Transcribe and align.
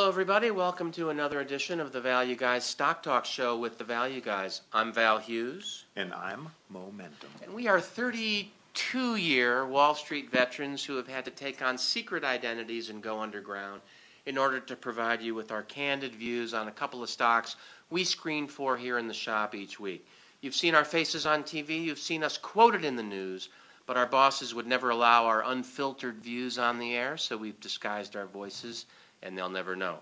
Hello, 0.00 0.08
everybody. 0.08 0.50
Welcome 0.50 0.92
to 0.92 1.10
another 1.10 1.40
edition 1.40 1.78
of 1.78 1.92
the 1.92 2.00
Value 2.00 2.34
Guys 2.34 2.64
Stock 2.64 3.02
Talk 3.02 3.26
Show 3.26 3.58
with 3.58 3.76
the 3.76 3.84
Value 3.84 4.22
Guys. 4.22 4.62
I'm 4.72 4.94
Val 4.94 5.18
Hughes, 5.18 5.84
And 5.94 6.14
I'm 6.14 6.48
Momentum. 6.70 7.28
and 7.42 7.52
we 7.52 7.68
are 7.68 7.82
32 7.82 9.16
year 9.16 9.66
Wall 9.66 9.94
Street 9.94 10.30
veterans 10.32 10.82
who 10.82 10.96
have 10.96 11.06
had 11.06 11.26
to 11.26 11.30
take 11.30 11.60
on 11.60 11.76
secret 11.76 12.24
identities 12.24 12.88
and 12.88 13.02
go 13.02 13.20
underground 13.20 13.82
in 14.24 14.38
order 14.38 14.58
to 14.58 14.74
provide 14.74 15.20
you 15.20 15.34
with 15.34 15.52
our 15.52 15.64
candid 15.64 16.14
views 16.14 16.54
on 16.54 16.66
a 16.66 16.72
couple 16.72 17.02
of 17.02 17.10
stocks 17.10 17.56
we 17.90 18.02
screen 18.02 18.48
for 18.48 18.78
here 18.78 18.96
in 18.96 19.06
the 19.06 19.12
shop 19.12 19.54
each 19.54 19.78
week. 19.78 20.08
You've 20.40 20.54
seen 20.54 20.74
our 20.74 20.86
faces 20.86 21.26
on 21.26 21.42
TV, 21.42 21.84
you've 21.84 21.98
seen 21.98 22.24
us 22.24 22.38
quoted 22.38 22.86
in 22.86 22.96
the 22.96 23.02
news, 23.02 23.50
but 23.84 23.98
our 23.98 24.06
bosses 24.06 24.54
would 24.54 24.66
never 24.66 24.88
allow 24.88 25.26
our 25.26 25.44
unfiltered 25.44 26.22
views 26.22 26.58
on 26.58 26.78
the 26.78 26.94
air, 26.94 27.18
so 27.18 27.36
we've 27.36 27.60
disguised 27.60 28.16
our 28.16 28.24
voices 28.24 28.86
and 29.22 29.36
they'll 29.36 29.48
never 29.48 29.76
know. 29.76 29.98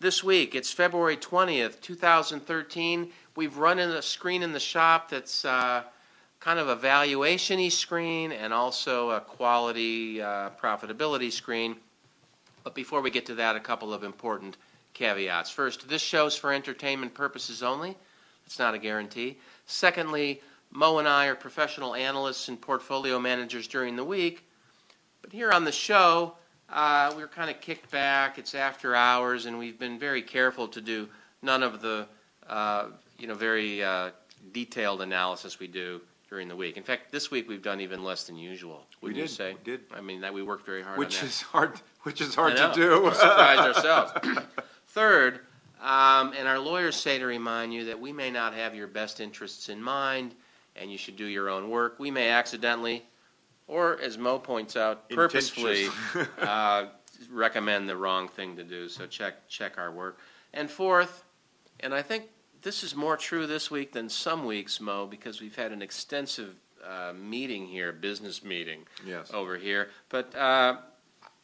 This 0.00 0.24
week, 0.24 0.54
it's 0.54 0.72
February 0.72 1.16
20th, 1.16 1.80
2013. 1.80 3.10
We've 3.36 3.56
run 3.56 3.78
in 3.78 3.90
a 3.90 4.02
screen 4.02 4.42
in 4.42 4.52
the 4.52 4.60
shop 4.60 5.10
that's 5.10 5.44
uh, 5.44 5.84
kind 6.40 6.58
of 6.58 6.68
a 6.68 6.74
valuation 6.74 7.60
y 7.60 7.68
screen 7.68 8.32
and 8.32 8.52
also 8.52 9.10
a 9.10 9.20
quality 9.20 10.20
uh, 10.20 10.50
profitability 10.60 11.30
screen. 11.30 11.76
But 12.64 12.74
before 12.74 13.00
we 13.00 13.10
get 13.10 13.26
to 13.26 13.34
that, 13.36 13.54
a 13.54 13.60
couple 13.60 13.94
of 13.94 14.02
important 14.02 14.56
caveats. 14.92 15.50
First, 15.50 15.88
this 15.88 16.02
show's 16.02 16.36
for 16.36 16.52
entertainment 16.52 17.14
purposes 17.14 17.62
only. 17.62 17.96
It's 18.44 18.58
not 18.58 18.74
a 18.74 18.78
guarantee. 18.78 19.38
Secondly, 19.66 20.40
Mo 20.72 20.98
and 20.98 21.06
I 21.06 21.26
are 21.26 21.34
professional 21.34 21.94
analysts 21.94 22.48
and 22.48 22.60
portfolio 22.60 23.18
managers 23.18 23.68
during 23.68 23.94
the 23.94 24.04
week. 24.04 24.44
But 25.20 25.32
here 25.32 25.52
on 25.52 25.64
the 25.64 25.72
show, 25.72 26.34
uh, 26.72 27.12
we're 27.16 27.28
kind 27.28 27.50
of 27.50 27.60
kicked 27.60 27.90
back. 27.90 28.38
It's 28.38 28.54
after 28.54 28.94
hours, 28.94 29.46
and 29.46 29.58
we've 29.58 29.78
been 29.78 29.98
very 29.98 30.22
careful 30.22 30.68
to 30.68 30.80
do 30.80 31.08
none 31.42 31.62
of 31.62 31.80
the, 31.80 32.06
uh, 32.48 32.86
you 33.18 33.26
know, 33.26 33.34
very 33.34 33.82
uh, 33.82 34.10
detailed 34.52 35.02
analysis 35.02 35.58
we 35.58 35.66
do 35.66 36.00
during 36.28 36.48
the 36.48 36.56
week. 36.56 36.76
In 36.76 36.82
fact, 36.82 37.12
this 37.12 37.30
week 37.30 37.48
we've 37.48 37.62
done 37.62 37.80
even 37.80 38.02
less 38.02 38.24
than 38.24 38.36
usual. 38.36 38.86
Wouldn't 39.02 39.18
you 39.18 39.26
did, 39.26 39.30
say? 39.30 39.52
we 39.52 39.72
did. 39.72 39.80
I 39.94 40.00
mean, 40.00 40.20
that 40.22 40.32
we 40.32 40.42
worked 40.42 40.64
very 40.64 40.82
hard 40.82 40.98
Which 40.98 41.22
is 41.22 41.42
hard. 41.42 41.78
Which 42.04 42.20
is 42.20 42.34
hard 42.34 42.56
to 42.56 42.72
do. 42.74 43.02
We're 43.02 43.14
surprised 43.14 43.60
ourselves. 43.76 44.12
Third, 44.88 45.40
um, 45.82 46.32
and 46.38 46.48
our 46.48 46.58
lawyers 46.58 46.96
say 46.96 47.18
to 47.18 47.26
remind 47.26 47.74
you 47.74 47.84
that 47.86 48.00
we 48.00 48.12
may 48.12 48.30
not 48.30 48.54
have 48.54 48.74
your 48.74 48.86
best 48.86 49.20
interests 49.20 49.68
in 49.68 49.82
mind, 49.82 50.34
and 50.76 50.90
you 50.90 50.96
should 50.96 51.16
do 51.16 51.26
your 51.26 51.50
own 51.50 51.68
work. 51.68 51.98
We 51.98 52.10
may 52.10 52.30
accidentally, 52.30 53.04
or 53.66 54.00
as 54.00 54.18
Mo 54.18 54.38
points 54.38 54.76
out, 54.76 55.08
purposefully 55.10 55.88
uh, 56.40 56.86
recommend 57.30 57.88
the 57.88 57.96
wrong 57.96 58.28
thing 58.28 58.56
to 58.56 58.64
do. 58.64 58.88
So 58.88 59.06
check 59.06 59.48
check 59.48 59.78
our 59.78 59.90
work. 59.90 60.18
And 60.54 60.70
fourth, 60.70 61.24
and 61.80 61.94
I 61.94 62.02
think 62.02 62.24
this 62.62 62.82
is 62.82 62.94
more 62.94 63.16
true 63.16 63.46
this 63.46 63.70
week 63.70 63.92
than 63.92 64.08
some 64.08 64.44
weeks, 64.44 64.80
Mo, 64.80 65.06
because 65.06 65.40
we've 65.40 65.56
had 65.56 65.72
an 65.72 65.82
extensive 65.82 66.54
uh, 66.84 67.12
meeting 67.12 67.66
here, 67.66 67.92
business 67.92 68.44
meeting 68.44 68.80
yes. 69.06 69.30
over 69.32 69.56
here. 69.56 69.88
But 70.08 70.34
uh, 70.34 70.76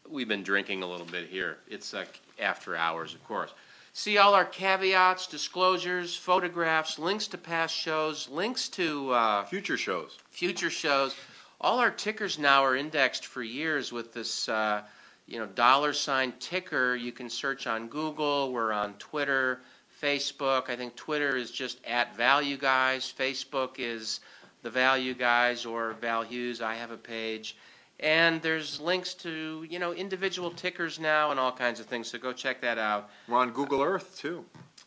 we've 0.09 0.29
been 0.29 0.43
drinking 0.43 0.83
a 0.83 0.87
little 0.87 1.07
bit 1.07 1.29
here. 1.29 1.59
It's 1.69 1.93
like 1.93 2.21
after 2.39 2.77
hours, 2.77 3.15
of 3.15 3.25
course. 3.25 3.53
See 3.95 4.19
all 4.19 4.35
our 4.35 4.45
caveats, 4.45 5.27
disclosures, 5.27 6.15
photographs, 6.15 6.99
links 6.99 7.27
to 7.29 7.39
past 7.39 7.75
shows, 7.75 8.29
links 8.29 8.69
to 8.71 9.11
uh, 9.11 9.45
Future 9.47 9.77
shows. 9.77 10.19
future 10.31 10.71
shows. 10.71 11.17
All 11.61 11.81
our 11.81 11.91
tickers 11.91 12.39
now 12.39 12.65
are 12.65 12.77
indexed 12.77 13.27
for 13.27 13.43
years 13.43 13.91
with 13.91 14.13
this, 14.13 14.49
uh, 14.49 14.83
you 15.27 15.39
know, 15.41 15.47
dollar 15.47 15.93
sign 15.93 16.33
ticker. 16.39 16.95
You 16.95 17.11
can 17.11 17.29
search 17.29 17.67
on 17.67 17.89
Google. 17.89 18.53
We're 18.53 18.73
on 18.73 18.95
Twitter, 18.95 19.61
Facebook. 20.01 20.71
I 20.71 20.77
think 20.77 20.95
Twitter 20.95 21.37
is 21.37 21.51
just 21.51 21.85
at 21.85 22.17
Value 22.17 22.57
Guys. 22.57 23.13
Facebook 23.17 23.75
is 23.79 24.21
the 24.63 24.71
Value 24.71 25.15
Guys 25.15 25.67
or 25.67 25.95
Val 25.95 26.23
Hughes. 26.23 26.61
I 26.61 26.75
have 26.75 26.93
a 26.93 26.97
page. 26.97 27.57
And 27.99 28.41
there's 28.41 28.81
links 28.81 29.15
to, 29.15 29.67
you 29.69 29.81
know, 29.81 29.93
individual 29.93 30.53
tickers 30.53 31.01
now 31.01 31.33
and 31.33 31.41
all 31.41 31.51
kinds 31.51 31.81
of 31.81 31.87
things. 31.87 32.09
So 32.09 32.19
go 32.19 32.33
check 32.33 32.61
that 32.61 32.79
out. 32.79 33.11
We're 33.27 33.39
on 33.39 33.51
Google 33.51 33.83
Earth 33.83 34.17
too. 34.17 34.45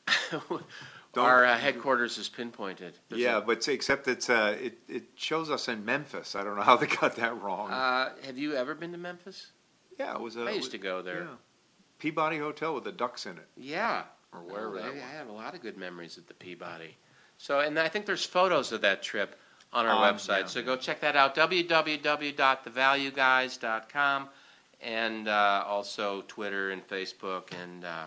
Don't- 1.13 1.25
Our 1.25 1.43
uh, 1.45 1.57
headquarters 1.57 2.17
is 2.17 2.29
pinpointed. 2.29 2.93
Yeah, 3.09 3.41
but 3.41 3.67
except 3.67 4.07
it's 4.07 4.29
uh, 4.29 4.55
it 4.61 4.77
it 4.87 5.03
shows 5.15 5.49
us 5.49 5.67
in 5.67 5.83
Memphis. 5.83 6.35
I 6.35 6.43
don't 6.43 6.55
know 6.55 6.61
how 6.61 6.77
they 6.77 6.87
got 6.87 7.17
that 7.17 7.41
wrong. 7.41 7.69
uh, 7.69 8.11
have 8.25 8.37
you 8.37 8.55
ever 8.55 8.73
been 8.75 8.93
to 8.93 8.97
Memphis? 8.97 9.51
yeah, 9.99 10.13
it 10.15 10.21
was 10.21 10.37
a. 10.37 10.43
I 10.43 10.51
used 10.51 10.71
to 10.71 10.77
go 10.77 11.01
there. 11.01 11.23
Yeah. 11.23 11.35
Peabody 11.99 12.37
Hotel 12.37 12.73
with 12.73 12.85
the 12.85 12.91
ducks 12.93 13.25
in 13.25 13.37
it, 13.37 13.47
Yeah. 13.57 14.03
or 14.33 14.39
wherever 14.41 14.77
that 14.77 14.85
I. 14.85 14.95
I 14.95 15.17
have 15.17 15.27
a 15.27 15.31
lot 15.33 15.53
of 15.53 15.61
good 15.61 15.75
memories 15.77 16.17
at 16.17 16.27
the 16.27 16.33
Peabody. 16.33 16.95
So, 17.37 17.59
and 17.59 17.77
I 17.77 17.89
think 17.89 18.05
there's 18.05 18.25
photos 18.25 18.71
of 18.71 18.79
that 18.81 19.03
trip 19.03 19.37
on 19.73 19.85
our 19.85 20.07
Um, 20.09 20.15
website. 20.15 20.39
yeah. 20.41 20.45
So 20.47 20.63
go 20.63 20.75
check 20.77 21.01
that 21.01 21.15
out, 21.15 21.35
www.thevalueguys.com, 21.35 24.29
and 24.81 25.27
uh, 25.27 25.63
also 25.67 26.23
Twitter 26.27 26.71
and 26.71 26.87
Facebook 26.87 27.51
and 27.61 27.85
uh, 27.85 28.05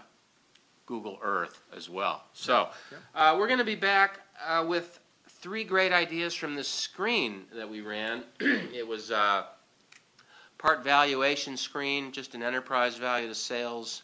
Google 0.87 1.19
Earth 1.23 1.63
as 1.75 1.89
well. 1.89 2.25
So 2.33 2.69
uh, 3.15 3.37
we're 3.39 3.47
going 3.47 3.59
to 3.59 3.65
be 3.65 3.75
back 3.75 4.21
uh, 4.47 4.65
with 4.67 5.01
three 5.29 5.65
great 5.65 5.93
ideas 5.93 6.35
from 6.35 6.55
this 6.55 6.69
screen 6.69 7.45
that 7.55 7.69
we 7.69 7.81
ran. 7.81 8.25
it 8.41 8.87
was 8.87 9.11
uh, 9.11 9.45
part 10.59 10.83
valuation 10.83 11.57
screen, 11.57 12.13
just 12.13 12.35
an 12.35 12.43
enterprise 12.43 12.97
value 12.97 13.29
to 13.29 13.35
sales 13.35 14.03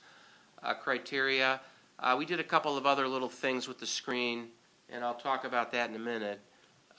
uh, 0.63 0.75
criteria. 0.75 1.61
Uh, 1.99 2.15
we 2.19 2.25
did 2.25 2.41
a 2.41 2.45
couple 2.45 2.77
of 2.77 2.87
other 2.87 3.07
little 3.07 3.29
things 3.29 3.69
with 3.69 3.79
the 3.79 3.87
screen, 3.87 4.49
and 4.91 5.05
I'll 5.05 5.15
talk 5.15 5.45
about 5.45 5.73
that 5.73 5.91
in 5.91 5.97
a 5.97 6.01
minute. 6.01 6.41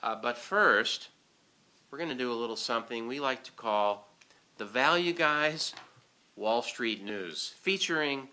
Uh, 0.04 0.16
but 0.16 0.38
first, 0.38 1.10
we're 1.90 1.98
going 1.98 2.10
to 2.10 2.16
do 2.16 2.32
a 2.32 2.34
little 2.34 2.56
something 2.56 3.08
we 3.08 3.20
like 3.20 3.44
to 3.44 3.52
call 3.52 4.08
the 4.58 4.66
Value 4.66 5.14
Guys 5.14 5.74
Wall 6.36 6.62
Street 6.62 7.04
News, 7.04 7.54
featuring 7.62 8.28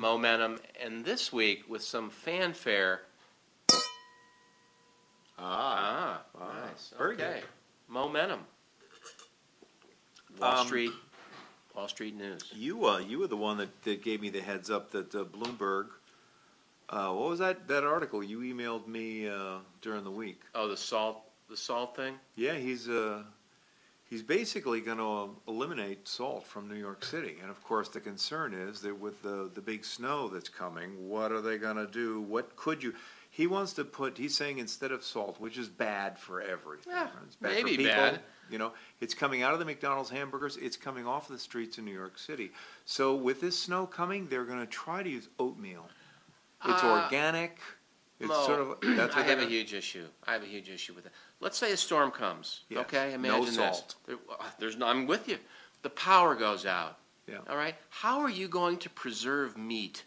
momentum, 0.00 0.58
and 0.82 1.04
this 1.04 1.32
week 1.32 1.64
with 1.68 1.82
some 1.82 2.08
fanfare. 2.10 3.02
Ah, 5.38 5.38
Ah, 5.38 6.20
ah, 6.40 6.66
nice. 6.66 6.92
very 6.98 7.14
okay. 7.14 7.40
good. 7.40 7.48
Momentum. 7.88 8.40
Wall 10.38 10.58
Um, 10.58 10.66
Street. 10.66 10.90
Wall 11.74 11.88
Street 11.88 12.14
News. 12.14 12.42
you 12.54 12.86
uh, 12.86 12.98
you 12.98 13.18
were 13.18 13.26
the 13.26 13.36
one 13.36 13.58
that, 13.58 13.82
that 13.84 14.02
gave 14.02 14.20
me 14.20 14.28
the 14.30 14.40
heads 14.40 14.70
up 14.70 14.90
that 14.90 15.14
uh, 15.14 15.24
Bloomberg. 15.24 15.88
Uh, 16.88 17.12
what 17.12 17.28
was 17.30 17.38
that 17.38 17.68
that 17.68 17.84
article 17.84 18.22
you 18.22 18.40
emailed 18.40 18.86
me 18.86 19.28
uh, 19.28 19.58
during 19.80 20.02
the 20.04 20.10
week? 20.10 20.40
Oh, 20.54 20.66
the 20.68 20.76
salt, 20.76 21.20
the 21.48 21.56
salt 21.56 21.94
thing. 21.96 22.14
Yeah, 22.36 22.54
he's 22.54 22.88
uh, 22.88 23.22
he's 24.10 24.22
basically 24.22 24.80
going 24.80 24.98
to 24.98 25.30
eliminate 25.48 26.06
salt 26.06 26.44
from 26.46 26.68
New 26.68 26.74
York 26.74 27.04
City, 27.04 27.36
and 27.40 27.50
of 27.50 27.62
course 27.64 27.88
the 27.88 28.00
concern 28.00 28.52
is 28.52 28.80
that 28.82 28.98
with 28.98 29.22
the 29.22 29.50
the 29.54 29.60
big 29.62 29.84
snow 29.84 30.28
that's 30.28 30.48
coming, 30.50 30.90
what 31.08 31.32
are 31.32 31.40
they 31.40 31.56
going 31.56 31.76
to 31.76 31.86
do? 31.86 32.20
What 32.20 32.54
could 32.56 32.82
you? 32.82 32.92
He 33.32 33.46
wants 33.46 33.72
to 33.74 33.84
put. 33.84 34.18
He's 34.18 34.36
saying 34.36 34.58
instead 34.58 34.90
of 34.90 35.04
salt, 35.04 35.40
which 35.40 35.56
is 35.56 35.68
bad 35.68 36.18
for 36.18 36.42
everything. 36.42 36.92
Yeah, 36.92 37.06
It's 37.24 37.36
bad 37.36 37.52
maybe 37.52 37.70
for 37.76 37.82
people. 37.82 37.92
bad. 37.92 38.20
You 38.50 38.58
know, 38.58 38.72
it's 39.00 39.14
coming 39.14 39.44
out 39.44 39.52
of 39.52 39.60
the 39.60 39.64
McDonald's 39.64 40.10
hamburgers. 40.10 40.56
It's 40.56 40.76
coming 40.76 41.06
off 41.06 41.28
the 41.28 41.38
streets 41.38 41.78
in 41.78 41.84
New 41.84 41.92
York 41.94 42.18
City. 42.18 42.50
So 42.84 43.14
with 43.14 43.40
this 43.40 43.56
snow 43.56 43.86
coming, 43.86 44.26
they're 44.26 44.44
going 44.44 44.58
to 44.58 44.66
try 44.66 45.04
to 45.04 45.08
use 45.08 45.28
oatmeal. 45.38 45.86
It's 46.66 46.82
Uh, 46.82 47.02
organic. 47.04 47.58
It's 48.20 48.28
Mo, 48.28 48.46
sort 48.46 48.60
of 48.60 48.76
that's 48.96 49.14
I 49.14 49.20
what 49.20 49.28
have 49.28 49.38
a 49.38 49.40
they're- 49.42 49.48
huge 49.50 49.72
issue. 49.74 50.06
I 50.26 50.34
have 50.34 50.42
a 50.42 50.46
huge 50.46 50.68
issue 50.68 50.92
with 50.92 51.06
it. 51.06 51.12
Let's 51.40 51.56
say 51.58 51.72
a 51.72 51.76
storm 51.76 52.10
comes. 52.10 52.60
Yes. 52.68 52.80
Okay, 52.82 53.08
No 53.10 53.14
imagine 53.14 53.54
salt. 53.54 53.94
this. 54.06 54.16
There, 54.28 54.34
uh, 54.38 54.44
there's 54.58 54.76
no. 54.76 54.86
I'm 54.86 55.06
with 55.06 55.26
you. 55.28 55.38
The 55.82 55.90
power 55.90 56.34
goes 56.34 56.66
out. 56.66 56.98
Yeah. 57.26 57.38
All 57.48 57.56
right. 57.56 57.74
How 57.88 58.20
are 58.20 58.28
you 58.30 58.46
going 58.48 58.76
to 58.78 58.90
preserve 58.90 59.56
meat? 59.56 60.04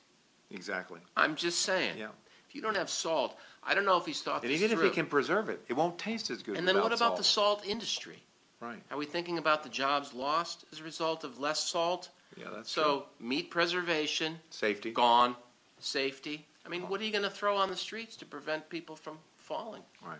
exactly. 0.52 1.00
I'm 1.18 1.36
just 1.36 1.62
saying. 1.62 1.98
Yeah. 1.98 2.10
If 2.48 2.54
you 2.54 2.62
don't 2.62 2.78
have 2.78 2.90
salt, 2.90 3.36
I 3.64 3.74
don't 3.74 3.86
know 3.86 3.98
if 3.98 4.06
he's 4.06 4.22
thought 4.22 4.44
And 4.44 4.52
this 4.52 4.62
even 4.62 4.78
through. 4.78 4.86
if 4.88 4.92
he 4.92 4.96
can 4.96 5.08
preserve 5.08 5.50
it, 5.50 5.60
it 5.68 5.74
won't 5.74 5.98
taste 5.98 6.30
as 6.30 6.44
good. 6.44 6.56
and 6.58 6.68
then 6.68 6.76
without 6.76 6.92
what 6.92 6.98
about 7.00 7.18
the 7.18 7.24
salt. 7.24 7.62
salt 7.62 7.68
industry? 7.72 8.22
Right. 8.60 8.82
Are 8.92 8.98
we 8.98 9.06
thinking 9.08 9.40
about 9.40 9.64
the 9.64 9.70
jobs 9.70 10.14
lost 10.14 10.66
as 10.72 10.80
a 10.80 10.84
result 10.84 11.24
of 11.24 11.40
less 11.40 11.64
salt? 11.64 12.10
Yeah, 12.38 12.46
that's. 12.54 12.70
So 12.72 13.06
meat 13.20 13.50
preservation 13.50 14.40
Safety. 14.52 14.92
gone, 14.92 15.36
safety. 15.80 16.46
I 16.65 16.69
mean, 16.69 16.83
what 16.83 17.01
are 17.01 17.04
you 17.04 17.12
going 17.12 17.24
to 17.24 17.30
throw 17.30 17.57
on 17.57 17.69
the 17.69 17.75
streets 17.75 18.15
to 18.18 18.25
prevent 18.25 18.69
people 18.69 18.95
from 18.95 19.18
falling? 19.38 19.81
Right. 20.06 20.19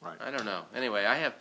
Right. 0.00 0.16
I 0.20 0.30
don't 0.30 0.44
know. 0.44 0.62
Anyway, 0.74 1.04
I 1.04 1.16
have. 1.16 1.34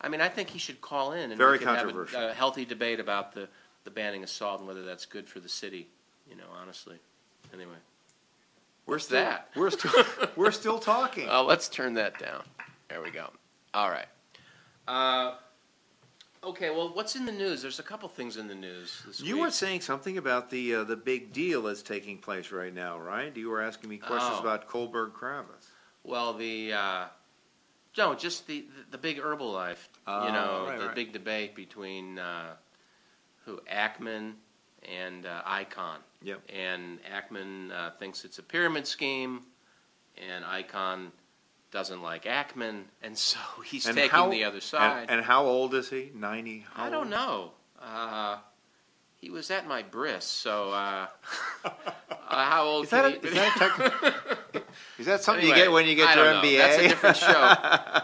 I 0.00 0.08
mean, 0.08 0.20
I 0.20 0.28
think 0.28 0.50
he 0.50 0.58
should 0.58 0.80
call 0.80 1.12
in 1.12 1.30
and 1.30 1.38
Very 1.38 1.52
we 1.52 1.58
can 1.58 1.68
have 1.68 1.78
controversial. 1.78 2.20
a, 2.20 2.30
a 2.30 2.32
healthy 2.34 2.64
debate 2.64 3.00
about 3.00 3.34
the, 3.34 3.48
the 3.84 3.90
banning 3.90 4.22
of 4.22 4.30
salt 4.30 4.58
and 4.60 4.66
whether 4.68 4.84
that's 4.84 5.06
good 5.06 5.28
for 5.28 5.40
the 5.40 5.48
city. 5.48 5.88
You 6.28 6.36
know, 6.36 6.44
honestly. 6.60 6.96
Anyway, 7.52 7.74
We're 8.86 8.98
still, 8.98 9.20
that? 9.20 9.48
We're 9.56 9.70
still 9.70 10.04
we're 10.36 10.50
still 10.52 10.78
talking. 10.78 11.28
uh, 11.30 11.42
let's 11.42 11.68
turn 11.68 11.94
that 11.94 12.18
down. 12.18 12.42
There 12.88 13.02
we 13.02 13.10
go. 13.10 13.30
All 13.74 13.90
right. 13.90 14.06
Uh, 14.86 15.34
Okay, 16.42 16.70
well, 16.70 16.88
what's 16.94 17.16
in 17.16 17.26
the 17.26 17.32
news? 17.32 17.60
There's 17.60 17.80
a 17.80 17.82
couple 17.82 18.08
things 18.08 18.38
in 18.38 18.48
the 18.48 18.54
news 18.54 19.02
this 19.06 19.20
You 19.20 19.34
week. 19.34 19.42
were 19.44 19.50
saying 19.50 19.82
something 19.82 20.16
about 20.16 20.48
the, 20.48 20.76
uh, 20.76 20.84
the 20.84 20.96
big 20.96 21.32
deal 21.34 21.62
that's 21.62 21.82
taking 21.82 22.16
place 22.16 22.50
right 22.50 22.72
now, 22.74 22.98
right? 22.98 23.36
You 23.36 23.50
were 23.50 23.60
asking 23.60 23.90
me 23.90 23.98
questions 23.98 24.36
Oh. 24.38 24.40
about 24.40 24.66
Kohlberg 24.66 25.12
Kravis. 25.12 25.66
Well, 26.02 26.32
the 26.32 26.72
uh, 26.72 27.04
no, 27.98 28.14
just 28.14 28.46
the, 28.46 28.60
the 28.62 28.92
the 28.92 28.98
big 28.98 29.18
Herbalife. 29.18 29.86
Oh, 30.06 30.26
you 30.26 30.32
know, 30.32 30.64
right, 30.66 30.78
the 30.78 30.86
right. 30.86 30.94
big 30.94 31.12
debate 31.12 31.54
between 31.54 32.18
uh, 32.18 32.54
who 33.44 33.60
Ackman 33.70 34.32
and 34.90 35.26
uh, 35.26 35.42
Icahn. 35.46 35.98
Yep. 36.22 36.40
And 36.48 37.00
Ackman 37.04 37.70
uh, 37.70 37.90
thinks 37.98 38.24
it's 38.24 38.38
a 38.38 38.42
pyramid 38.42 38.86
scheme, 38.86 39.42
and 40.16 40.42
Icahn 40.42 41.08
doesn't 41.70 42.02
like 42.02 42.24
Ackman, 42.24 42.82
and 43.02 43.16
so 43.16 43.38
he's 43.64 43.86
And 43.86 43.96
taking 43.96 44.10
how- 44.10 44.30
the 44.30 44.44
other 44.44 44.60
side. 44.60 45.02
And, 45.02 45.10
and 45.10 45.24
how 45.24 45.44
old 45.44 45.74
is 45.74 45.88
he? 45.90 46.10
Ninety? 46.14 46.64
How 46.74 46.84
I 46.84 46.90
don't 46.90 47.00
old? 47.04 47.10
know. 47.10 47.50
Uh, 47.80 48.36
he 49.16 49.30
was 49.30 49.50
at 49.50 49.66
my 49.66 49.82
bris, 49.82 50.24
so 50.24 50.70
uh, 50.72 51.06
uh, 51.64 51.70
how 52.28 52.64
old 52.64 52.84
Is 52.84 52.90
that, 52.90 53.04
a, 53.04 53.26
is, 53.26 53.34
that 53.34 53.54
tech- 54.52 54.64
is 54.98 55.06
that 55.06 55.22
something 55.22 55.46
you 55.46 55.54
get 55.54 55.70
when 55.70 55.86
you 55.86 55.94
get 55.94 56.14
your 56.16 56.24
know. 56.24 56.40
MBA? 56.42 56.58
That's 56.58 56.78
a 56.78 56.88
different 56.88 57.16
show. 57.16 57.56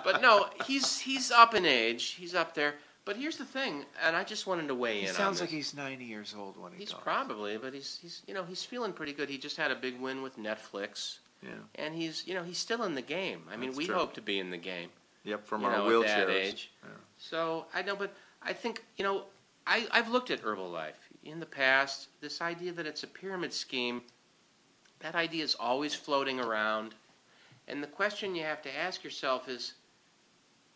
But 0.04 0.20
no, 0.22 0.46
he's 0.66 0.98
he's 0.98 1.30
up 1.30 1.54
in 1.54 1.64
age. 1.66 2.16
He's 2.18 2.34
up 2.34 2.54
there. 2.54 2.74
But 3.06 3.16
here's 3.16 3.36
the 3.36 3.44
thing, 3.44 3.84
and 4.04 4.16
I 4.16 4.24
just 4.24 4.46
wanted 4.48 4.66
to 4.68 4.74
weigh 4.74 5.00
he 5.02 5.06
in. 5.06 5.14
sounds 5.14 5.40
like 5.40 5.48
he's 5.50 5.74
ninety 5.74 6.04
years 6.04 6.34
old 6.36 6.60
when 6.60 6.72
he 6.72 6.78
He's 6.80 6.90
talks. 6.90 7.04
probably, 7.04 7.56
but 7.56 7.72
he's 7.72 7.98
he's 8.02 8.22
you 8.26 8.34
know 8.34 8.42
he's 8.44 8.64
feeling 8.64 8.92
pretty 8.92 9.12
good. 9.12 9.28
He 9.30 9.38
just 9.38 9.56
had 9.56 9.70
a 9.70 9.76
big 9.76 9.98
win 10.00 10.22
with 10.22 10.36
Netflix, 10.38 11.18
Yeah. 11.42 11.50
and 11.74 11.94
he's 11.94 12.26
you 12.26 12.34
know 12.34 12.42
he's 12.42 12.58
still 12.58 12.82
in 12.84 12.94
the 12.94 13.02
game. 13.02 13.42
I 13.52 13.56
mean, 13.56 13.70
That's 13.70 13.78
we 13.78 13.86
true. 13.86 13.94
hope 13.94 14.14
to 14.14 14.22
be 14.22 14.38
in 14.38 14.50
the 14.50 14.56
game. 14.56 14.88
Yep. 15.24 15.46
From 15.46 15.64
our 15.64 15.72
know, 15.78 15.84
wheelchairs. 15.86 16.08
at 16.08 16.26
that 16.28 16.36
age. 16.36 16.70
Yeah. 16.82 16.90
So 17.18 17.66
I 17.74 17.82
know, 17.82 17.96
but 17.96 18.14
I 18.42 18.52
think 18.52 18.84
you 18.96 19.04
know 19.04 19.24
I 19.66 19.86
I've 19.92 20.08
looked 20.10 20.30
at 20.30 20.42
Herbalife 20.42 20.94
in 21.24 21.40
the 21.40 21.46
past. 21.46 22.08
This 22.20 22.40
idea 22.40 22.72
that 22.72 22.86
it's 22.86 23.02
a 23.02 23.06
pyramid 23.08 23.52
scheme, 23.52 24.02
that 25.00 25.14
idea 25.14 25.44
is 25.44 25.54
always 25.58 25.94
floating 25.94 26.40
around, 26.40 26.94
and 27.68 27.82
the 27.82 27.86
question 27.88 28.34
you 28.34 28.44
have 28.44 28.62
to 28.62 28.76
ask 28.76 29.02
yourself 29.04 29.48
is, 29.48 29.74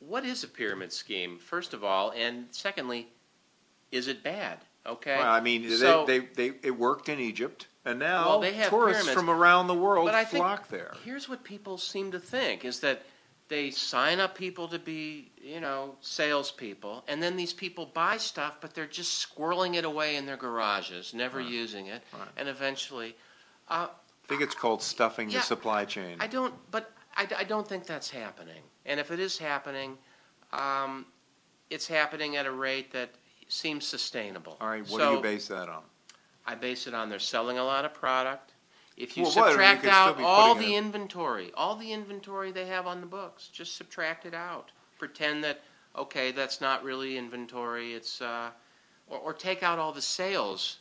what 0.00 0.24
is 0.24 0.44
a 0.44 0.48
pyramid 0.48 0.92
scheme? 0.92 1.38
First 1.38 1.72
of 1.74 1.84
all, 1.84 2.12
and 2.16 2.46
secondly, 2.50 3.08
is 3.92 4.08
it 4.08 4.22
bad? 4.22 4.58
Okay. 4.86 5.16
Well, 5.16 5.30
I 5.30 5.40
mean, 5.40 5.68
So- 5.70 6.04
they, 6.06 6.20
they, 6.20 6.50
they, 6.50 6.58
it 6.68 6.76
worked 6.78 7.08
in 7.08 7.20
Egypt, 7.20 7.66
and 7.84 7.98
now 7.98 8.26
Well, 8.26 8.40
they 8.40 8.52
have 8.54 8.70
tourists 8.70 9.04
pyramids. 9.04 9.14
from 9.14 9.30
around 9.30 9.66
the 9.66 9.74
world 9.74 10.06
But 10.06 10.14
I 10.14 10.24
think 10.24 10.44
flock 10.44 10.68
there. 10.68 10.94
Here's 11.04 11.28
what 11.28 11.44
people 11.44 11.78
seem 11.78 12.12
to 12.12 12.18
think 12.18 12.64
is 12.64 12.80
that 12.80 13.02
they 13.48 13.70
sign 13.70 14.20
up 14.20 14.36
people 14.36 14.68
to 14.68 14.78
be, 14.78 15.32
you 15.42 15.60
know, 15.60 15.96
salespeople, 16.00 17.04
and 17.08 17.20
then 17.22 17.36
these 17.36 17.52
people 17.52 17.84
buy 17.86 18.16
stuff, 18.16 18.58
but 18.60 18.74
they're 18.74 18.86
just 18.86 19.26
squirreling 19.28 19.74
it 19.74 19.84
away 19.84 20.16
in 20.16 20.24
their 20.24 20.36
garages, 20.36 21.12
never 21.14 21.38
Right. 21.38 21.48
using 21.48 21.86
it, 21.86 22.02
Right. 22.12 22.28
and 22.36 22.48
eventually, 22.48 23.16
uh, 23.68 23.88
I 23.90 24.26
think 24.28 24.42
it's 24.42 24.54
called 24.54 24.82
stuffing 24.82 25.28
Yeah, 25.30 25.38
the 25.38 25.44
supply 25.44 25.84
chain. 25.84 26.18
I 26.20 26.28
don't, 26.28 26.54
but 26.70 26.92
I, 27.16 27.26
I 27.38 27.44
don't 27.44 27.66
think 27.66 27.86
that's 27.86 28.08
happening. 28.10 28.62
And 28.86 29.00
if 29.00 29.10
it 29.10 29.18
is 29.18 29.36
happening, 29.36 29.98
um, 30.52 31.06
it's 31.70 31.88
happening 31.88 32.36
at 32.36 32.46
a 32.46 32.52
rate 32.52 32.92
that 32.92 33.10
seems 33.48 33.84
sustainable. 33.84 34.56
All 34.60 34.68
right, 34.68 34.88
what 34.88 35.00
so 35.00 35.10
do 35.10 35.16
you 35.16 35.22
base 35.22 35.48
that 35.48 35.68
on? 35.68 35.82
I 36.50 36.56
base 36.56 36.88
it 36.88 36.94
on 36.94 37.08
they're 37.10 37.20
selling 37.20 37.58
a 37.58 37.64
lot 37.64 37.84
of 37.84 37.94
product. 37.94 38.54
If 38.96 39.16
you 39.16 39.22
Well, 39.22 39.32
you 39.32 39.34
subtract 39.34 39.82
could 39.82 39.92
still 39.92 40.06
out 40.08 40.18
be 40.18 40.24
all 40.24 40.54
putting 40.54 40.68
the 40.70 40.76
in- 40.76 40.84
inventory, 40.86 41.52
all 41.54 41.76
the 41.76 41.92
inventory 41.92 42.50
they 42.50 42.66
have 42.66 42.88
on 42.88 43.00
the 43.00 43.06
books, 43.06 43.48
just 43.48 43.76
subtract 43.76 44.26
it 44.26 44.34
out. 44.34 44.72
Pretend 44.98 45.44
that 45.44 45.60
okay, 45.96 46.32
that's 46.32 46.60
not 46.60 46.82
really 46.82 47.16
inventory. 47.16 47.94
It's 47.94 48.20
uh, 48.20 48.50
or, 49.06 49.18
or 49.18 49.32
take 49.32 49.62
out 49.62 49.78
all 49.78 49.92
the 49.92 50.02
sales 50.02 50.78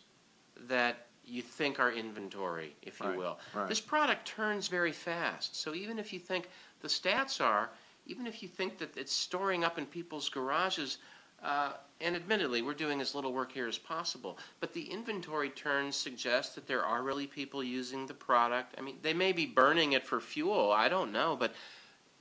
that 0.68 1.06
you 1.24 1.44
think 1.44 1.80
are 1.80 1.92
inventory, 1.92 2.76
if 2.82 3.00
you 3.00 3.06
Right, 3.06 3.18
will. 3.18 3.40
right. 3.54 3.68
This 3.68 3.80
product 3.80 4.26
turns 4.28 4.68
very 4.68 4.92
fast. 4.92 5.56
So 5.56 5.76
even 5.76 6.00
if 6.00 6.12
you 6.12 6.20
think 6.20 6.50
the 6.82 6.88
stats 6.88 7.40
are, 7.40 7.70
even 8.08 8.26
if 8.26 8.42
you 8.42 8.50
think 8.50 8.80
that 8.80 8.98
it's 8.98 9.14
storing 9.14 9.64
up 9.64 9.78
in 9.78 9.86
people's 9.86 10.30
garages, 10.30 10.98
uh, 11.44 11.74
and 12.02 12.16
admittedly, 12.16 12.62
we're 12.62 12.74
doing 12.74 13.02
as 13.02 13.14
little 13.14 13.34
work 13.34 13.52
here 13.52 13.68
as 13.68 13.78
possible, 13.78 14.38
but 14.60 14.74
the 14.74 14.90
inventory 14.90 15.50
turns 15.50 15.96
suggest 15.96 16.56
that 16.56 16.68
there 16.68 16.84
are 16.86 17.04
really 17.04 17.28
people 17.28 17.64
using 17.64 18.06
the 18.06 18.14
product. 18.14 18.76
I 18.78 18.82
mean, 18.82 18.98
they 19.02 19.14
may 19.14 19.32
be 19.32 19.46
burning 19.46 19.94
it 19.94 20.06
for 20.06 20.20
fuel, 20.22 20.72
I 20.72 20.88
don't 20.90 21.12
know, 21.12 21.36
but 21.36 21.54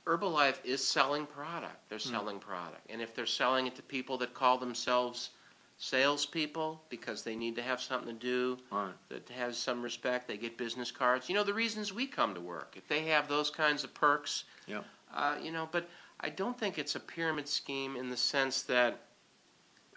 Herbalife 0.05 0.57
is 0.63 0.85
selling 0.85 1.25
product. 1.25 1.87
They're 1.87 1.99
Hmm. 1.99 2.09
selling 2.09 2.39
product. 2.39 2.89
And 2.89 3.01
if 3.01 3.13
they're 3.13 3.25
selling 3.25 3.67
it 3.67 3.75
to 3.75 3.83
people 3.83 4.17
that 4.17 4.33
call 4.33 4.57
themselves 4.57 5.29
salespeople 5.77 6.83
because 6.89 7.23
they 7.23 7.35
need 7.35 7.55
to 7.55 7.61
have 7.61 7.81
something 7.81 8.13
to 8.17 8.19
do, 8.19 8.57
Right. 8.71 8.93
that 9.09 9.29
has 9.29 9.57
some 9.57 9.81
respect, 9.81 10.27
they 10.27 10.37
get 10.37 10.57
business 10.57 10.91
cards. 10.91 11.29
You 11.29 11.35
know, 11.35 11.43
the 11.43 11.53
reasons 11.53 11.93
we 11.93 12.05
come 12.05 12.33
to 12.33 12.41
work. 12.41 12.73
If 12.75 12.87
they 12.87 13.05
have 13.05 13.27
those 13.27 13.49
kinds 13.49 13.83
of 13.83 13.93
perks, 13.93 14.43
Yeah. 14.67 14.83
uh, 15.13 15.37
you 15.41 15.51
know, 15.51 15.69
but 15.71 15.87
I 16.19 16.29
don't 16.29 16.57
think 16.59 16.77
it's 16.77 16.95
a 16.95 16.99
pyramid 16.99 17.47
scheme 17.47 17.95
in 17.95 18.09
the 18.09 18.17
sense 18.17 18.61
that 18.63 18.99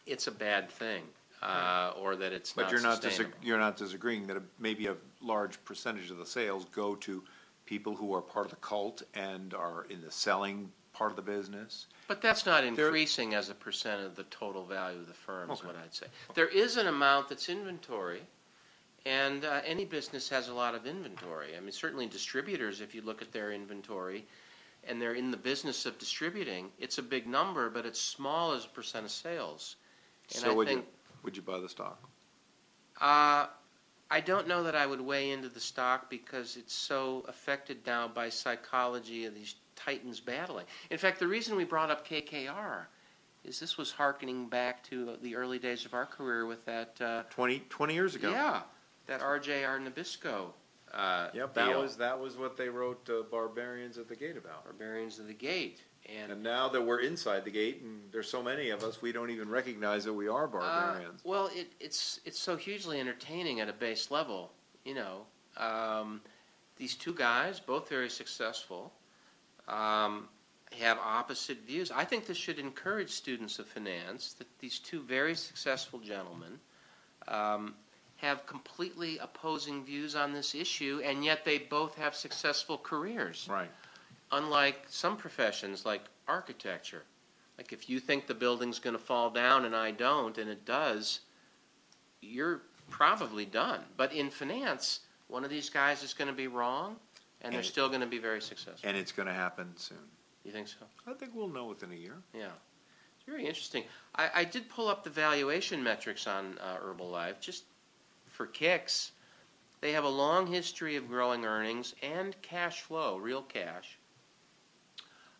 it's 0.06 0.26
a 0.26 0.30
bad 0.32 0.70
thing 0.70 1.02
uh, 1.42 1.92
or 1.98 2.16
that 2.16 2.32
it's 2.32 2.52
But 2.52 2.62
not 2.62 2.72
you're 2.72 2.80
not, 2.80 3.02
sustainable. 3.02 3.36
you're 3.42 3.58
not 3.58 3.76
disagreeing 3.76 4.26
that 4.28 4.36
a- 4.36 4.42
maybe 4.58 4.86
a 4.86 4.96
large 5.20 5.62
percentage 5.64 6.10
of 6.10 6.18
the 6.18 6.26
sales 6.26 6.66
go 6.72 6.94
to 6.96 7.22
people 7.66 7.94
who 7.94 8.14
are 8.14 8.20
part 8.20 8.46
of 8.46 8.50
the 8.50 8.56
cult 8.56 9.02
and 9.14 9.54
are 9.54 9.84
in 9.90 10.00
the 10.02 10.10
selling 10.10 10.70
part 10.92 11.10
of 11.10 11.16
the 11.16 11.22
business? 11.22 11.86
But 12.08 12.20
that's 12.20 12.44
not 12.46 12.64
increasing 12.64 13.34
as 13.34 13.48
a 13.48 13.54
percent 13.54 14.04
of 14.04 14.14
the 14.16 14.24
total 14.24 14.64
value 14.64 14.98
of 15.00 15.06
the 15.08 15.14
firm, 15.14 15.50
is 15.50 15.64
what 15.64 15.76
I'd 15.76 15.94
say. 15.94 16.06
There 16.34 16.48
is 16.48 16.76
an 16.76 16.86
amount 16.86 17.28
that's 17.28 17.48
inventory, 17.48 18.20
and 19.06 19.44
uh, 19.44 19.62
any 19.64 19.84
business 19.84 20.28
has 20.28 20.48
a 20.48 20.54
lot 20.54 20.74
of 20.74 20.86
inventory. 20.86 21.56
I 21.56 21.60
mean, 21.60 21.72
certainly 21.72 22.06
distributors, 22.06 22.80
if 22.80 22.94
you 22.94 23.02
look 23.02 23.22
at 23.22 23.32
their 23.32 23.52
inventory, 23.52 24.26
and 24.84 25.00
they're 25.00 25.14
in 25.14 25.30
the 25.30 25.36
business 25.36 25.86
of 25.86 25.98
distributing, 25.98 26.68
it's 26.78 26.98
a 26.98 27.02
big 27.02 27.26
number, 27.26 27.70
but 27.70 27.86
it's 27.86 28.00
small 28.00 28.52
as 28.52 28.64
a 28.64 28.68
percent 28.68 29.04
of 29.06 29.10
sales. 29.12 29.76
And 30.34 30.42
So 30.42 30.50
I 30.50 30.54
would 30.54 30.68
you, 30.68 30.74
think, 30.76 30.86
would 31.22 31.36
you 31.36 31.42
buy 31.42 31.58
the 31.60 31.68
stock? 31.68 31.98
uh, 33.00 33.46
I 34.10 34.20
don't 34.20 34.46
know 34.46 34.62
that 34.64 34.74
I 34.74 34.84
would 34.86 35.00
weigh 35.00 35.30
into 35.30 35.48
the 35.48 35.60
stock 35.60 36.10
because 36.10 36.56
it's 36.56 36.74
so 36.74 37.24
affected 37.28 37.78
now 37.86 38.08
by 38.08 38.28
psychology 38.28 39.24
of 39.24 39.34
these 39.34 39.54
titans 39.74 40.20
battling. 40.20 40.66
In 40.90 40.98
fact, 40.98 41.18
the 41.18 41.26
reason 41.26 41.56
we 41.56 41.64
brought 41.64 41.90
up 41.90 42.06
KKR 42.06 42.84
is 43.44 43.58
this 43.58 43.76
was 43.78 43.90
harkening 43.90 44.48
back 44.48 44.82
to 44.84 45.16
the 45.22 45.34
early 45.34 45.58
days 45.58 45.86
of 45.86 45.94
our 45.94 46.06
career 46.06 46.46
with 46.46 46.64
that, 46.66 47.00
uh, 47.00 47.22
20, 47.30 47.60
20 47.70 47.94
years 47.94 48.14
ago? 48.14 48.30
yeah, 48.30 48.62
that 49.06 49.20
RJR 49.20 49.80
Nabisco 49.80 50.52
uh, 50.92 51.28
Yep, 51.32 51.54
that 51.54 51.68
deal, 51.68 51.80
was, 51.80 51.96
that 51.96 52.20
was 52.20 52.36
what 52.36 52.56
they 52.56 52.68
wrote 52.68 53.08
uh, 53.08 53.22
Barbarians 53.30 53.96
at 53.98 54.08
the 54.08 54.16
Gate 54.16 54.36
about. 54.36 54.64
Barbarians 54.64 55.18
of 55.18 55.26
the 55.26 55.34
Gate, 55.34 55.80
and 56.06 56.32
And 56.32 56.42
now 56.42 56.68
that 56.68 56.80
we're 56.80 57.00
inside 57.00 57.44
the 57.44 57.50
gate, 57.50 57.82
and 57.82 58.00
there's 58.10 58.28
so 58.28 58.42
many 58.42 58.70
of 58.70 58.82
us, 58.82 59.00
we 59.00 59.12
don't 59.12 59.30
even 59.30 59.48
recognize 59.48 60.04
that 60.04 60.12
we 60.12 60.28
are 60.28 60.48
barbarians. 60.48 61.20
Uh, 61.20 61.28
well, 61.28 61.50
it, 61.54 61.72
it's 61.80 62.20
it's 62.24 62.38
so 62.38 62.56
hugely 62.56 62.98
entertaining 63.00 63.60
at 63.60 63.68
a 63.68 63.72
base 63.72 64.10
level. 64.10 64.52
You 64.84 64.94
know, 64.94 65.26
um, 65.56 66.20
these 66.76 66.94
two 66.94 67.14
guys, 67.14 67.60
both 67.60 67.88
very 67.88 68.10
successful, 68.10 68.92
um, 69.68 70.28
have 70.78 70.98
opposite 70.98 71.58
views. 71.66 71.90
I 71.90 72.04
think 72.04 72.26
this 72.26 72.36
should 72.36 72.58
encourage 72.58 73.10
students 73.10 73.58
of 73.58 73.66
finance 73.66 74.32
that 74.34 74.46
these 74.58 74.78
two 74.78 75.02
very 75.02 75.34
successful 75.34 76.00
gentlemen 76.00 76.58
um, 77.28 77.74
have 78.16 78.46
completely 78.46 79.18
opposing 79.18 79.84
views 79.84 80.14
on 80.16 80.32
this 80.32 80.54
issue, 80.54 81.00
and 81.04 81.24
yet 81.24 81.44
they 81.44 81.58
both 81.58 81.94
have 81.96 82.14
successful 82.14 82.78
careers 82.78 83.46
right. 83.50 83.70
Unlike 84.32 84.84
some 84.88 85.16
professions 85.16 85.86
like 85.86 86.02
architecture. 86.26 87.02
Like 87.58 87.72
if 87.72 87.88
you 87.88 88.00
think 88.00 88.26
the 88.26 88.34
building's 88.34 88.78
going 88.78 88.96
to 88.96 89.02
fall 89.02 89.30
down 89.30 89.64
and 89.66 89.76
I 89.76 89.90
don't, 89.90 90.36
and 90.38 90.50
it 90.50 90.64
does, 90.64 91.20
you're 92.20 92.62
probably 92.90 93.44
done. 93.44 93.80
But 93.96 94.12
in 94.12 94.30
finance, 94.30 95.00
one 95.28 95.44
of 95.44 95.50
these 95.50 95.70
guys 95.70 96.02
is 96.02 96.14
going 96.14 96.28
to 96.28 96.34
be 96.34 96.46
wrong, 96.46 96.96
and 97.42 97.54
they're 97.54 97.62
still 97.62 97.88
going 97.88 98.00
to 98.00 98.06
be 98.06 98.18
very 98.18 98.40
successful. 98.40 98.88
And 98.88 98.96
it's 98.96 99.12
going 99.12 99.28
to 99.28 99.34
happen 99.34 99.68
soon. 99.76 99.98
You 100.44 100.52
think 100.52 100.68
so? 100.68 100.86
I 101.06 101.12
think 101.14 101.32
we'll 101.34 101.48
know 101.48 101.66
within 101.66 101.92
a 101.92 101.96
year. 101.96 102.16
Yeah. 102.34 102.46
It's 103.16 103.24
very 103.26 103.46
interesting. 103.46 103.84
I, 104.16 104.30
I 104.34 104.44
did 104.44 104.68
pull 104.68 104.88
up 104.88 105.04
the 105.04 105.10
valuation 105.10 105.82
metrics 105.82 106.26
on 106.26 106.58
uh, 106.60 106.78
Herbalife 106.78 107.40
just 107.40 107.64
for 108.26 108.46
kicks. 108.46 109.12
They 109.80 109.92
have 109.92 110.04
a 110.04 110.08
long 110.08 110.46
history 110.46 110.96
of 110.96 111.08
growing 111.08 111.44
earnings 111.44 111.94
and 112.02 112.40
cash 112.42 112.80
flow, 112.82 113.16
real 113.18 113.42
cash. 113.42 113.98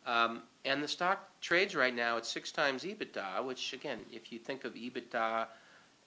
Um, 0.07 0.43
and 0.65 0.83
the 0.83 0.89
stock 0.89 1.29
trades 1.41 1.75
right 1.75 1.95
now 1.95 2.17
at 2.17 2.27
six 2.27 2.51
times 2.53 2.85
EBITDA, 2.85 3.45
which, 3.45 3.73
again, 3.73 4.01
if 4.13 4.33
you 4.33 4.39
think 4.39 4.65
of 4.65 4.75
EBITDA 4.75 5.47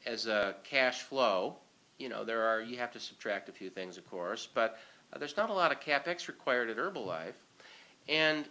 as 0.05 0.27
a 0.27 0.55
cash 0.63 1.01
flow, 1.01 1.55
you 1.97 2.09
know, 2.09 2.23
there 2.23 2.45
are, 2.45 2.61
you 2.61 2.77
have 2.77 2.91
to 2.91 2.99
subtract 2.99 3.47
a 3.49 3.51
few 3.51 3.69
things, 3.69 3.97
of 3.97 4.09
course, 4.09 4.47
but 4.53 4.77
uh, 5.13 5.17
there's 5.17 5.37
not 5.37 5.49
a 5.49 5.53
lot 5.53 5.71
of 5.71 5.79
capex 5.79 6.27
required 6.27 6.69
at 6.69 6.77
Herbalife. 6.77 7.33
And 8.07 8.45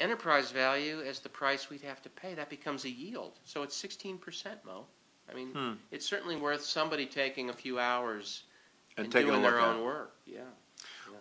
enterprise 0.00 0.50
value 0.50 1.00
as 1.02 1.20
the 1.20 1.28
price 1.28 1.70
we'd 1.70 1.80
have 1.82 2.02
to 2.02 2.08
pay. 2.10 2.34
That 2.34 2.50
becomes 2.50 2.84
a 2.84 2.90
yield. 2.90 3.38
So 3.44 3.62
it's 3.62 3.80
16%, 3.80 4.18
Mo. 4.64 4.84
I 5.30 5.34
mean, 5.34 5.52
Hmm. 5.52 5.72
it's 5.90 6.06
certainly 6.06 6.36
worth 6.36 6.62
somebody 6.62 7.06
taking 7.06 7.48
a 7.50 7.52
few 7.52 7.78
hours 7.78 8.42
And 8.96 9.04
and, 9.06 9.12
taking 9.12 9.28
a 9.28 9.32
doing 9.32 9.42
look 9.42 9.52
their 9.52 9.60
at 9.60 9.68
own 9.68 9.80
it. 9.80 9.84
work. 9.84 10.16
Yeah. 10.26 10.40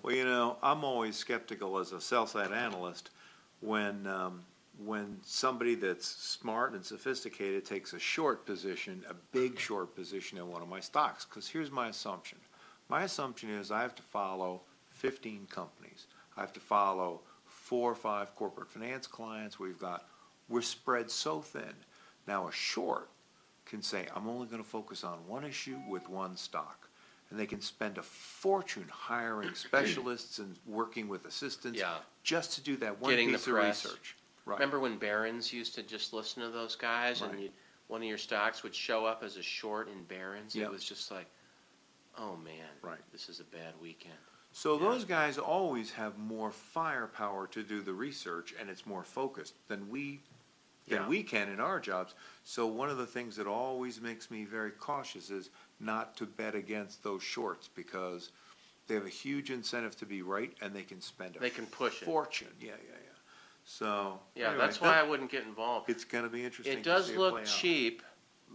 Well, 0.01 0.13
you 0.15 0.25
know, 0.25 0.57
I'm 0.61 0.83
always 0.83 1.15
skeptical 1.15 1.77
as 1.79 1.91
a 1.91 2.01
sell-side 2.01 2.51
analyst 2.51 3.11
when 3.61 4.07
um, 4.07 4.43
when 4.83 5.17
somebody 5.23 5.75
that's 5.75 6.05
smart 6.05 6.73
and 6.73 6.83
sophisticated 6.83 7.65
takes 7.65 7.93
a 7.93 7.99
short 7.99 8.45
position, 8.45 9.03
a 9.09 9.13
big 9.31 9.57
short 9.57 9.95
position 9.95 10.37
in 10.37 10.49
one 10.49 10.61
of 10.61 10.67
my 10.67 10.79
stocks. 10.79 11.25
Because 11.25 11.47
here's 11.47 11.71
my 11.71 11.87
assumption: 11.87 12.37
my 12.89 13.03
assumption 13.03 13.49
is 13.49 13.71
I 13.71 13.81
have 13.81 13.95
to 13.95 14.03
follow 14.03 14.61
15 14.91 15.47
companies. 15.49 16.07
I 16.37 16.41
have 16.41 16.53
to 16.53 16.59
follow 16.59 17.21
four 17.45 17.91
or 17.91 17.95
five 17.95 18.35
corporate 18.35 18.69
finance 18.69 19.07
clients. 19.07 19.59
We've 19.59 19.79
got 19.79 20.05
we're 20.49 20.61
spread 20.61 21.09
so 21.09 21.41
thin. 21.41 21.73
Now 22.27 22.47
a 22.47 22.51
short 22.51 23.09
can 23.65 23.81
say 23.81 24.07
I'm 24.15 24.27
only 24.27 24.47
going 24.47 24.63
to 24.63 24.69
focus 24.69 25.03
on 25.03 25.17
one 25.27 25.43
issue 25.43 25.79
with 25.89 26.07
one 26.09 26.37
stock 26.37 26.84
and 27.35 27.41
they 27.41 27.45
can 27.45 27.59
spend 27.59 27.97
a 27.97 28.01
fortune 28.01 28.85
hiring 28.89 29.53
specialists 29.55 30.39
and 30.39 30.55
working 30.65 31.09
with 31.09 31.25
assistants 31.25 31.77
Yeah. 31.77 31.95
just 32.23 32.53
to 32.53 32.61
do 32.61 32.77
that 32.77 33.01
one 33.01 33.09
Getting 33.11 33.27
the 33.33 33.37
piece 33.37 33.47
of 33.47 33.53
press. 33.55 33.83
research. 33.83 34.15
Right. 34.45 34.53
Remember 34.57 34.79
when 34.79 34.97
Barron's 34.97 35.51
used 35.51 35.75
to 35.75 35.83
just 35.83 36.13
listen 36.13 36.41
to 36.43 36.49
those 36.49 36.77
guys 36.77 37.21
Right. 37.21 37.31
and 37.31 37.41
you, 37.43 37.49
one 37.87 38.01
of 38.01 38.07
your 38.07 38.17
stocks 38.17 38.63
would 38.63 38.73
show 38.73 39.05
up 39.05 39.21
as 39.21 39.35
a 39.35 39.43
short 39.43 39.89
in 39.89 40.01
Barron's? 40.05 40.55
Yep. 40.55 40.67
It 40.67 40.71
was 40.71 40.85
just 40.85 41.11
like, 41.11 41.25
oh 42.17 42.37
man, 42.37 42.69
Right. 42.81 43.01
this 43.11 43.27
is 43.27 43.41
a 43.41 43.43
bad 43.43 43.73
weekend. 43.81 44.15
So 44.53 44.77
those 44.77 45.03
guys 45.03 45.37
always 45.37 45.91
have 45.91 46.17
more 46.17 46.51
firepower 46.51 47.47
to 47.47 47.63
do 47.63 47.81
the 47.81 47.91
research, 47.93 48.55
and 48.57 48.69
it's 48.69 48.85
more 48.85 49.03
focused 49.03 49.55
than 49.67 49.89
we 49.89 50.21
than 50.87 51.01
Yeah. 51.01 51.07
we 51.07 51.23
can 51.23 51.49
in 51.49 51.59
our 51.59 51.79
jobs. 51.79 52.13
So 52.43 52.67
one 52.67 52.89
of 52.91 52.97
the 52.97 53.07
things 53.07 53.35
that 53.37 53.47
always 53.47 53.99
makes 53.99 54.29
me 54.29 54.45
very 54.45 54.69
cautious 54.69 55.31
is 55.31 55.49
not 55.79 56.15
to 56.17 56.25
bet 56.25 56.55
against 56.55 57.03
those 57.03 57.21
shorts 57.23 57.69
because 57.75 58.31
they 58.87 58.95
have 58.95 59.05
a 59.05 59.09
huge 59.09 59.51
incentive 59.51 59.95
to 59.97 60.05
be 60.05 60.21
right, 60.21 60.53
and 60.61 60.73
they 60.73 60.83
can 60.83 61.01
spend 61.01 61.35
a 61.35 61.39
They 61.39 61.49
can 61.49 61.65
push 61.67 62.01
it. 62.01 62.05
fortune. 62.05 62.47
Yeah, 62.59 62.67
yeah, 62.69 62.75
yeah. 62.93 63.09
So 63.65 64.19
Yeah, 64.35 64.49
anyway, 64.49 64.59
that's 64.65 64.79
why 64.79 64.99
I 64.99 65.03
wouldn't 65.03 65.31
get 65.31 65.43
involved. 65.43 65.89
it's 65.89 66.03
going 66.05 66.23
to 66.23 66.29
be 66.29 66.43
interesting. 66.45 66.73
It 66.79 66.83
to 66.83 66.89
does 66.89 67.07
see 67.07 67.17
look 67.17 67.33
play 67.33 67.41
out. 67.41 67.47
cheap, 67.47 68.03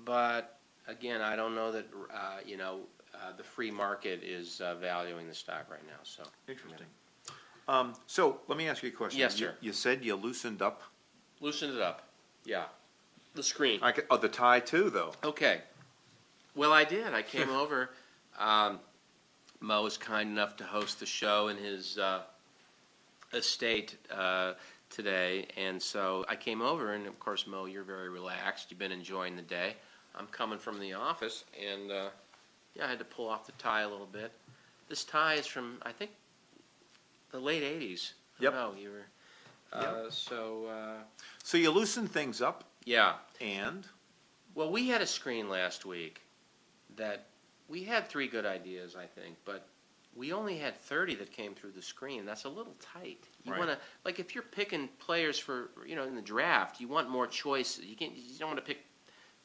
but 0.04 0.58
again, 0.86 1.20
I 1.20 1.34
don't 1.36 1.54
know 1.54 1.72
that, 1.72 1.86
uh, 2.14 2.38
you 2.46 2.56
know, 2.56 2.80
uh, 3.14 3.32
the 3.36 3.42
free 3.42 3.70
market 3.72 4.22
is 4.22 4.60
uh, 4.60 4.76
valuing 4.76 5.26
the 5.26 5.34
stock 5.34 5.66
right 5.70 5.84
now, 5.86 5.98
so. 6.04 6.22
Interesting. 6.48 6.86
Um, 7.68 7.94
so 8.06 8.40
let 8.48 8.56
me 8.56 8.68
ask 8.68 8.82
you 8.82 8.88
a 8.88 8.92
question. 8.92 9.18
Yes, 9.20 9.38
You- 9.38 9.46
sir. 9.48 9.54
You 9.60 9.72
said 9.72 10.04
you 10.04 10.14
loosened 10.14 10.62
up. 10.62 10.82
Loosen 11.40 11.74
it 11.74 11.80
up. 11.80 12.08
Yeah. 12.44 12.64
The 13.34 13.42
screen. 13.42 13.80
I 13.82 13.92
could, 13.92 14.06
oh, 14.10 14.16
the 14.16 14.28
tie 14.28 14.60
too, 14.60 14.90
though. 14.90 15.12
Okay. 15.24 15.62
Well, 16.54 16.72
I 16.72 16.84
did. 16.84 17.12
I 17.14 17.22
came 17.22 17.48
over. 17.50 17.90
Um, 18.38 18.80
Mo 19.60 19.82
was 19.82 19.96
kind 19.96 20.30
enough 20.30 20.56
to 20.56 20.64
host 20.64 21.00
the 21.00 21.06
show 21.06 21.48
in 21.48 21.56
his 21.56 21.98
uh, 21.98 22.22
estate 23.34 23.96
uh, 24.10 24.54
today, 24.88 25.46
and 25.56 25.80
so 25.80 26.24
I 26.28 26.36
came 26.36 26.62
over. 26.62 26.94
And 26.94 27.06
of 27.06 27.18
course, 27.20 27.46
Mo, 27.46 27.66
you're 27.66 27.84
very 27.84 28.08
relaxed. 28.08 28.70
You've 28.70 28.78
been 28.78 28.92
enjoying 28.92 29.36
the 29.36 29.42
day. 29.42 29.74
I'm 30.16 30.26
coming 30.28 30.58
from 30.58 30.80
the 30.80 30.94
office, 30.94 31.44
and 31.60 31.90
uh, 31.92 32.08
yeah, 32.74 32.86
I 32.86 32.88
had 32.88 32.98
to 32.98 33.04
pull 33.04 33.28
off 33.28 33.46
the 33.46 33.52
tie 33.52 33.82
a 33.82 33.88
little 33.88 34.08
bit. 34.10 34.32
This 34.88 35.04
tie 35.04 35.34
is 35.34 35.46
from 35.46 35.78
I 35.82 35.92
think 35.92 36.10
the 37.30 37.38
late 37.38 37.62
'80s. 37.62 38.12
Yep. 38.40 38.52
No, 38.54 38.74
you 38.80 38.90
were. 38.90 39.78
Uh, 39.78 40.10
So 40.10 40.66
uh, 40.66 41.02
So 41.44 41.58
you 41.58 41.70
loosened 41.70 42.10
things 42.10 42.40
up, 42.42 42.64
yeah. 42.84 43.14
and 43.40 43.86
Well, 44.54 44.70
we 44.72 44.88
had 44.88 45.00
a 45.00 45.06
screen 45.06 45.48
last 45.48 45.84
week 45.84 46.22
that 46.96 47.26
we 47.68 47.84
had 47.84 48.08
three 48.08 48.28
good 48.28 48.46
ideas, 48.46 48.96
I 48.96 49.06
think, 49.06 49.36
but 49.44 49.66
we 50.16 50.32
only 50.32 50.58
had 50.58 50.76
30 50.80 51.14
that 51.16 51.30
came 51.32 51.54
through 51.54 51.70
the 51.72 51.82
screen. 51.82 52.26
That's 52.26 52.44
a 52.44 52.48
little 52.48 52.74
tight. 52.80 53.24
You 53.44 53.52
Right. 53.52 53.58
want 53.58 53.70
to 53.70 53.78
like 54.04 54.18
if 54.18 54.34
you're 54.34 54.42
picking 54.42 54.88
players 54.98 55.38
for, 55.38 55.70
you 55.86 55.94
know, 55.94 56.04
in 56.04 56.16
the 56.16 56.22
draft, 56.22 56.80
you 56.80 56.88
want 56.88 57.08
more 57.08 57.26
choices. 57.26 57.84
You 57.84 57.96
can't 57.96 58.16
you 58.16 58.38
don't 58.38 58.48
want 58.48 58.58
to 58.58 58.64
pick, 58.64 58.84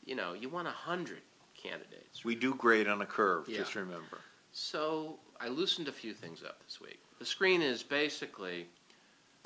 you 0.06 0.16
know, 0.16 0.34
you 0.34 0.50
want 0.50 0.68
a 0.68 0.72
100 0.72 1.22
candidates. 1.56 2.24
we 2.25 2.36
do 2.36 2.54
grade 2.56 2.88
on 2.88 3.02
a 3.02 3.06
curve. 3.06 3.48
Yeah. 3.48 3.60
Just 3.60 3.75
remember. 3.75 4.20
So, 4.52 5.20
I 5.40 5.50
loosened 5.50 5.88
a 5.90 5.92
few 5.92 6.14
things 6.14 6.42
up 6.44 6.64
this 6.66 6.80
week. 6.80 7.00
The 7.20 7.25
screen 7.25 7.62
is 7.62 7.84
basically 7.84 8.68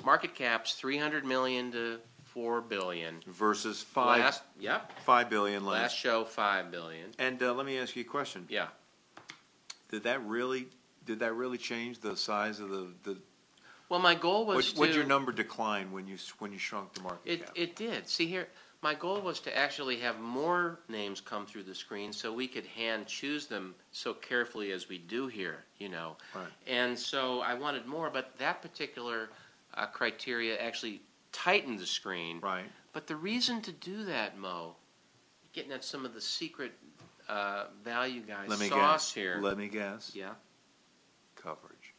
market 0.04 0.34
caps 0.34 0.74
300 0.74 1.24
million 1.24 1.72
to 1.72 2.00
4 2.32 2.60
billion. 2.60 3.16
Versus 3.26 3.82
five 3.82 4.20
Last, 4.20 4.42
yep. 4.58 4.92
five 5.04 5.28
billion 5.30 5.64
Last 5.64 5.82
last. 5.82 5.96
show 5.96 6.24
5 6.24 6.70
billion. 6.70 7.06
And 7.18 7.42
uh, 7.42 7.52
let 7.54 7.66
me 7.66 7.78
ask 7.78 7.96
you 7.96 8.02
a 8.02 8.04
question. 8.04 8.46
Yeah. 8.48 8.68
Did 9.90 10.04
that 10.04 10.24
really 10.26 10.68
did 11.06 11.18
that 11.20 11.34
really 11.34 11.58
change 11.58 11.98
the 11.98 12.16
size 12.16 12.60
of 12.60 12.70
the 12.70 12.88
the? 13.02 13.16
Well, 13.88 13.98
my 14.00 14.14
goal 14.14 14.46
was 14.46 14.56
What, 14.56 14.74
to 14.74 14.80
would 14.80 14.94
your 14.94 15.04
number 15.04 15.32
decline 15.32 15.90
when 15.90 16.06
you 16.06 16.16
when 16.38 16.52
you 16.52 16.58
shrunk 16.58 16.94
the 16.94 17.00
market 17.02 17.20
It, 17.32 17.40
cap? 17.46 17.52
it 17.56 17.74
did. 17.76 18.08
See 18.08 18.26
here, 18.28 18.46
my 18.82 18.94
goal 18.94 19.20
was 19.20 19.40
to 19.40 19.56
actually 19.56 19.96
have 19.98 20.20
more 20.20 20.78
names 20.88 21.20
come 21.20 21.44
through 21.46 21.64
the 21.64 21.74
screen 21.74 22.12
so 22.12 22.32
we 22.32 22.46
could 22.46 22.66
hand 22.66 23.08
choose 23.08 23.46
them 23.46 23.74
so 23.90 24.14
carefully 24.14 24.70
as 24.70 24.88
we 24.88 24.98
do 24.98 25.26
here, 25.26 25.64
you 25.78 25.88
know. 25.88 26.16
Right. 26.34 26.46
And 26.68 26.96
so 26.96 27.40
I 27.40 27.54
wanted 27.54 27.84
more, 27.86 28.08
but 28.10 28.38
that 28.38 28.62
particular 28.62 29.30
uh, 29.74 29.86
criteria 29.86 30.56
actually 30.58 31.02
tightened 31.32 31.78
the 31.78 31.86
screen. 31.86 32.40
Right. 32.40 32.64
But 32.92 33.06
the 33.06 33.16
reason 33.16 33.60
to 33.62 33.72
do 33.72 34.04
that, 34.04 34.36
Mo, 34.38 34.74
getting 35.52 35.72
at 35.72 35.84
some 35.84 36.04
of 36.04 36.14
the 36.14 36.20
secret 36.20 36.72
uh, 37.28 37.66
value 37.84 38.20
guys 38.22 38.48
Let 38.48 38.58
me 38.58 38.68
sauce 38.68 39.08
guess. 39.08 39.14
here. 39.14 39.38
Let 39.40 39.56
me 39.56 39.68
guess. 39.68 40.12
yeah, 40.14 40.32
Coverage. 41.36 41.94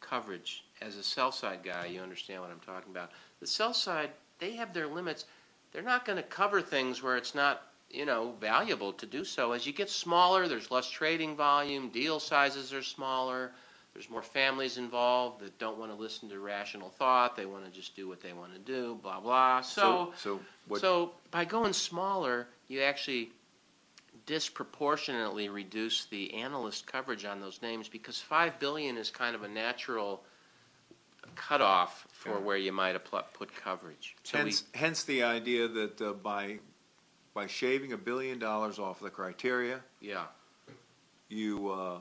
coverage. 0.00 0.64
As 0.80 0.96
a 0.96 1.02
sell 1.02 1.32
side 1.32 1.60
guy, 1.64 1.86
you 1.86 2.00
understand 2.00 2.40
what 2.42 2.50
I'm 2.50 2.60
talking 2.60 2.90
about. 2.92 3.10
The 3.40 3.46
sell 3.46 3.74
side, 3.74 4.10
they 4.38 4.52
have 4.52 4.72
their 4.72 4.86
limits. 4.86 5.24
They're 5.72 5.82
not 5.82 6.04
going 6.04 6.16
to 6.16 6.22
cover 6.22 6.60
things 6.62 7.02
where 7.02 7.16
it's 7.16 7.34
not, 7.34 7.62
you 7.90 8.04
know, 8.06 8.34
valuable 8.40 8.92
to 8.94 9.06
do 9.06 9.24
so. 9.24 9.52
As 9.52 9.66
you 9.66 9.72
get 9.72 9.90
smaller, 9.90 10.46
there's 10.46 10.70
less 10.70 10.88
trading 10.88 11.36
volume, 11.36 11.88
deal 11.88 12.20
sizes 12.20 12.72
are 12.72 12.82
smaller, 12.82 13.52
there's 13.94 14.10
more 14.10 14.22
families 14.22 14.76
involved 14.76 15.40
that 15.40 15.56
don't 15.58 15.78
want 15.78 15.92
to 15.92 15.96
listen 15.96 16.28
to 16.28 16.38
rational 16.40 16.90
thought. 16.90 17.36
They 17.36 17.46
want 17.46 17.64
to 17.64 17.70
just 17.70 17.94
do 17.94 18.08
what 18.08 18.20
they 18.20 18.32
want 18.32 18.52
to 18.52 18.58
do, 18.58 18.98
blah 19.02 19.20
blah. 19.20 19.60
So, 19.60 20.12
so 20.16 20.40
what? 20.66 20.80
so 20.80 21.12
by 21.30 21.44
going 21.44 21.72
smaller, 21.72 22.48
you 22.66 22.82
actually 22.82 23.30
disproportionately 24.26 25.48
reduce 25.48 26.06
the 26.06 26.34
analyst 26.34 26.86
coverage 26.86 27.24
on 27.24 27.40
those 27.40 27.60
names 27.62 27.88
because 27.88 28.20
five 28.20 28.58
billion 28.58 28.96
is 28.96 29.10
kind 29.10 29.36
of 29.36 29.42
a 29.42 29.48
natural 29.48 30.24
cutoff 31.36 32.06
for 32.10 32.30
Yeah. 32.30 32.38
where 32.38 32.56
you 32.56 32.72
might 32.72 32.96
put 33.04 33.54
coverage. 33.54 34.16
So 34.24 34.38
hence, 34.38 34.64
hence 34.74 35.04
the 35.04 35.22
idea 35.22 35.68
that 35.68 36.00
uh, 36.00 36.12
by 36.14 36.58
by 37.32 37.46
shaving 37.46 37.92
a 37.92 37.96
billion 37.96 38.38
dollars 38.38 38.78
off 38.78 39.00
the 39.00 39.10
criteria, 39.10 39.80
yeah, 40.00 40.26
you 41.28 41.68
uh, 41.70 41.98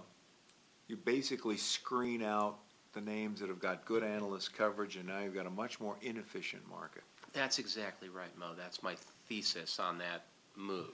you 0.88 0.98
basically 0.98 1.58
screen 1.58 2.22
out 2.24 2.58
the 2.94 3.02
names 3.02 3.40
that 3.40 3.50
have 3.50 3.60
got 3.60 3.86
good 3.86 4.04
analyst 4.04 4.54
coverage, 4.56 4.96
and 4.98 5.08
now 5.08 5.20
you've 5.20 5.34
got 5.34 5.46
a 5.48 5.50
much 5.52 5.80
more 5.80 5.96
inefficient 6.02 6.68
market. 6.70 7.04
that's 7.34 7.58
exactly 7.60 8.10
right, 8.10 8.36
Mo. 8.38 8.52
That's 8.58 8.84
my 8.84 8.96
thesis 9.28 9.80
on 9.80 9.98
that 9.98 10.24
move. 10.56 10.92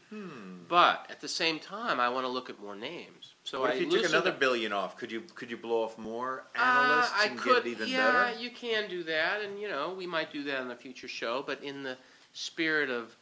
But 0.69 1.05
at 1.09 1.19
the 1.19 1.27
same 1.27 1.59
time, 1.59 1.99
I 1.99 2.07
want 2.07 2.25
to 2.25 2.29
look 2.29 2.49
at 2.49 2.57
more 2.61 2.75
names. 2.77 3.33
So 3.43 3.59
what 3.59 3.71
I 3.71 3.73
if 3.73 3.81
you 3.81 3.89
took 3.91 4.05
another 4.09 4.29
up- 4.31 4.39
billion 4.39 4.71
off? 4.71 4.95
Could 4.95 5.11
you 5.11 5.21
could 5.35 5.51
you 5.51 5.57
blow 5.57 5.83
off 5.83 5.97
more 5.97 6.45
Uh, 6.55 6.59
analysts 6.61 7.11
I 7.13 7.25
and 7.25 7.37
could, 7.37 7.63
get 7.63 7.65
it 7.65 7.69
even 7.71 7.87
yeah, 7.89 8.05
better? 8.11 8.31
Yeah, 8.31 8.39
you 8.39 8.51
can 8.51 8.89
do 8.89 9.03
that, 9.03 9.41
and 9.41 9.59
you 9.59 9.67
know 9.67 9.93
we 9.97 10.07
might 10.07 10.31
do 10.31 10.43
that 10.43 10.61
in 10.61 10.71
a 10.71 10.75
future 10.77 11.09
show. 11.09 11.43
But 11.45 11.61
in 11.61 11.83
the 11.83 11.97
spirit 12.31 12.89
of, 12.89 13.13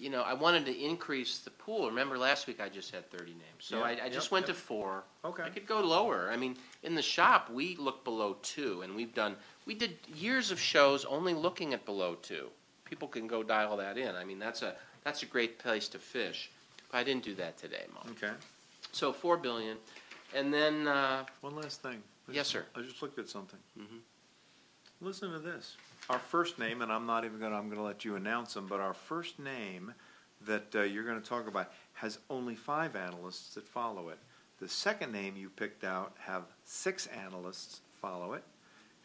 you 0.00 0.10
know, 0.10 0.22
I 0.22 0.32
wanted 0.34 0.64
to 0.66 0.76
increase 0.76 1.38
the 1.38 1.50
pool. 1.50 1.86
Remember 1.88 2.16
last 2.16 2.46
week 2.46 2.60
I 2.60 2.68
just 2.68 2.90
had 2.92 3.08
thirty 3.10 3.32
names, 3.32 3.60
so 3.60 3.78
Yeah, 3.78 3.84
I, 3.84 3.90
I 3.90 3.94
yep, 4.04 4.12
just 4.12 4.30
went 4.30 4.46
yep. 4.48 4.56
to 4.56 4.62
four. 4.62 5.04
Okay. 5.24 5.42
I 5.42 5.50
could 5.50 5.66
go 5.66 5.80
lower. 5.80 6.30
I 6.32 6.36
mean, 6.36 6.56
in 6.82 6.94
the 6.94 7.02
shop 7.02 7.50
we 7.50 7.76
look 7.76 8.02
below 8.04 8.36
two, 8.42 8.82
and 8.82 8.96
we've 8.96 9.14
done 9.14 9.36
we 9.66 9.74
did 9.74 9.96
years 10.16 10.50
of 10.50 10.58
shows 10.58 11.04
only 11.04 11.34
looking 11.34 11.74
at 11.74 11.84
below 11.84 12.16
two. 12.22 12.48
People 12.84 13.06
can 13.08 13.26
go 13.26 13.42
dial 13.42 13.76
that 13.76 13.98
in. 13.98 14.14
I 14.16 14.24
mean, 14.24 14.38
that's 14.38 14.62
a 14.62 14.74
that's 15.04 15.22
a 15.22 15.26
great 15.26 15.58
place 15.58 15.86
to 15.88 15.98
fish. 15.98 16.50
But 16.90 16.98
I 16.98 17.04
didn't 17.04 17.22
do 17.24 17.34
that 17.36 17.56
today, 17.58 17.84
Mo. 17.94 18.10
Okay. 18.12 18.32
So 18.92 19.12
four 19.12 19.36
billion, 19.36 19.76
and 20.34 20.52
then 20.52 20.88
uh, 20.88 21.24
One 21.42 21.54
last 21.56 21.82
thing. 21.82 22.02
I 22.28 22.32
Yes, 22.32 22.50
just- 22.50 22.50
sir. 22.50 22.64
I 22.74 22.82
just 22.82 23.02
looked 23.02 23.18
at 23.18 23.28
something. 23.28 23.58
Listen 25.02 25.32
to 25.32 25.38
this. 25.38 25.76
Our 26.10 26.18
first 26.18 26.58
name, 26.58 26.82
and 26.82 26.92
I'm 26.92 27.06
not 27.06 27.24
even 27.24 27.40
gonna, 27.40 27.56
I'm 27.56 27.70
gonna 27.70 27.82
let 27.82 28.04
you 28.04 28.16
announce 28.16 28.52
them, 28.54 28.66
but 28.68 28.80
our 28.80 28.92
first 28.92 29.38
name 29.38 29.94
that 30.42 30.74
uh, 30.74 30.82
you're 30.82 31.04
gonna 31.04 31.20
talk 31.20 31.48
about 31.48 31.72
has 31.94 32.18
only 32.28 32.54
five 32.54 32.96
analysts 32.96 33.54
that 33.54 33.66
follow 33.66 34.10
it. 34.10 34.18
The 34.58 34.68
second 34.68 35.12
name 35.12 35.36
you 35.36 35.48
picked 35.48 35.84
out 35.84 36.14
have 36.18 36.42
six 36.64 37.06
analysts 37.06 37.80
follow 38.02 38.34
it, 38.34 38.42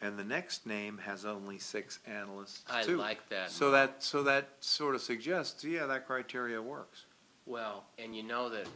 and 0.02 0.18
the 0.18 0.24
next 0.24 0.66
name 0.66 0.98
has 0.98 1.24
only 1.24 1.58
six 1.58 1.98
analysts 2.06 2.64
I 2.68 2.82
too. 2.82 2.98
like 2.98 3.26
that. 3.30 3.50
So 3.50 3.70
that, 3.70 4.02
so 4.02 4.22
that 4.24 4.48
sort 4.60 4.94
of 4.94 5.00
suggests, 5.00 5.64
yeah, 5.64 5.86
that 5.86 6.06
criteria 6.06 6.60
works. 6.60 7.06
Well, 7.46 7.84
and 7.98 8.14
you 8.14 8.22
know 8.22 8.50
that 8.50 8.66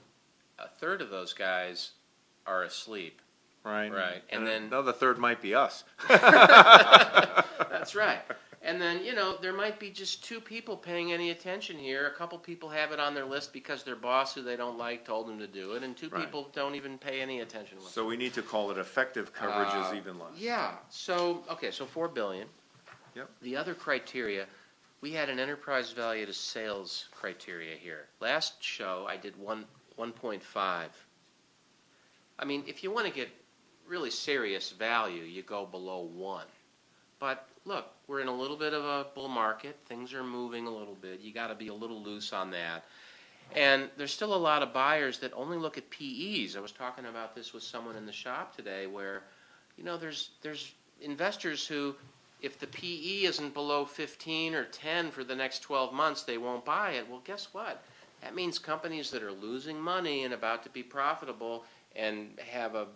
a 0.59 0.69
third 0.69 1.03
of 1.03 1.11
those 1.11 1.35
guys 1.35 1.91
are 2.47 2.63
asleep. 2.63 3.21
Right. 3.65 3.93
Right, 3.93 4.23
and 4.31 4.47
then- 4.47 4.71
the 4.71 4.93
third 4.93 5.19
might 5.19 5.41
be 5.43 5.55
us. 5.55 5.85
That's 6.09 7.95
right. 7.95 8.21
And 8.63 8.81
then, 8.81 9.03
you 9.03 9.15
know, 9.15 9.37
there 9.41 9.55
might 9.55 9.79
be 9.81 9.89
just 9.91 10.23
two 10.23 10.39
people 10.39 10.77
paying 10.77 11.13
any 11.13 11.31
attention 11.31 11.79
here. 11.79 12.07
A 12.09 12.11
couple 12.11 12.39
people 12.39 12.69
have 12.69 12.93
it 12.93 13.01
on 13.01 13.15
their 13.15 13.25
list 13.25 13.55
because 13.55 13.85
their 13.85 13.97
boss, 13.97 14.35
who 14.35 14.43
they 14.43 14.55
don't 14.57 14.77
like, 14.77 15.05
told 15.07 15.29
them 15.29 15.39
to 15.39 15.47
do 15.47 15.73
it, 15.73 15.83
and 15.83 15.97
two 15.97 16.11
Right. 16.11 16.25
people 16.25 16.51
don't 16.53 16.75
even 16.75 16.99
pay 16.99 17.23
any 17.23 17.41
attention. 17.41 17.79
So 17.81 18.05
we 18.07 18.19
need 18.19 18.35
to 18.35 18.43
call 18.43 18.71
it 18.71 18.77
effective 18.77 19.33
coverage 19.33 19.69
is 19.69 19.93
Uh, 19.93 19.95
even 19.97 20.19
less. 20.19 20.33
Yeah, 20.37 20.73
so, 20.91 21.43
okay, 21.51 21.71
so 21.71 21.87
four 21.87 22.07
billion. 22.09 22.49
Yep. 23.15 23.31
The 23.41 23.57
other 23.57 23.75
criteria, 23.75 24.47
we 25.01 25.11
had 25.13 25.31
an 25.31 25.39
enterprise 25.41 25.93
value 25.93 26.27
to 26.27 26.33
sales 26.35 27.09
criteria 27.13 27.77
here. 27.77 28.09
Last 28.21 28.63
show, 28.63 29.07
I 29.09 29.17
did 29.17 29.37
one, 29.39 29.65
one 29.97 30.13
point 30.13 30.43
five. 30.43 30.91
I 32.39 32.45
mean, 32.45 32.65
if 32.67 32.85
you 32.85 32.91
want 32.91 33.07
to 33.07 33.13
get 33.13 33.29
really 33.91 34.11
serious 34.11 34.71
value, 34.71 35.25
you 35.25 35.43
go 35.43 35.67
below 35.67 36.09
one. 36.15 36.47
But 37.19 37.47
look, 37.65 37.87
we're 38.07 38.21
in 38.21 38.29
a 38.29 38.35
little 38.35 38.57
bit 38.57 38.73
of 38.73 38.85
a 38.85 39.07
bull 39.15 39.29
market, 39.29 39.77
things 39.87 40.15
are 40.15 40.25
moving 40.25 40.67
a 40.67 40.71
little 40.71 40.95
bit, 40.95 41.21
you 41.21 41.35
gotta 41.35 41.57
be 41.57 41.69
a 41.69 41.75
little 41.75 42.01
loose 42.01 42.33
on 42.33 42.53
that. 42.53 42.85
And 43.57 43.91
there's 43.97 44.13
still 44.13 44.33
a 44.33 44.37
lot 44.37 44.63
of 44.63 44.73
buyers 44.73 45.19
that 45.19 45.33
only 45.35 45.59
look 45.59 45.77
at 45.77 45.91
PEs. 45.91 46.57
I 46.57 46.61
was 46.61 46.71
talking 46.71 47.07
about 47.07 47.35
this 47.35 47.53
with 47.53 47.65
someone 47.65 47.97
in 47.97 48.07
the 48.07 48.13
shop 48.13 48.55
today 48.55 48.87
where, 48.87 49.25
you 49.77 49.83
know, 49.83 49.97
there's, 49.97 50.31
there's 50.41 50.73
investors 51.03 51.67
who, 51.67 51.97
if 52.41 52.61
the 52.61 52.69
PE 52.69 53.25
isn't 53.25 53.53
below 53.53 53.85
15 53.85 54.55
or 54.55 54.65
10 54.67 55.11
for 55.11 55.25
the 55.25 55.35
next 55.35 55.61
12 55.61 55.93
months, 55.93 56.23
they 56.23 56.39
won't 56.39 56.65
buy 56.65 56.93
it. 56.93 57.11
Well, 57.11 57.23
guess 57.25 57.49
what? 57.51 57.83
That 58.23 58.37
means 58.37 58.61
companies 58.61 59.11
that 59.11 59.23
are 59.25 59.33
losing 59.33 59.81
money 59.81 60.25
and 60.25 60.33
about 60.33 60.63
to 60.63 60.71
be 60.71 60.85
profitable 60.85 61.65
and 61.97 62.39
have 62.47 62.77
a 62.77 62.87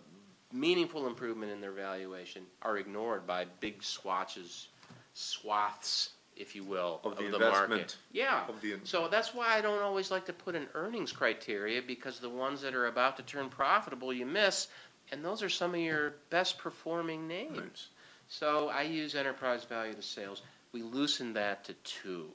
meaningful 0.53 1.07
improvement 1.07 1.51
in 1.51 1.61
their 1.61 1.71
valuation 1.71 2.43
are 2.61 2.77
ignored 2.77 3.25
by 3.27 3.45
big 3.59 3.83
swatches, 3.83 4.67
swaths, 5.13 6.09
if 6.37 6.55
you 6.55 6.63
will, 6.63 6.99
Of 7.03 7.13
of, 7.13 7.17
the 7.31 7.37
the, 7.37 7.39
market. 7.39 7.95
Yeah. 8.11 8.45
Of 8.47 8.61
the- 8.61 8.77
So 8.83 9.07
that's 9.07 9.33
why 9.33 9.55
I 9.57 9.61
don't 9.61 9.81
always 9.81 10.11
like 10.11 10.25
to 10.25 10.33
put 10.33 10.55
an 10.55 10.67
earnings 10.73 11.11
criteria 11.11 11.81
because 11.81 12.19
the 12.19 12.29
ones 12.29 12.61
that 12.61 12.75
are 12.75 12.87
about 12.87 13.17
to 13.17 13.23
turn 13.23 13.49
profitable 13.49 14.11
you 14.13 14.25
miss, 14.25 14.67
and 15.11 15.23
those 15.23 15.41
are 15.41 15.49
some 15.49 15.73
of 15.73 15.79
your 15.79 16.15
best 16.29 16.57
performing 16.57 17.27
names. 17.27 17.87
So 18.27 18.69
I 18.69 18.81
use 18.83 19.15
enterprise 19.15 19.63
value 19.63 19.93
to 19.93 20.01
sales. 20.01 20.41
We 20.71 20.81
loosened 20.81 21.35
that 21.35 21.63
to 21.65 21.73
two, 21.85 22.29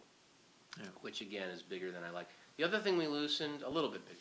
Yeah. 0.78 0.86
which 1.02 1.20
again 1.20 1.50
is 1.50 1.62
bigger 1.62 1.90
than 1.90 2.02
I 2.04 2.10
like. 2.10 2.28
The 2.56 2.64
other 2.64 2.78
thing 2.78 2.96
we 2.96 3.06
loosened, 3.06 3.62
a 3.62 3.68
little 3.68 3.90
bit 3.90 4.04
bigger. 4.06 4.20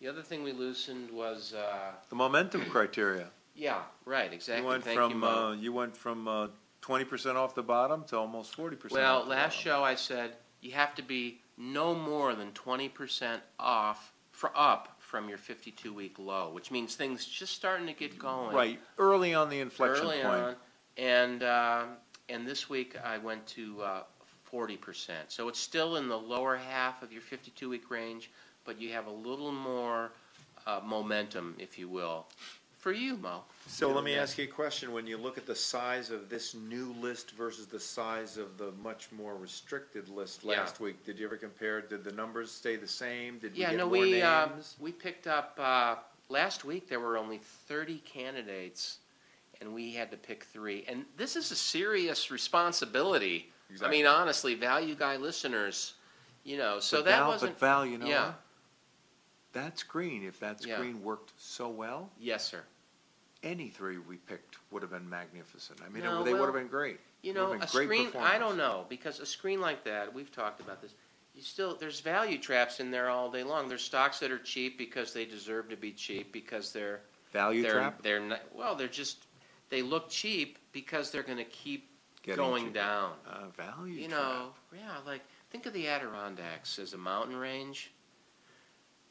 The 0.00 0.08
other 0.08 0.22
thing 0.22 0.42
we 0.42 0.52
loosened 0.52 1.10
was, 1.10 1.54
uh, 1.54 1.92
The 2.08 2.16
momentum 2.16 2.64
criteria. 2.70 3.30
yeah, 3.54 3.82
right, 4.04 4.32
exactly. 4.32 4.62
You 4.62 4.68
went 4.68 4.84
Thank 4.84 4.96
from, 4.98 5.18
Mo. 5.18 5.48
uh, 5.48 5.52
you 5.54 5.72
went 5.72 5.96
from, 5.96 6.28
uh, 6.28 6.48
twenty 6.80 7.04
percent 7.04 7.36
off 7.36 7.54
the 7.56 7.62
bottom 7.62 8.04
to 8.04 8.16
almost 8.16 8.54
forty 8.54 8.76
percent 8.76 9.00
Well, 9.00 9.24
last 9.26 9.58
show 9.58 9.82
I 9.82 9.96
said 9.96 10.36
you 10.60 10.70
have 10.72 10.94
to 10.94 11.02
be 11.02 11.40
no 11.56 11.94
more 11.94 12.34
than 12.36 12.52
twenty 12.52 12.88
percent 12.88 13.42
off 13.58 14.12
for 14.30 14.52
up 14.54 14.94
from 15.00 15.28
your 15.28 15.38
fifty-two 15.38 15.92
week 15.92 16.18
low, 16.20 16.50
which 16.52 16.70
means 16.70 16.94
things 16.94 17.26
just 17.26 17.54
starting 17.54 17.88
to 17.88 17.92
get 17.92 18.16
going. 18.16 18.54
Right, 18.54 18.80
early 18.96 19.34
on 19.34 19.50
the 19.50 19.58
inflection 19.58 20.04
early 20.06 20.22
point. 20.22 20.26
on, 20.26 20.56
and 20.96 21.42
um 21.42 21.88
and 22.28 22.46
this 22.46 22.70
week 22.70 22.96
I 23.02 23.18
went 23.18 23.44
to 23.48 23.82
uh, 23.82 24.02
forty 24.44 24.76
percent. 24.76 25.32
So 25.32 25.48
it's 25.48 25.58
still 25.58 25.96
in 25.96 26.08
the 26.08 26.16
lower 26.18 26.56
half 26.56 27.02
of 27.02 27.12
your 27.12 27.22
fifty-two 27.22 27.68
week 27.68 27.90
range, 27.90 28.30
but 28.68 28.78
you 28.78 28.92
have 28.92 29.06
a 29.06 29.10
little 29.10 29.50
more 29.50 30.12
uh, 30.66 30.78
momentum, 30.84 31.56
if 31.58 31.78
you 31.78 31.88
will, 31.88 32.26
for 32.78 32.92
you, 32.92 33.16
Mo. 33.16 33.40
So 33.66 33.90
let 33.90 34.04
me 34.04 34.14
ask 34.14 34.36
you 34.36 34.44
a 34.44 34.46
question. 34.46 34.92
When 34.92 35.06
you 35.06 35.16
look 35.16 35.38
at 35.38 35.46
the 35.46 35.54
size 35.54 36.10
of 36.10 36.28
this 36.28 36.54
new 36.54 36.94
list 37.00 37.30
versus 37.30 37.66
the 37.66 37.80
size 37.80 38.36
of 38.36 38.58
the 38.58 38.70
much 38.82 39.08
more 39.10 39.36
restricted 39.36 40.10
list 40.10 40.44
Yeah. 40.44 40.60
last 40.60 40.80
week, 40.80 41.02
did 41.06 41.18
you 41.18 41.24
ever 41.24 41.38
compare? 41.38 41.80
Did 41.80 42.04
the 42.04 42.12
numbers 42.12 42.52
stay 42.52 42.76
the 42.76 42.86
same? 42.86 43.38
Did 43.38 43.54
we 43.54 43.60
get 43.60 43.74
no, 43.74 43.84
more 43.86 43.92
we 43.92 44.20
uh, 44.20 44.46
names? 44.48 44.76
we 44.78 44.92
picked 44.92 45.26
up 45.26 45.58
uh, 45.58 45.96
last 46.28 46.66
week. 46.66 46.90
There 46.90 47.00
were 47.00 47.16
only 47.16 47.38
thirty 47.38 48.00
candidates, 48.00 48.98
and 49.62 49.72
we 49.72 49.94
had 49.94 50.10
to 50.10 50.18
pick 50.18 50.44
three. 50.44 50.84
And 50.86 51.06
this 51.16 51.36
is 51.36 51.50
a 51.50 51.56
serious 51.56 52.30
responsibility. 52.30 53.50
I 53.70 53.72
Exactly. 53.72 53.96
mean, 53.96 54.06
honestly, 54.06 54.54
value 54.54 54.94
guy 54.94 55.16
listeners, 55.16 55.94
you 56.44 56.58
know. 56.58 56.80
So 56.80 56.98
But 56.98 57.06
that 57.06 57.18
Val, 57.20 57.28
wasn't. 57.28 57.52
But 57.58 57.60
Val, 57.60 57.86
you 57.86 57.96
know 57.96 58.06
yeah. 58.06 58.26
what? 58.26 58.40
That 59.58 59.78
screen, 59.78 60.22
if 60.24 60.38
that 60.40 60.64
Yeah. 60.64 60.76
screen 60.76 61.02
worked 61.02 61.32
so 61.36 61.68
well, 61.68 62.10
Yes, 62.18 62.44
sir. 62.48 62.64
any 63.42 63.68
three 63.68 63.98
we 63.98 64.16
picked 64.16 64.56
would 64.70 64.82
have 64.82 64.90
been 64.90 65.08
magnificent. 65.08 65.80
I 65.84 65.88
mean, 65.88 66.04
No, 66.04 66.22
they 66.22 66.32
would 66.32 66.38
well, 66.40 66.46
have 66.46 66.54
been 66.54 66.68
great. 66.68 67.00
You 67.22 67.32
Would've 67.32 67.48
know, 67.48 67.52
been 67.54 67.62
a 67.62 67.66
great 67.72 67.86
screen. 67.86 68.22
I 68.22 68.38
don't 68.38 68.56
know 68.56 68.86
because 68.88 69.18
a 69.20 69.26
screen 69.26 69.60
like 69.60 69.84
that. 69.84 70.14
We've 70.14 70.30
talked 70.30 70.60
about 70.60 70.80
this. 70.80 70.94
You 71.34 71.42
still 71.42 71.74
there's 71.74 72.00
value 72.00 72.38
traps 72.38 72.80
in 72.80 72.90
there 72.90 73.08
all 73.10 73.30
day 73.30 73.42
long. 73.42 73.68
There's 73.68 73.82
stocks 73.82 74.20
that 74.20 74.30
are 74.30 74.38
cheap 74.38 74.78
because 74.78 75.12
they 75.12 75.24
deserve 75.24 75.68
to 75.70 75.76
be 75.76 75.92
cheap 75.92 76.32
because 76.32 76.72
they're 76.72 77.00
Value 77.32 77.62
they're 77.62 77.72
trap? 77.72 78.02
they're 78.02 78.20
not, 78.20 78.40
well 78.54 78.74
they're 78.76 78.88
just 78.88 79.26
they 79.70 79.82
look 79.82 80.08
cheap 80.08 80.58
because 80.72 81.10
they're 81.10 81.22
going 81.22 81.38
to 81.38 81.44
keep 81.44 81.88
Getting 82.22 82.44
going 82.44 82.64
cheap. 82.66 82.74
down. 82.74 83.12
Uh, 83.26 83.48
value 83.48 83.94
You 83.94 84.08
know, 84.08 84.54
yeah, 84.74 84.98
like 85.06 85.22
think 85.50 85.66
of 85.66 85.72
the 85.72 85.88
Adirondacks 85.88 86.78
as 86.78 86.92
a 86.94 86.98
mountain 86.98 87.36
range. 87.36 87.90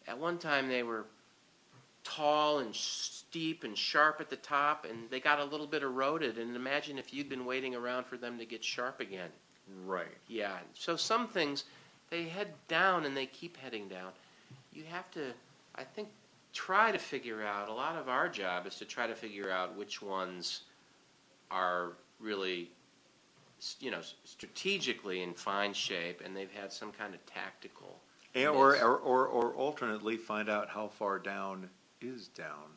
At 0.08 0.18
one 0.18 0.38
time 0.38 0.70
they 0.70 0.84
were 0.84 1.06
tall 2.04 2.60
and 2.60 2.74
steep 2.74 3.64
and 3.66 3.78
sharp 3.78 4.22
at 4.22 4.30
the 4.30 4.38
top 4.38 4.86
and 4.86 5.10
they 5.10 5.20
got 5.20 5.40
a 5.40 5.44
little 5.44 5.68
bit 5.68 5.84
eroded 5.84 6.38
and 6.38 6.56
imagine 6.56 6.98
if 6.98 7.14
you'd 7.14 7.28
been 7.28 7.46
waiting 7.46 7.76
around 7.76 8.06
for 8.06 8.16
them 8.18 8.38
to 8.38 8.46
get 8.46 8.64
sharp 8.64 9.02
again. 9.02 9.30
Right. 9.86 10.18
Yeah. 10.28 10.58
So 10.74 10.96
some 10.96 11.28
things 11.28 11.66
they 12.10 12.24
head 12.24 12.54
down 12.70 13.06
and 13.06 13.16
they 13.16 13.26
keep 13.26 13.58
heading 13.58 13.90
down. 13.90 14.12
You 14.74 14.84
have 14.90 15.12
to 15.12 15.34
I 15.76 15.84
think 15.84 16.08
try 16.54 16.92
to 16.92 16.98
figure 16.98 17.44
out 17.44 17.68
a 17.68 17.74
lot 17.74 17.98
of 17.98 18.08
our 18.08 18.30
job 18.30 18.66
is 18.66 18.76
to 18.76 18.86
try 18.86 19.06
to 19.06 19.16
figure 19.16 19.52
out 19.52 19.78
which 19.78 20.02
ones 20.02 20.62
are 21.52 21.92
really 22.20 22.72
you 23.80 23.92
know 23.92 24.02
strategically 24.24 25.24
in 25.24 25.34
fine 25.34 25.74
shape 25.74 26.22
and 26.24 26.36
they've 26.36 26.52
had 26.52 26.72
some 26.72 26.92
kind 26.92 27.14
of 27.14 27.26
tactical 27.26 28.00
And, 28.46 28.56
or, 28.56 28.76
or, 28.78 28.98
or, 28.98 29.28
or 29.28 29.54
alternately, 29.56 30.18
find 30.18 30.50
out 30.50 30.70
how 30.70 30.88
far 30.88 31.20
down 31.20 31.70
is 32.02 32.28
down. 32.30 32.70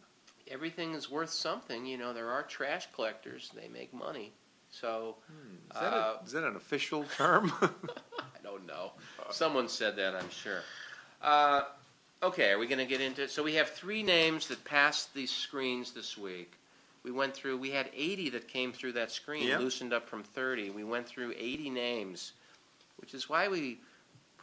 everything 0.51 0.95
is 0.95 1.11
worth 1.11 1.31
something 1.31 1.85
you 1.87 1.99
know 1.99 2.13
there 2.15 2.31
are 2.31 2.43
trash 2.43 2.89
collectors 2.95 3.51
they 3.55 3.69
make 3.69 3.93
money 3.93 4.33
so 4.71 5.17
Is 5.75 5.81
that, 5.81 5.93
Uh, 5.93 6.15
a, 6.21 6.25
is 6.25 6.33
that 6.33 6.45
an 6.45 6.57
official 6.57 7.05
term? 7.17 7.53
I 7.63 8.43
don't 8.43 8.67
know. 8.67 8.93
Someone 9.31 9.69
said 9.69 9.97
that, 9.97 10.15
I'm 10.15 10.31
sure. 10.31 10.63
Uh, 11.21 11.63
okay, 12.23 12.53
are 12.53 12.59
we 12.59 12.67
going 12.69 12.79
to 12.79 12.87
get 12.87 13.01
into 13.01 13.23
it? 13.25 13.31
So 13.33 13.43
we 13.43 13.55
have 13.57 13.69
three 13.71 14.03
names 14.05 14.47
that 14.49 14.65
passed 14.65 15.13
these 15.13 15.31
screens 15.33 15.91
this 15.93 16.17
week. 16.17 16.53
We 17.03 17.11
went 17.11 17.35
through, 17.35 17.59
we 17.59 17.71
had 17.71 17.91
80 17.95 18.31
that 18.31 18.47
came 18.49 18.73
through 18.73 18.93
that 18.93 19.11
screen, 19.11 19.49
Yeah. 19.49 19.59
loosened 19.59 19.93
up 19.93 20.09
from 20.09 20.23
30. 20.23 20.71
We 20.71 20.85
went 20.85 21.07
through 21.09 21.35
80 21.37 21.69
names, 21.71 22.33
which 22.99 23.13
is 23.13 23.29
why 23.29 23.49
we 23.49 23.79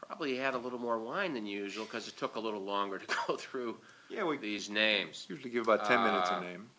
probably 0.07 0.37
had 0.37 0.53
a 0.53 0.57
little 0.57 0.79
more 0.79 0.97
wine 0.99 1.33
than 1.33 1.45
usual 1.45 1.85
because 1.85 2.07
it 2.07 2.17
took 2.17 2.35
a 2.35 2.39
little 2.39 2.63
longer 2.63 2.97
to 2.97 3.15
go 3.27 3.35
through 3.35 3.77
yeah, 4.09 4.23
we 4.23 4.37
these 4.37 4.69
names. 4.69 5.25
usually 5.29 5.49
give 5.49 5.63
about 5.67 5.85
10 5.85 6.01
minutes 6.01 6.29
a 6.29 6.35
Uh, 6.35 6.39
name. 6.39 6.69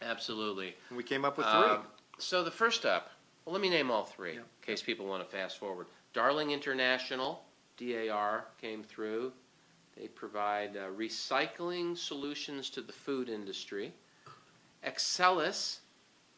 Absolutely. 0.00 0.76
And 0.90 0.96
we 0.96 1.02
came 1.02 1.24
up 1.24 1.36
with 1.36 1.46
three. 1.46 1.54
Um, 1.70 1.82
so 2.18 2.44
the 2.44 2.52
first 2.52 2.86
up, 2.86 3.10
well, 3.44 3.52
let 3.52 3.60
me 3.60 3.68
name 3.68 3.90
all 3.90 4.04
three 4.04 4.34
Yeah. 4.34 4.38
in 4.40 4.44
case 4.62 4.80
people 4.80 5.06
want 5.06 5.28
to 5.28 5.36
fast 5.36 5.58
forward. 5.58 5.86
Darling 6.12 6.52
International, 6.52 7.42
DAR, 7.78 8.44
came 8.60 8.84
through. 8.84 9.32
They 9.96 10.06
provide 10.06 10.76
uh, 10.76 10.86
recycling 10.96 11.98
solutions 11.98 12.70
to 12.70 12.80
the 12.80 12.92
food 12.92 13.28
industry. 13.28 13.92
Exelis, 14.84 15.78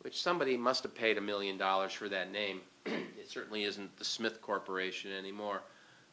which 0.01 0.23
somebody 0.23 0.57
must 0.57 0.83
have 0.85 0.95
paid 0.95 1.19
a 1.19 1.21
million 1.21 1.59
dollars 1.59 1.93
for 1.93 2.09
that 2.09 2.33
name. 2.33 2.63
it 2.87 3.29
certainly 3.29 3.65
isn't 3.65 3.95
the 3.99 4.05
Smith 4.05 4.41
Corporation 4.41 5.13
anymore. 5.13 5.61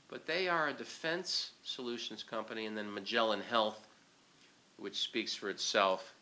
But 0.09 0.25
they 0.25 0.47
are 0.47 0.69
a 0.69 0.73
defense 0.73 1.51
solutions 1.63 2.23
company, 2.23 2.65
and 2.65 2.77
then 2.77 2.93
Magellan 2.93 3.41
Health, 3.41 3.87
which 4.77 4.97
speaks 4.97 5.35
for 5.35 5.49
itself. 5.49 6.13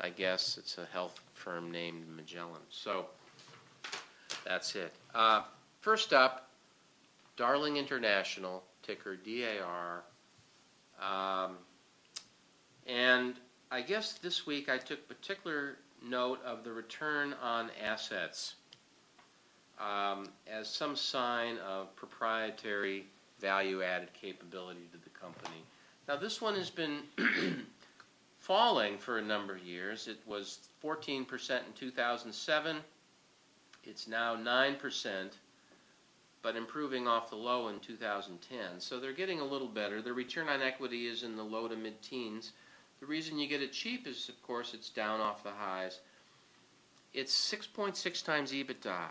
I 0.00 0.10
guess 0.10 0.58
it's 0.58 0.78
a 0.78 0.86
health 0.92 1.20
firm 1.34 1.70
named 1.70 2.06
Magellan. 2.08 2.62
So 2.70 3.06
that's 4.44 4.76
it. 4.76 4.92
Uh, 5.14 5.42
first 5.80 6.12
up, 6.12 6.48
Darling 7.36 7.76
International, 7.76 8.62
ticker 8.82 9.16
DAR. 9.16 10.04
Um, 11.02 11.56
and 12.86 13.34
I 13.70 13.82
guess 13.82 14.12
this 14.14 14.46
week 14.46 14.68
I 14.68 14.78
took 14.78 15.08
particular 15.08 15.78
note 16.06 16.40
of 16.44 16.64
the 16.64 16.72
return 16.72 17.34
on 17.42 17.70
assets 17.82 18.54
um, 19.80 20.28
as 20.46 20.68
some 20.68 20.94
sign 20.94 21.58
of 21.58 21.94
proprietary 21.96 23.06
value-added 23.40 24.08
capability 24.14 24.88
to 24.92 24.98
the 24.98 25.10
company. 25.10 25.64
Now, 26.08 26.16
this 26.16 26.40
one 26.40 26.54
has 26.54 26.70
been 26.70 27.00
falling 28.38 28.98
for 28.98 29.18
a 29.18 29.22
number 29.22 29.54
of 29.54 29.62
years. 29.62 30.06
It 30.06 30.18
was 30.26 30.58
14% 30.82 31.20
in 31.20 31.72
2007. 31.74 32.76
It's 33.84 34.08
now 34.08 34.36
9%, 34.36 35.30
but 36.42 36.56
improving 36.56 37.08
off 37.08 37.30
the 37.30 37.36
low 37.36 37.68
in 37.68 37.80
2010. 37.80 38.80
So 38.80 39.00
they're 39.00 39.12
getting 39.12 39.40
a 39.40 39.44
little 39.44 39.68
better. 39.68 40.02
The 40.02 40.12
return 40.12 40.48
on 40.48 40.62
equity 40.62 41.06
is 41.06 41.22
in 41.22 41.36
the 41.36 41.42
low 41.42 41.68
to 41.68 41.76
mid-teens. 41.76 42.52
The 43.00 43.06
reason 43.06 43.38
you 43.38 43.46
get 43.46 43.62
it 43.62 43.72
cheap 43.72 44.06
is, 44.06 44.28
of 44.28 44.42
course, 44.42 44.74
it's 44.74 44.88
down 44.88 45.20
off 45.20 45.42
the 45.42 45.50
highs. 45.50 46.00
It's 47.12 47.34
6.6 47.52 48.24
times 48.24 48.52
EBITDA. 48.52 49.08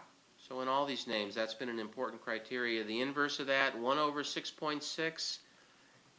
So 0.54 0.62
in 0.62 0.68
all 0.68 0.86
these 0.86 1.08
names, 1.08 1.34
that's 1.34 1.56
been 1.56 1.70
an 1.70 1.80
important 1.80 2.22
criteria. 2.22 2.84
The 2.84 3.02
inverse 3.02 3.40
of 3.40 3.48
that, 3.48 3.76
1 3.76 3.98
over 3.98 4.22
6.6, 4.22 5.38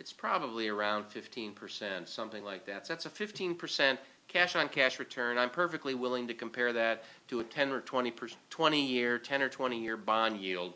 it's 0.01 0.12
probably 0.12 0.66
around 0.66 1.05
15%, 1.05 2.09
something 2.09 2.42
like 2.42 2.66
that. 2.66 2.85
So 2.85 2.94
that's 2.94 3.07
a 3.07 3.11
15% 3.11 3.97
cash 4.27 4.57
on 4.57 4.68
cash 4.70 4.99
return. 4.99 5.38
I'm 5.38 5.51
perfectly 5.51 5.94
willing 5.94 6.27
to 6.27 6.35
compare 6.35 6.73
that 6.73 7.05
to 7.29 7.38
a 7.38 7.44
10 7.44 7.70
or 7.70 7.81
20 7.81 8.11
per, 8.11 8.27
20 8.51 8.85
year, 8.85 9.20
10 9.20 9.40
or 9.40 9.49
20 9.49 9.81
year 9.81 9.97
bond 9.97 10.40
yield. 10.40 10.75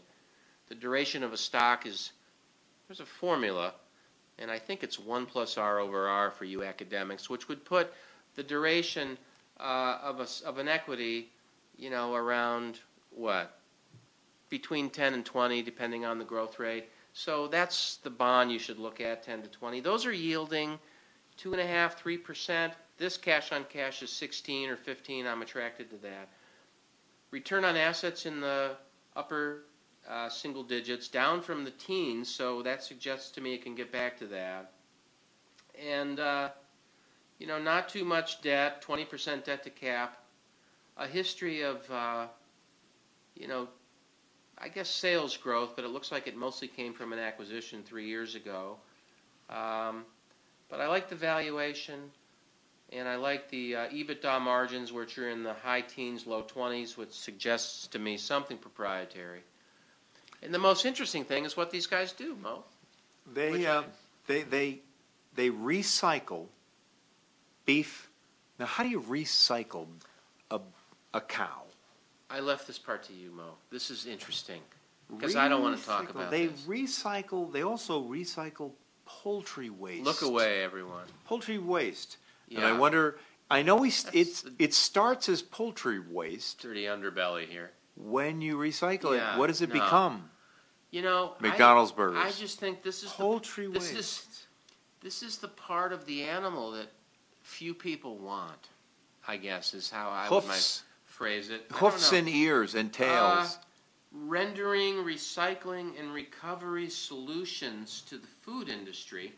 The 0.69 0.77
duration 0.77 1.25
of 1.25 1.33
a 1.33 1.37
stock 1.37 1.85
is 1.85 2.13
there's 2.87 3.01
a 3.01 3.07
formula, 3.07 3.75
and 4.39 4.53
I 4.53 4.61
think 4.61 4.85
it's 4.85 5.01
1 5.01 5.27
plus 5.27 5.59
R 5.59 5.81
over 5.81 6.07
R 6.07 6.31
for 6.31 6.45
you 6.45 6.63
academics, 6.63 7.29
which 7.29 7.49
would 7.49 7.65
put 7.65 7.93
the 8.37 8.45
duration 8.45 9.19
uh, 9.59 9.99
of, 10.01 10.21
a, 10.21 10.29
of 10.47 10.59
an 10.59 10.69
equity, 10.69 11.29
you 11.77 11.91
know, 11.91 12.15
around 12.15 12.79
what? 13.11 13.59
Between 14.49 14.91
10 14.91 15.15
and 15.15 15.25
20, 15.25 15.63
depending 15.63 16.05
on 16.05 16.19
the 16.19 16.25
growth 16.25 16.59
rate. 16.59 16.89
So 17.13 17.49
that's 17.49 17.97
the 17.97 18.11
bond 18.11 18.53
you 18.53 18.59
should 18.59 18.79
look 18.79 19.01
at, 19.01 19.23
10 19.23 19.43
to 19.43 19.49
20. 19.49 19.81
Those 19.81 20.07
are 20.07 20.13
yielding 20.13 20.79
two 21.37 21.53
and 21.53 21.61
a 21.61 21.67
half, 21.67 21.99
three 21.99 22.19
percent. 22.19 22.75
This 22.99 23.17
cash 23.17 23.53
on 23.53 23.65
cash 23.65 24.03
is 24.03 24.11
16 24.11 24.71
or 24.71 24.77
15. 24.77 25.27
I'm 25.27 25.43
attracted 25.43 25.91
to 25.91 25.97
that. 25.99 26.29
Return 27.31 27.65
on 27.65 27.77
assets 27.77 28.27
in 28.27 28.41
the 28.41 28.77
upper 29.17 29.65
uh, 30.09 30.29
single 30.29 30.63
digits, 30.63 31.09
down 31.09 31.43
from 31.43 31.65
the 31.65 31.71
teens. 31.73 32.29
So 32.29 32.63
that 32.63 32.83
suggests 32.83 33.31
to 33.33 33.41
me 33.41 33.55
it 33.55 33.63
can 33.63 33.75
get 33.75 33.93
back 33.93 34.19
to 34.19 34.27
that. 34.27 34.73
And 35.81 36.19
uh, 36.19 36.51
you 37.39 37.47
know, 37.47 37.59
not 37.59 37.89
too 37.89 38.05
much 38.05 38.43
debt, 38.43 38.83
20% 38.83 39.45
debt 39.45 39.63
to 39.65 39.71
cap. 39.71 40.23
A 40.97 41.07
history 41.07 41.63
of 41.63 41.89
uh, 41.91 42.27
you 43.39 43.49
know, 43.49 43.69
I 44.59 44.69
guess 44.69 44.89
sales 44.89 45.37
growth, 45.37 45.77
but 45.77 45.85
it 45.85 45.89
looks 45.89 46.11
like 46.11 46.27
it 46.27 46.37
mostly 46.37 46.69
came 46.69 46.93
from 46.93 47.13
an 47.13 47.19
acquisition 47.19 47.83
three 47.85 48.07
years 48.07 48.35
ago. 48.35 48.77
Um, 49.49 50.05
but 50.69 50.81
I 50.81 50.89
like 50.89 51.09
the 51.09 51.15
valuation, 51.15 52.11
and 52.93 53.09
I 53.09 53.17
like 53.17 53.49
the 53.49 53.77
uh, 53.77 53.89
EBITDA 53.89 54.41
margins, 54.41 54.93
which 54.93 55.17
are 55.19 55.31
in 55.31 55.43
the 55.45 55.55
high 55.55 55.81
teens, 55.81 56.27
low 56.27 56.43
20s, 56.43 56.97
which 56.97 57.13
suggests 57.13 57.87
to 57.89 57.99
me 57.99 58.17
something 58.17 58.59
proprietary. 58.59 59.41
And 60.43 60.53
the 60.53 60.59
most 60.59 60.85
interesting 60.85 61.25
thing 61.25 61.45
is 61.45 61.57
what 61.57 61.71
these 61.71 61.87
guys 61.87 62.13
do, 62.13 62.37
Mo. 62.43 62.65
They 63.33 63.67
uh, 63.67 63.83
they 64.27 64.43
they 64.43 64.81
they 65.35 65.51
recycle 65.51 66.47
beef. 67.67 68.09
Now, 68.59 68.67
how 68.67 68.83
do 68.83 68.89
you 68.89 69.01
recycle 69.01 69.87
a 70.51 70.61
a 71.13 71.21
cow? 71.21 71.68
I 72.31 72.41
left 72.41 72.67
this 72.67 72.79
part 72.79 73.03
to 73.05 73.13
you, 73.13 73.31
Mo. 73.31 73.55
This 73.71 73.91
is 73.91 74.07
interesting 74.07 74.61
because 75.11 75.37
I 75.37 75.49
don't 75.49 75.63
want 75.63 75.79
to 75.79 75.85
talk 75.87 76.07
Recycle. 76.07 76.11
about 76.11 76.31
They 76.31 76.47
this. 76.49 76.61
recycle. 76.63 77.53
They 77.53 77.63
also 77.63 78.03
recycle 78.03 78.73
poultry 79.07 79.71
waste. 79.71 80.05
Look 80.05 80.23
away, 80.23 80.63
everyone. 80.63 81.05
Poultry 81.25 81.59
waste. 81.59 82.19
And 82.51 82.59
Yeah. 82.61 82.69
I 82.69 82.73
wonder. 82.73 83.19
I 83.51 83.63
know 83.63 83.77
we, 83.77 83.89
That's 83.91 84.11
it's 84.15 84.43
the- 84.43 84.55
it 84.59 84.75
starts 84.75 85.29
as 85.31 85.41
poultry 85.41 85.99
waste. 86.01 86.61
Dirty 86.61 86.85
underbelly 86.85 87.49
here. 87.49 87.73
When 87.97 88.43
you 88.43 88.59
recycle 88.59 89.17
Yeah, 89.17 89.35
it, 89.35 89.39
what 89.39 89.47
does 89.47 89.63
it 89.63 89.71
no. 89.71 89.75
become? 89.75 90.31
You 90.91 91.01
know, 91.03 91.35
I- 91.41 91.43
McDonald's 91.43 91.93
burgers. 91.93 92.23
I 92.23 92.31
just 92.33 92.59
think 92.61 92.83
this 92.83 93.03
is 93.03 93.11
Poultry 93.11 93.67
the, 93.67 93.73
this 93.79 93.95
waste. 93.95 94.29
is 94.29 94.47
this 95.01 95.23
is 95.23 95.39
the 95.39 95.49
part 95.49 95.93
of 95.95 96.05
the 96.05 96.25
animal 96.25 96.73
that 96.73 96.89
few 97.43 97.73
people 97.73 98.19
want. 98.19 98.69
I 99.27 99.37
guess 99.39 99.73
is 99.75 99.91
how 99.91 100.11
I 100.11 100.29
would 100.29 100.43
Hoofs, 100.45 100.83
phrase 101.19 101.51
it. 101.51 101.67
Hoofs 101.73 102.13
and 102.13 102.29
ears 102.29 102.77
and 102.77 102.93
tails. 102.93 103.57
Uh, 103.57 103.59
rendering, 104.13 104.95
recycling, 104.95 105.99
and 105.99 106.15
recovery 106.15 106.89
solutions 106.89 108.03
to 108.09 108.19
the 108.19 108.27
food 108.27 108.69
industry. 108.69 109.33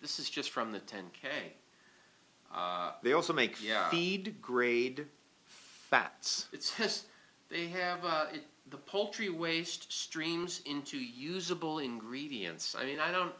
This 0.00 0.18
is 0.18 0.30
just 0.30 0.50
from 0.50 0.72
the 0.72 0.80
10K. 0.80 1.28
Uh, 2.52 2.92
they 3.02 3.12
also 3.12 3.34
make 3.34 3.62
yeah. 3.62 3.90
feed 3.90 4.40
grade 4.40 5.04
fats. 5.44 6.48
It 6.52 6.62
says 6.62 7.04
they 7.50 7.66
have 7.68 8.02
uh, 8.02 8.26
it, 8.32 8.42
the 8.70 8.78
poultry 8.78 9.28
waste 9.28 9.92
streams 9.92 10.62
into 10.64 10.96
usable 10.96 11.80
ingredients. 11.80 12.74
I 12.78 12.86
mean, 12.86 13.00
I 13.00 13.12
don't, 13.12 13.32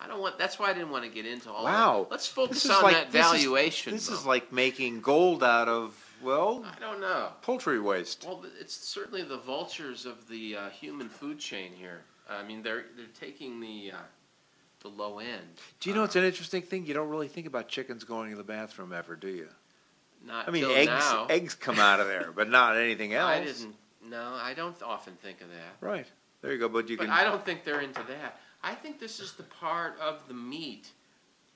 I 0.00 0.08
don't 0.08 0.22
want. 0.22 0.38
That's 0.38 0.58
why 0.58 0.70
I 0.70 0.72
didn't 0.72 0.88
want 0.88 1.04
to 1.04 1.10
get 1.10 1.26
into 1.26 1.50
all. 1.50 1.64
Wow. 1.64 2.04
That. 2.04 2.12
Let's 2.12 2.26
focus 2.26 2.68
on 2.70 2.82
like- 2.82 2.94
that 2.94 3.12
this 3.12 3.26
is- 3.26 3.32
valuation. 3.32 3.92
This 3.92 4.08
is 4.08 4.24
like 4.24 4.50
making 4.50 5.02
gold 5.02 5.44
out 5.44 5.68
of 5.68 5.94
well 6.22 6.64
I 6.64 6.78
don't 6.80 7.00
know. 7.00 7.28
poultry 7.42 7.80
waste. 7.80 8.24
Well, 8.26 8.44
it's 8.60 8.74
certainly 8.74 9.22
the 9.22 9.38
vultures 9.38 10.06
of 10.06 10.28
the 10.28 10.56
uh, 10.56 10.68
human 10.70 11.08
food 11.08 11.38
chain 11.38 11.72
here. 11.74 12.02
I 12.28 12.42
mean, 12.42 12.62
they're 12.62 12.84
they're 12.96 13.06
taking 13.20 13.60
the 13.60 13.92
uh, 13.92 13.96
the 14.80 14.88
low 14.88 15.18
end. 15.18 15.60
Do 15.80 15.90
you 15.90 15.94
know 15.96 16.02
Uh, 16.02 16.06
it's 16.06 16.16
an 16.16 16.24
interesting 16.24 16.62
thing? 16.62 16.86
You 16.86 16.94
don't 16.94 17.08
really 17.08 17.28
think 17.28 17.46
about 17.46 17.68
chickens 17.68 18.04
going 18.04 18.30
to 18.30 18.36
the 18.36 18.42
bathroom 18.44 18.92
ever, 18.92 19.16
do 19.16 19.28
you? 19.28 19.48
Not 20.26 20.48
I 20.48 20.50
mean, 20.50 20.64
eggs 20.64 20.88
now. 20.88 21.26
eggs 21.28 21.54
come 21.54 21.78
out 21.78 22.00
of 22.00 22.06
there, 22.06 22.32
but 22.34 22.48
not 22.48 22.76
anything 22.78 23.12
else. 23.14 23.30
I 23.30 23.44
didn't. 23.44 23.74
No, 24.06 24.34
I 24.40 24.54
don't 24.54 24.80
often 24.82 25.14
think 25.22 25.40
of 25.40 25.48
that. 25.48 25.76
Right 25.86 26.06
there, 26.42 26.52
you 26.52 26.58
go. 26.58 26.68
But 26.68 26.88
you 26.88 26.96
but 26.96 27.04
can. 27.04 27.12
I 27.12 27.24
don't 27.24 27.44
think 27.44 27.64
they're 27.64 27.80
into 27.80 28.02
that. 28.08 28.38
I 28.62 28.74
think 28.74 28.98
this 28.98 29.20
is 29.20 29.32
the 29.34 29.42
part 29.42 29.98
of 30.00 30.26
the 30.28 30.34
meat, 30.34 30.88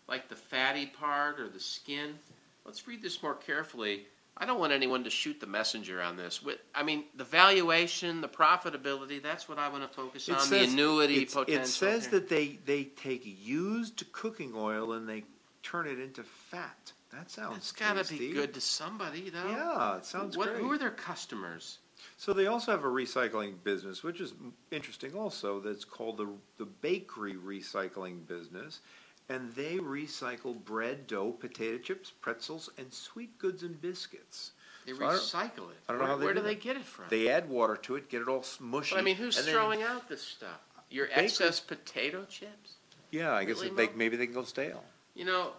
like 0.09 0.29
the 0.29 0.37
fatty 0.37 0.87
part 0.87 1.41
or 1.41 1.49
the 1.49 1.61
skin. 1.61 2.19
Let's 2.67 2.87
read 2.87 3.01
this 3.03 3.23
more 3.23 3.35
carefully. 3.35 4.07
I 4.41 4.47
don't 4.47 4.61
want 4.61 4.73
anyone 4.73 5.05
to 5.05 5.11
shoot 5.11 5.41
the 5.41 5.47
messenger 5.47 6.01
on 6.01 6.17
this. 6.17 6.41
I 6.75 6.85
mean, 6.85 7.05
the 7.17 7.25
valuation, 7.25 8.21
the 8.21 8.29
profitability, 8.29 9.21
that's 9.21 9.49
what 9.49 9.59
I 9.59 9.69
want 9.69 9.83
to 9.83 9.89
focus 9.89 10.29
It 10.29 10.33
on, 10.33 10.41
says- 10.41 10.51
the 10.51 10.73
annuity 10.73 11.25
potential. 11.25 11.55
It 11.55 11.67
says 11.67 12.05
here. 12.07 12.21
that 12.21 12.29
they 12.29 12.59
they 12.65 12.85
take 12.85 13.23
used 13.25 14.05
cooking 14.13 14.53
oil 14.55 14.93
and 14.93 15.09
they 15.09 15.25
turn 15.63 15.89
it 15.89 15.99
into 15.99 16.23
fat. 16.23 16.93
That 17.13 17.31
sounds 17.31 17.55
That's 17.55 17.73
got 17.73 18.05
to 18.05 18.19
be 18.19 18.33
good 18.33 18.55
to 18.55 18.61
somebody, 18.61 19.31
though. 19.31 19.49
Yeah, 19.49 19.97
it 19.97 20.05
sounds 20.05 20.37
what, 20.37 20.51
great. 20.51 20.61
Who 20.61 20.71
are 20.71 20.79
their 20.79 20.91
customers? 20.91 21.79
So 22.17 22.33
they 22.33 22.47
also 22.47 22.71
have 22.71 22.85
a 22.85 22.89
recycling 22.89 23.55
business, 23.65 24.03
which 24.03 24.21
is 24.21 24.35
interesting 24.71 25.17
also, 25.17 25.59
that's 25.59 25.85
called 25.85 26.19
the, 26.19 26.29
the 26.59 26.67
bakery 26.67 27.35
recycling 27.35 28.27
business. 28.27 28.81
And 29.29 29.53
they 29.55 29.77
recycle 29.77 30.63
bread, 30.65 31.07
dough, 31.07 31.33
potato 31.33 31.79
chips, 31.79 32.11
pretzels, 32.11 32.71
and 32.79 32.93
sweet 32.93 33.37
goods 33.39 33.63
and 33.63 33.79
biscuits. 33.81 34.53
They 34.87 34.95
So 34.95 35.05
I 35.07 35.13
don't- 35.13 35.21
recycle 35.21 35.71
it. 35.71 35.77
I 35.89 35.93
don't 35.93 35.99
know 35.99 36.05
where 36.05 36.07
how 36.07 36.17
they 36.17 36.25
where 36.25 36.35
do 36.35 36.41
do 36.41 36.47
they 36.47 36.55
that. 36.55 36.63
get 36.63 36.77
it 36.79 36.85
from? 36.85 37.05
They 37.11 37.29
add 37.29 37.49
water 37.49 37.77
to 37.77 37.97
it, 37.97 38.09
get 38.09 38.23
it 38.23 38.29
all 38.29 38.45
mushy. 38.61 38.95
But 38.95 39.01
I 39.01 39.03
mean, 39.03 39.17
who's 39.17 39.37
and 39.37 39.47
then- 39.47 39.55
throwing 39.55 39.83
out 39.83 40.09
this 40.09 40.23
stuff? 40.23 40.61
Your 40.91 41.07
Bakery- 41.09 41.25
excess 41.25 41.61
potato 41.61 42.25
chips? 42.25 42.77
Yeah, 43.11 43.33
I 43.35 43.45
guess 43.45 43.57
Really, 43.61 43.75
they, 43.75 43.87
Mo? 43.89 43.93
maybe 43.97 44.17
they 44.17 44.25
can 44.27 44.35
go 44.35 44.45
stale. 44.45 44.83
You 45.15 45.27
know, 45.27 45.53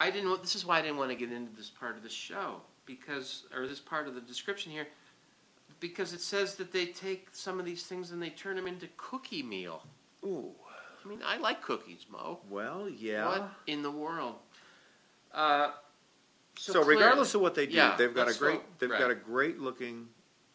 I 0.00 0.10
didn't. 0.10 0.42
This 0.42 0.54
is 0.54 0.66
why 0.66 0.78
I 0.78 0.82
didn't 0.82 0.98
want 0.98 1.10
to 1.10 1.16
get 1.16 1.32
into 1.32 1.56
this 1.56 1.70
part 1.70 1.96
of 1.96 2.02
the 2.02 2.08
show 2.10 2.60
because, 2.84 3.44
or 3.54 3.66
this 3.66 3.80
part 3.80 4.06
of 4.06 4.14
the 4.14 4.20
description 4.20 4.70
here, 4.70 4.86
because 5.80 6.12
it 6.12 6.20
says 6.20 6.56
that 6.56 6.72
they 6.72 6.86
take 6.86 7.28
some 7.32 7.58
of 7.58 7.64
these 7.64 7.86
things 7.86 8.10
and 8.10 8.20
they 8.22 8.30
turn 8.30 8.56
them 8.56 8.66
into 8.66 8.86
cookie 8.98 9.42
meal. 9.42 9.82
Ooh, 10.24 10.54
I 11.04 11.08
mean, 11.08 11.20
I 11.24 11.36
like 11.38 11.62
cookies, 11.62 12.06
Mo. 12.10 12.40
well, 12.48 12.88
yeah. 12.88 13.26
What 13.26 13.50
in 13.66 13.82
the 13.82 13.90
world? 13.90 14.36
Uh, 15.32 15.72
so 16.56 16.72
So, 16.72 16.82
clearly- 16.84 17.02
regardless 17.02 17.34
of 17.34 17.40
what 17.40 17.54
they 17.54 17.66
do, 17.66 17.74
Yeah, 17.74 17.96
they've 17.96 18.14
got 18.14 18.28
a 18.28 18.34
great, 18.38 18.60
they've 18.78 18.90
Right. 18.90 18.98
got 19.00 19.10
a 19.10 19.14
great 19.14 19.58
looking 19.58 20.08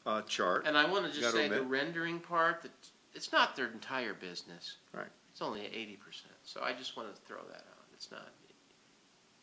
uh, 0.05 0.21
chart. 0.23 0.65
And 0.65 0.77
I 0.77 0.85
want 0.85 1.05
to 1.05 1.11
just 1.19 1.33
say 1.33 1.47
the 1.49 1.61
rendering 1.61 2.19
part 2.19 2.61
that 2.63 2.71
it's 3.13 3.31
not 3.31 3.55
their 3.55 3.67
entire 3.67 4.13
business. 4.13 4.77
Right. 4.93 5.07
It's 5.31 5.41
only 5.41 5.65
eighty 5.67 5.97
percent. 5.97 6.33
So 6.43 6.61
I 6.63 6.73
just 6.73 6.95
wanted 6.97 7.15
to 7.15 7.21
throw 7.21 7.43
that 7.43 7.57
out. 7.57 7.85
It's 7.93 8.09
not. 8.09 8.29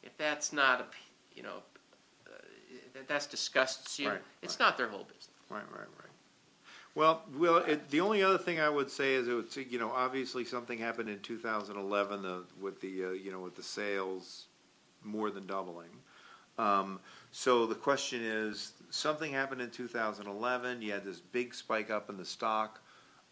If 0.02 0.16
that's 0.16 0.52
not 0.52 0.80
a, 0.80 0.86
you 1.36 1.42
know, 1.42 1.62
uh, 2.26 2.30
that 2.94 3.06
that's 3.06 3.26
disgusts 3.26 3.98
you. 3.98 4.08
Right, 4.08 4.22
it's 4.42 4.54
right. 4.58 4.66
not 4.66 4.76
their 4.78 4.88
whole 4.88 5.04
business. 5.04 5.28
Right, 5.50 5.62
right, 5.70 5.80
right. 5.80 6.05
Well, 6.96 7.22
well, 7.38 7.58
it, 7.58 7.90
the 7.90 8.00
only 8.00 8.22
other 8.22 8.38
thing 8.38 8.58
I 8.58 8.70
would 8.70 8.90
say 8.90 9.14
is, 9.14 9.28
it 9.28 9.34
would, 9.34 9.54
you 9.70 9.78
know, 9.78 9.92
obviously 9.92 10.46
something 10.46 10.78
happened 10.78 11.10
in 11.10 11.18
2011 11.18 12.24
uh, 12.24 12.38
with 12.58 12.80
the, 12.80 13.04
uh, 13.04 13.10
you 13.10 13.30
know, 13.30 13.40
with 13.40 13.54
the 13.54 13.62
sales 13.62 14.46
more 15.04 15.30
than 15.30 15.46
doubling. 15.46 15.90
Um, 16.58 16.98
so 17.32 17.66
the 17.66 17.74
question 17.74 18.22
is, 18.24 18.72
something 18.88 19.30
happened 19.30 19.60
in 19.60 19.70
2011. 19.70 20.80
You 20.80 20.92
had 20.92 21.04
this 21.04 21.20
big 21.20 21.54
spike 21.54 21.90
up 21.90 22.08
in 22.08 22.16
the 22.16 22.24
stock. 22.24 22.80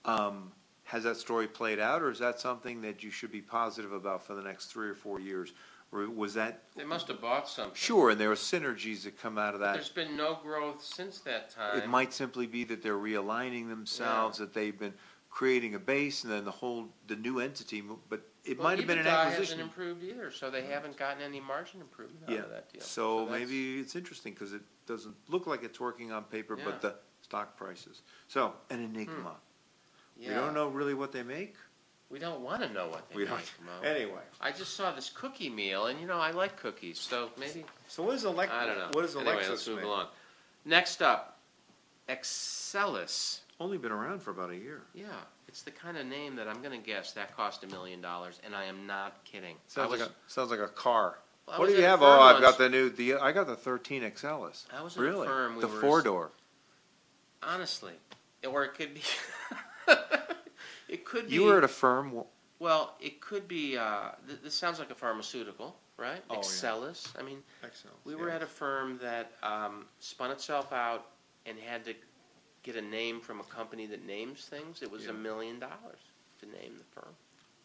Um, 0.04 0.52
has 0.84 1.04
that 1.04 1.16
story 1.16 1.46
played 1.46 1.80
out, 1.80 2.02
or 2.02 2.10
is 2.10 2.18
that 2.18 2.38
something 2.38 2.82
that 2.82 3.02
you 3.02 3.10
should 3.10 3.32
be 3.32 3.40
positive 3.40 3.92
about 3.92 4.26
for 4.26 4.34
the 4.34 4.42
next 4.42 4.66
three 4.66 4.90
or 4.90 4.94
four 4.94 5.20
years? 5.20 5.54
Or 5.94 6.10
was 6.10 6.34
that 6.34 6.64
They 6.74 6.84
must 6.84 7.06
have 7.08 7.20
bought 7.20 7.48
something. 7.48 7.74
sure? 7.74 8.10
And 8.10 8.20
there 8.20 8.30
are 8.32 8.34
synergies 8.36 9.04
that 9.04 9.16
come 9.20 9.38
out 9.38 9.54
of 9.54 9.60
that. 9.60 9.74
There's 9.74 9.88
been 9.88 10.16
no 10.16 10.34
growth 10.42 10.82
since 10.82 11.20
that 11.20 11.50
time. 11.50 11.78
It 11.78 11.88
might 11.88 12.12
simply 12.12 12.46
be 12.48 12.64
that 12.64 12.82
they're 12.82 12.98
realigning 12.98 13.68
themselves, 13.68 14.38
that 14.38 14.52
they've 14.52 14.76
been 14.76 14.94
creating 15.30 15.74
a 15.76 15.78
base, 15.78 16.24
and 16.24 16.32
then 16.32 16.44
the 16.44 16.50
whole 16.50 16.88
the 17.06 17.14
new 17.16 17.38
entity. 17.38 17.80
mo- 17.80 18.00
But 18.08 18.22
it 18.44 18.58
Well, 18.58 18.68
might 18.68 18.78
have 18.78 18.86
been 18.88 18.98
an 18.98 19.06
EBITDA 19.06 19.10
acquisition. 19.18 19.58
hasn't 19.58 19.60
improved 19.60 20.02
either, 20.02 20.30
so 20.32 20.50
they 20.50 20.62
haven't 20.64 20.96
gotten 20.96 21.22
any 21.22 21.40
margin 21.40 21.80
improvement 21.80 22.24
out 22.24 22.30
Yeah, 22.34 22.40
of 22.42 22.50
that 22.50 22.72
deal. 22.72 22.82
so 22.82 23.26
that's- 23.26 23.40
maybe 23.40 23.78
it's 23.80 23.94
interesting, 23.96 24.32
because 24.34 24.52
it 24.52 24.62
doesn't 24.86 25.16
look 25.28 25.46
like 25.46 25.62
it's 25.62 25.78
working 25.80 26.10
on 26.12 26.24
paper, 26.24 26.56
Yeah. 26.58 26.64
but 26.64 26.80
the 26.80 26.96
stock 27.22 27.56
prices. 27.56 28.02
So, 28.28 28.54
an 28.70 28.80
enigma. 28.80 29.14
Hmm. 29.14 30.20
We 30.20 30.26
yeah, 30.26 30.34
don't 30.40 30.54
know 30.54 30.68
really 30.68 30.94
what 30.94 31.10
they 31.12 31.22
make? 31.24 31.56
We 32.14 32.20
don't 32.20 32.42
want 32.42 32.62
to 32.62 32.72
know 32.72 32.86
what 32.86 33.08
they 33.10 33.16
We 33.16 33.22
make, 33.24 33.30
don't- 33.30 33.82
Mo. 33.82 33.88
Anyway, 33.88 34.20
I 34.40 34.52
just 34.52 34.74
saw 34.76 34.92
this 34.92 35.10
cookie 35.10 35.50
meal, 35.50 35.86
and 35.86 36.00
you 36.00 36.06
know 36.06 36.18
I 36.20 36.30
like 36.30 36.56
cookies, 36.56 37.00
so 37.00 37.30
maybe 37.36 37.64
so 37.88 38.04
what 38.04 38.14
is 38.14 38.22
does 38.22 38.32
Alex, 38.32 38.52
I 38.54 38.66
don't 38.66 38.78
know. 38.78 38.90
what 38.92 39.02
does 39.02 39.16
anyway, 39.16 39.32
Alexis 39.32 39.50
let's 39.50 39.66
move 39.66 39.76
make? 39.78 39.84
along. 39.86 40.06
Next 40.64 41.02
up, 41.02 41.40
Exelis. 42.08 43.40
Only 43.58 43.78
been 43.78 43.90
around 43.90 44.22
for 44.22 44.30
about 44.30 44.50
a 44.50 44.56
year. 44.56 44.82
Yeah, 44.94 45.06
it's 45.48 45.62
the 45.62 45.72
kind 45.72 45.96
of 45.96 46.06
name 46.06 46.36
that 46.36 46.46
I'm 46.46 46.62
going 46.62 46.80
to 46.80 46.86
guess 46.86 47.10
that 47.14 47.36
cost 47.36 47.64
a 47.64 47.66
million 47.66 48.00
dollars, 48.00 48.38
and 48.46 48.54
I 48.54 48.66
am 48.66 48.86
not 48.86 49.24
kidding. 49.24 49.56
Sounds 49.66 49.90
was, 49.90 49.98
like 50.00 50.08
a, 50.08 50.12
sounds 50.28 50.52
like 50.52 50.60
a 50.60 50.68
car. 50.68 51.18
I 51.48 51.58
What 51.58 51.68
do 51.68 51.74
you 51.74 51.82
have? 51.82 52.00
Oh, 52.00 52.06
I've 52.20 52.40
got 52.40 52.58
the 52.58 52.68
new, 52.68 52.90
the, 52.90 53.14
I 53.14 53.32
got 53.32 53.48
the 53.48 53.56
thirteen 53.56 54.02
XLs. 54.02 54.66
I 54.72 54.82
was 54.82 54.96
Really? 54.96 55.26
firm, 55.26 55.56
we 55.56 55.62
The 55.62 55.66
four-door. 55.68 56.30
honestly, 57.42 57.94
or 58.48 58.62
it 58.64 58.74
could 58.74 58.94
be. 58.94 59.02
it 60.94 61.04
could 61.04 61.28
be. 61.28 61.34
You 61.34 61.44
were 61.44 61.58
at 61.58 61.64
a 61.64 61.68
firm, 61.68 62.12
Well, 62.60 62.94
it 63.00 63.20
could 63.20 63.48
be. 63.48 63.76
Uh, 63.76 64.10
th- 64.28 64.40
this 64.42 64.54
sounds 64.54 64.78
like 64.78 64.90
a 64.90 64.94
pharmaceutical, 64.94 65.76
right? 65.96 66.22
Oh, 66.30 66.36
yeah. 66.36 66.92
I 67.18 67.22
mean, 67.22 67.42
XLs. 67.64 67.88
we 68.04 68.14
were 68.14 68.28
yeah. 68.28 68.36
at 68.36 68.42
a 68.42 68.46
firm 68.46 68.98
that 69.02 69.32
um, 69.42 69.86
spun 69.98 70.30
itself 70.30 70.72
out 70.72 71.06
and 71.46 71.58
had 71.58 71.84
to 71.84 71.94
get 72.62 72.76
a 72.76 72.80
name 72.82 73.20
from 73.20 73.40
a 73.40 73.44
company 73.44 73.86
that 73.86 74.06
names 74.06 74.46
things. 74.46 74.82
It 74.82 74.90
was 74.90 75.04
Yeah. 75.04 75.10
a 75.10 75.14
million 75.14 75.58
dollars 75.58 76.00
to 76.40 76.46
name 76.46 76.74
the 76.78 77.00
firm. 77.00 77.12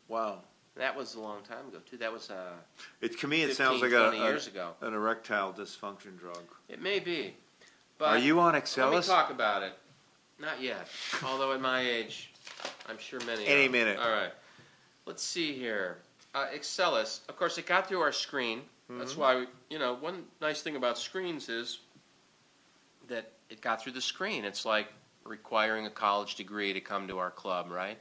Wow. 0.08 0.40
That 0.76 0.96
was 0.96 1.16
a 1.16 1.20
long 1.20 1.44
time 1.44 1.68
ago 1.68 1.80
too. 1.90 1.98
That 1.98 2.12
was 2.12 2.30
uh, 2.32 2.54
It, 3.02 3.20
to 3.20 3.28
me, 3.28 3.44
it 3.44 3.48
15, 3.50 3.56
sounds 3.56 3.82
like 3.82 3.92
a, 3.92 4.16
years 4.18 4.48
ago. 4.48 4.72
an 4.82 4.94
erectile 4.94 5.54
dysfunction 5.54 6.18
drug. 6.20 6.44
It 6.68 6.82
may 6.82 7.00
be. 7.00 7.36
But 7.98 8.10
Are 8.10 8.18
you 8.18 8.40
on 8.40 8.54
Let 8.54 8.76
me 8.92 9.02
talk 9.02 9.30
about 9.30 9.62
it. 9.62 9.74
Not 10.40 10.62
yet. 10.62 10.88
Although 11.24 11.54
at 11.54 11.62
my 11.62 11.82
age, 11.82 12.32
I'm 12.90 12.98
sure 12.98 13.20
many. 13.26 13.46
Any 13.46 13.68
are. 13.68 13.70
minute. 13.70 13.98
All 14.00 14.10
right. 14.10 14.32
Let's 15.06 15.24
see 15.24 15.54
here. 15.54 15.98
Uh, 16.36 16.48
Exelis. 16.54 17.22
Of 17.30 17.38
course, 17.38 17.58
it 17.58 17.66
got 17.66 17.88
through 17.88 18.02
our 18.02 18.12
screen. 18.12 18.62
That's 18.90 19.12
Mm-hmm. 19.12 19.22
why 19.22 19.36
we, 19.42 19.48
you 19.70 19.78
know 19.80 19.94
one 19.96 20.24
nice 20.42 20.62
thing 20.62 20.76
about 20.76 20.98
screens 20.98 21.48
is 21.50 21.80
that 23.08 23.32
it 23.50 23.62
got 23.62 23.82
through 23.82 23.92
the 23.94 24.02
screen. 24.02 24.46
It's 24.46 24.66
like 24.66 24.88
requiring 25.26 25.86
a 25.86 25.90
college 25.92 26.36
degree 26.36 26.74
to 26.74 26.82
come 26.82 27.08
to 27.08 27.20
our 27.20 27.30
club, 27.32 27.70
right? 27.70 27.98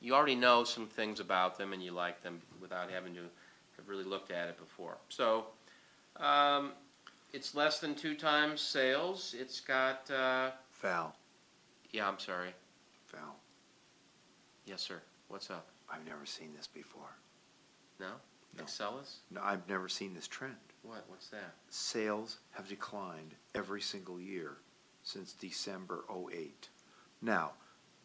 You 0.00 0.14
already 0.14 0.34
know 0.34 0.64
some 0.64 0.86
things 0.88 1.20
about 1.20 1.58
them 1.58 1.72
and 1.72 1.82
you 1.82 1.92
like 1.92 2.22
them 2.22 2.40
without 2.60 2.90
having 2.90 3.14
to 3.14 3.20
have 3.76 3.88
really 3.88 4.04
looked 4.04 4.30
at 4.30 4.48
it 4.48 4.58
before. 4.58 4.96
So. 5.08 5.46
Um, 6.18 6.72
it's 7.32 7.54
less 7.54 7.78
than 7.80 7.94
two 7.94 8.14
times 8.14 8.60
sales. 8.60 9.34
It's 9.38 9.60
got, 9.60 10.10
uh, 10.10 10.50
Val, 10.82 11.14
yeah, 11.92 12.06
I'm 12.06 12.18
sorry. 12.18 12.50
Val, 13.10 13.34
Yes, 14.66 14.82
sir. 14.82 15.00
What's 15.28 15.50
up? 15.50 15.66
I've 15.90 16.04
never 16.06 16.24
seen 16.26 16.50
this 16.56 16.66
before. 16.66 17.16
No? 18.00 18.08
No. 18.56 18.64
Exelis? 18.64 19.16
No, 19.30 19.40
I've 19.42 19.66
never 19.68 19.88
seen 19.88 20.14
this 20.14 20.28
trend. 20.28 20.54
What? 20.82 21.04
What's 21.08 21.28
that? 21.28 21.54
Sales 21.68 22.38
have 22.52 22.68
declined 22.68 23.34
every 23.54 23.80
single 23.80 24.20
year 24.20 24.56
since 25.02 25.32
December 25.32 26.04
'08. 26.10 26.68
Now, 27.20 27.52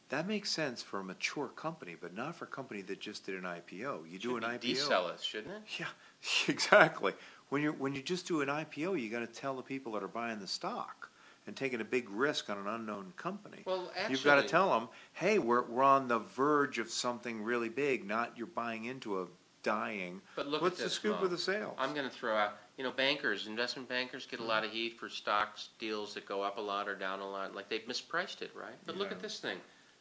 that 0.09 0.27
makes 0.27 0.49
sense 0.51 0.81
for 0.81 0.99
a 0.99 1.03
mature 1.03 1.49
company, 1.49 1.95
but 1.99 2.15
not 2.15 2.35
for 2.35 2.45
a 2.45 2.47
company 2.47 2.81
that 2.83 2.99
just 2.99 3.25
did 3.25 3.35
an 3.35 3.43
IPO. 3.43 4.09
You 4.09 4.19
do 4.19 4.29
Should 4.35 4.43
an 4.43 4.57
be 4.59 4.73
IPO. 4.73 4.87
Decellus, 4.87 5.23
shouldn't 5.23 5.53
it? 5.53 5.79
Yeah, 5.79 5.87
exactly. 6.47 7.13
When 7.49 7.61
you 7.61 7.73
when 7.73 7.93
you 7.93 8.01
just 8.01 8.27
do 8.27 8.41
an 8.41 8.47
IPO, 8.49 9.01
you 9.01 9.09
got 9.09 9.19
to 9.19 9.27
tell 9.27 9.55
the 9.55 9.63
people 9.63 9.91
that 9.93 10.03
are 10.03 10.07
buying 10.07 10.39
the 10.39 10.47
stock 10.47 11.09
and 11.47 11.55
taking 11.55 11.81
a 11.81 11.85
big 11.85 12.09
risk 12.09 12.49
on 12.49 12.57
an 12.57 12.67
unknown 12.67 13.13
company. 13.15 13.63
Well, 13.65 13.91
actually, 13.95 14.13
You've 14.13 14.23
got 14.23 14.35
to 14.35 14.43
tell 14.43 14.69
them, 14.77 14.89
hey, 15.13 15.39
we're 15.39 15.63
we're 15.63 15.83
on 15.83 16.07
the 16.07 16.19
verge 16.19 16.77
of 16.77 16.91
something 16.91 17.41
really 17.41 17.69
big. 17.69 18.05
Not 18.05 18.33
you're 18.37 18.47
buying 18.47 18.85
into 18.85 19.21
a 19.21 19.27
dying. 19.63 20.21
But 20.35 20.47
look 20.47 20.61
What's 20.61 20.79
at 20.79 20.85
the 20.85 20.89
scoop 20.89 21.19
Mo. 21.19 21.25
of 21.25 21.31
the 21.31 21.37
sales? 21.37 21.75
I'm 21.77 21.93
going 21.93 22.07
to 22.07 22.13
throw 22.13 22.35
out, 22.35 22.57
you 22.77 22.83
know, 22.83 22.91
bankers, 22.91 23.47
investment 23.47 23.89
bankers 23.89 24.25
get 24.25 24.39
a 24.39 24.43
mm-hmm. 24.43 24.49
lot 24.49 24.63
of 24.63 24.71
heat 24.71 24.97
for 24.99 25.09
stocks 25.09 25.69
deals 25.79 26.13
that 26.13 26.25
go 26.25 26.41
up 26.41 26.57
a 26.57 26.61
lot 26.61 26.87
or 26.87 26.95
down 26.95 27.19
a 27.19 27.29
lot. 27.29 27.55
Like 27.55 27.69
they've 27.69 27.85
mispriced 27.85 28.41
it, 28.41 28.51
right? 28.55 28.75
But 28.85 28.97
look 28.97 29.11
at 29.11 29.21
this 29.21 29.39
thing. 29.39 29.57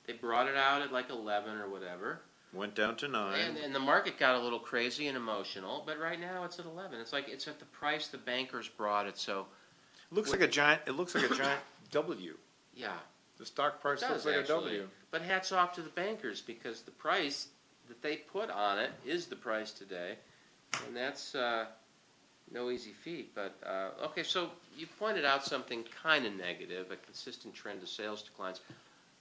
They 0.06 0.12
brought 0.12 0.46
it 0.48 0.56
out 0.56 0.82
at 0.82 0.92
like 0.92 1.10
11 1.10 1.58
or 1.58 1.68
whatever. 1.68 2.20
Went 2.52 2.76
down 2.76 2.96
to 2.96 3.08
nine. 3.08 3.40
And, 3.40 3.56
and 3.56 3.74
the 3.74 3.80
market 3.80 4.18
got 4.18 4.36
a 4.36 4.38
little 4.38 4.60
crazy 4.60 5.08
and 5.08 5.16
emotional, 5.16 5.82
but 5.84 5.98
right 5.98 6.18
now 6.18 6.44
it's 6.44 6.60
at 6.60 6.64
11. 6.64 7.00
It's 7.00 7.12
like 7.12 7.28
it's 7.28 7.48
at 7.48 7.58
the 7.58 7.64
price 7.66 8.06
the 8.06 8.18
bankers 8.18 8.68
brought 8.68 9.06
it, 9.06 9.18
so 9.18 9.46
looks 10.10 10.30
like 10.32 10.40
a 10.40 10.48
giant. 10.48 10.82
It 10.86 10.92
looks 10.92 11.14
like 11.14 11.30
a 11.30 11.34
giant 11.34 11.60
W. 11.90 12.36
yeah. 12.74 12.92
The 13.38 13.44
stock 13.44 13.82
price 13.82 14.02
It 14.02 14.08
looks 14.08 14.24
like 14.24 14.36
actually. 14.36 14.54
a 14.54 14.60
W. 14.60 14.88
But 15.10 15.20
hats 15.20 15.52
off 15.52 15.74
to 15.74 15.82
the 15.82 15.90
bankers 15.90 16.40
because 16.40 16.80
the 16.80 16.90
price 16.90 17.48
that 17.88 18.00
they 18.00 18.16
put 18.16 18.50
on 18.50 18.78
it 18.78 18.90
is 19.04 19.26
the 19.26 19.36
price 19.36 19.72
today, 19.72 20.14
and 20.86 20.96
that's 20.96 21.34
uh, 21.34 21.66
no 22.50 22.70
easy 22.70 22.92
feat. 22.92 23.34
But 23.34 23.54
uh, 23.64 23.90
okay, 24.06 24.22
so 24.22 24.48
you 24.78 24.86
pointed 24.98 25.26
out 25.26 25.44
something 25.44 25.84
kind 26.02 26.24
of 26.24 26.34
negative, 26.34 26.90
a 26.90 26.96
consistent 26.96 27.52
trend 27.54 27.82
of 27.82 27.90
sales 27.90 28.22
declines. 28.22 28.60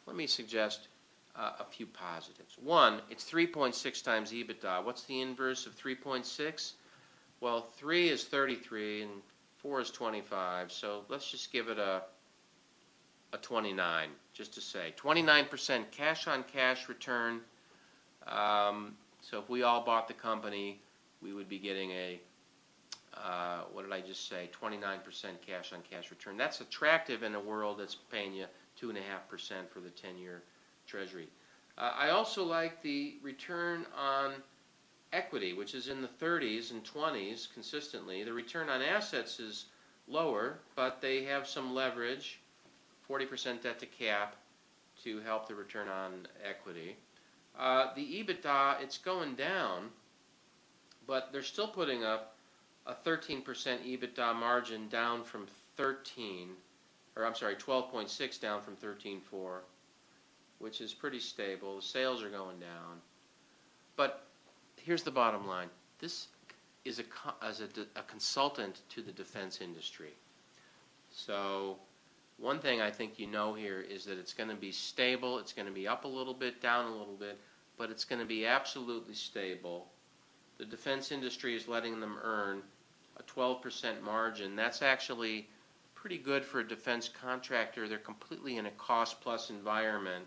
Let 0.08 0.16
me 0.16 0.28
suggest 0.28 0.88
uh, 1.36 1.52
a 1.60 1.66
few 1.66 1.86
positives. 1.86 2.56
One, 2.64 3.02
it's 3.10 3.30
3.6 3.30 4.02
times 4.04 4.32
EBITDA. 4.32 4.84
What's 4.86 5.04
the 5.04 5.20
inverse 5.20 5.66
of 5.66 5.76
3.6? 5.78 6.72
Well, 7.42 7.62
3 7.76 8.10
is 8.10 8.24
33 8.24 9.02
and 9.04 9.12
4 9.66 9.82
is 9.82 9.90
25. 9.90 10.72
So 10.72 11.06
let's 11.10 11.30
just 11.30 11.52
give 11.52 11.70
it 11.70 11.80
a 11.80 12.04
a 13.34 13.38
29, 13.40 14.10
just 14.34 14.54
to 14.54 14.62
say. 14.62 14.94
29% 14.96 15.92
cash 15.92 16.28
on 16.28 16.44
cash 16.44 16.88
return. 16.88 17.42
Um, 18.28 18.94
so 19.22 19.40
if 19.40 19.50
we 19.50 19.64
all 19.64 19.84
bought 19.84 20.08
the 20.08 20.14
company, 20.14 20.80
we 21.22 21.34
would 21.34 21.50
be 21.50 21.58
getting 21.58 21.90
a, 21.90 22.20
uh, 23.16 23.62
what 23.74 23.82
did 23.82 23.92
I 23.92 24.02
just 24.02 24.30
say? 24.30 24.52
29% 24.62 25.00
cash 25.46 25.74
on 25.74 25.80
cash 25.90 26.12
return. 26.12 26.38
That's 26.38 26.62
attractive 26.62 27.24
in 27.24 27.34
a 27.34 27.40
world 27.40 27.80
that's 27.80 27.96
paying 27.96 28.34
you 28.34 28.46
2.5% 28.80 28.94
for 29.74 29.80
the 29.80 29.90
10 29.90 30.20
year 30.20 30.44
treasury. 30.86 31.28
Uh, 31.78 31.92
I 31.98 32.12
also 32.12 32.46
like 32.46 32.84
the 32.84 33.16
return 33.24 33.88
on 33.98 34.34
equity, 35.16 35.54
which 35.54 35.74
is 35.74 35.88
in 35.88 36.02
the 36.02 36.08
30s 36.08 36.72
and 36.72 36.84
20s 36.84 37.48
consistently. 37.54 38.24
The 38.24 38.34
return 38.34 38.70
on 38.70 38.82
assets 38.82 39.40
is 39.40 39.66
lower, 40.08 40.60
but 40.76 41.02
they 41.02 41.24
have 41.24 41.48
some 41.48 41.74
leverage, 41.74 42.40
40% 43.10 43.62
debt 43.62 43.80
to 43.80 43.86
cap, 43.86 44.36
to 45.04 45.20
help 45.22 45.48
the 45.48 45.56
return 45.56 45.88
on 45.88 46.28
equity. 46.44 46.98
Uh, 47.58 47.94
the 47.96 48.02
EBITDA, 48.02 48.82
it's 48.82 48.98
going 48.98 49.36
down, 49.36 49.90
but 51.08 51.32
they're 51.32 51.44
still 51.44 51.68
putting 51.68 52.04
up 52.04 52.36
a 52.86 52.94
13% 52.94 53.44
EBITDA 53.44 54.36
margin 54.36 54.88
down 54.90 55.24
from 55.24 55.48
13, 55.78 56.50
or 57.16 57.26
I'm 57.26 57.36
sorry, 57.36 57.56
12.6 57.56 58.42
down 58.42 58.62
from 58.62 58.76
13.4, 58.76 59.60
which 60.60 60.82
is 60.82 60.94
pretty 60.94 61.20
stable. 61.20 61.78
The 61.78 61.82
sales 61.82 62.22
are 62.22 62.30
going 62.30 62.60
down. 62.60 63.00
But 63.96 64.25
here's 64.86 65.04
the 65.04 65.12
bottom 65.12 65.48
line. 65.48 65.70
This 66.00 66.28
is 66.86 67.00
a, 67.00 67.04
as 67.44 67.62
a, 67.62 67.68
a 67.96 68.04
consultant 68.04 68.82
to 68.90 69.02
the 69.02 69.12
defense 69.12 69.60
industry. 69.62 70.14
So 71.12 71.78
one 72.38 72.60
thing 72.60 72.82
I 72.82 72.92
think 72.92 73.18
you 73.18 73.28
know 73.28 73.54
here 73.54 73.82
is 73.82 74.06
that 74.06 74.20
it's 74.20 74.34
going 74.34 74.50
to 74.50 74.56
be 74.56 74.72
stable. 74.72 75.40
It's 75.40 75.54
going 75.54 75.68
to 75.68 75.74
be 75.74 75.88
up 75.88 76.06
a 76.06 76.08
little 76.08 76.34
bit, 76.34 76.62
down 76.62 76.86
a 76.86 76.96
little 76.96 77.16
bit, 77.20 77.40
but 77.78 77.90
it's 77.90 78.06
going 78.06 78.20
to 78.20 78.28
be 78.28 78.46
absolutely 78.46 79.16
stable. 79.16 79.88
The 80.58 80.66
defense 80.66 81.12
industry 81.12 81.56
is 81.56 81.68
letting 81.68 82.00
them 82.00 82.18
earn 82.24 82.62
a 83.18 83.24
12% 83.24 84.02
margin. 84.04 84.56
That's 84.56 84.82
actually 84.82 85.48
pretty 85.96 86.18
good 86.18 86.46
for 86.46 86.60
a 86.60 86.68
defense 86.68 87.10
contractor. 87.10 87.88
They're 87.88 87.98
completely 87.98 88.58
in 88.58 88.68
a 88.68 88.72
cost 88.72 89.20
plus 89.22 89.50
environment. 89.50 90.26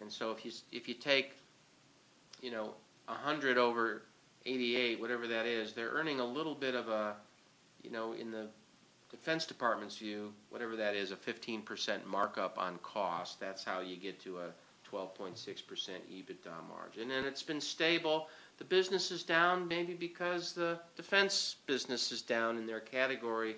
And 0.00 0.10
so 0.10 0.32
if 0.32 0.44
you 0.44 0.50
if 0.72 0.88
you 0.88 0.94
take 0.94 1.36
you 2.42 2.50
know 2.50 2.74
100 3.06 3.58
over 3.58 4.02
88, 4.46 5.00
whatever 5.00 5.26
that 5.28 5.46
is, 5.46 5.72
they're 5.72 5.90
earning 5.90 6.20
a 6.20 6.24
little 6.24 6.54
bit 6.54 6.74
of 6.74 6.88
a 6.88 7.14
you 7.82 7.90
know 7.90 8.12
in 8.12 8.30
the 8.30 8.48
Defense 9.10 9.46
Department's 9.46 9.96
view, 9.98 10.32
whatever 10.50 10.74
that 10.76 10.96
is, 10.96 11.12
a 11.12 11.16
fifteen 11.16 11.62
percent 11.62 12.06
markup 12.06 12.58
on 12.58 12.78
cost, 12.78 13.38
that's 13.38 13.62
how 13.62 13.80
you 13.80 13.96
get 13.96 14.20
to 14.22 14.38
a 14.38 14.50
twelve 14.82 15.14
point 15.14 15.38
six 15.38 15.62
percent 15.62 16.02
EBITDA 16.10 16.68
margin. 16.68 17.10
And 17.10 17.24
it's 17.24 17.42
been 17.42 17.60
stable. 17.60 18.28
The 18.58 18.64
business 18.64 19.10
is 19.10 19.22
down 19.22 19.68
maybe 19.68 19.94
because 19.94 20.52
the 20.52 20.78
defense 20.96 21.56
business 21.66 22.10
is 22.12 22.22
down 22.22 22.58
in 22.58 22.66
their 22.66 22.80
category. 22.80 23.56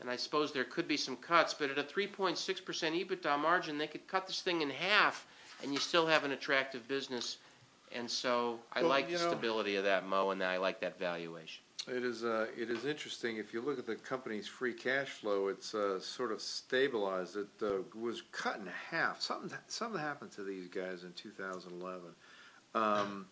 And 0.00 0.10
I 0.10 0.16
suppose 0.16 0.52
there 0.52 0.64
could 0.64 0.88
be 0.88 0.96
some 0.96 1.16
cuts, 1.16 1.54
but 1.54 1.70
at 1.70 1.78
a 1.78 1.82
three 1.82 2.06
point 2.06 2.38
six 2.38 2.60
percent 2.60 2.94
EBITDA 2.94 3.38
margin, 3.38 3.78
they 3.78 3.86
could 3.86 4.06
cut 4.08 4.26
this 4.26 4.40
thing 4.40 4.62
in 4.62 4.70
half 4.70 5.26
and 5.62 5.72
you 5.72 5.78
still 5.78 6.06
have 6.06 6.24
an 6.24 6.32
attractive 6.32 6.88
business. 6.88 7.36
And 7.94 8.10
so 8.10 8.58
I 8.72 8.80
Well, 8.80 8.88
like 8.90 9.06
the 9.06 9.12
you 9.12 9.18
know- 9.18 9.28
stability 9.30 9.76
of 9.76 9.84
that, 9.84 10.06
Mo, 10.06 10.30
and 10.30 10.42
I 10.42 10.56
like 10.58 10.80
that 10.80 10.98
valuation. 10.98 11.62
It 11.88 12.04
is, 12.04 12.22
uh, 12.22 12.46
it 12.56 12.70
is 12.70 12.84
interesting, 12.84 13.38
if 13.38 13.52
you 13.52 13.60
look 13.60 13.76
at 13.76 13.86
the 13.86 13.96
company's 13.96 14.46
free 14.46 14.72
cash 14.72 15.08
flow, 15.08 15.48
it's, 15.48 15.74
uh, 15.74 15.98
sort 15.98 16.30
of 16.30 16.40
stabilized, 16.40 17.36
it, 17.36 17.48
uh, 17.60 17.78
was 17.98 18.22
cut 18.30 18.58
in 18.60 18.68
half, 18.88 19.20
something, 19.20 19.50
something 19.66 20.00
happened 20.00 20.30
to 20.32 20.44
these 20.44 20.68
guys 20.68 21.02
in 21.02 21.12
two 21.14 21.30
thousand 21.32 21.72
eleven. 21.82 22.14
Um, 22.76 23.26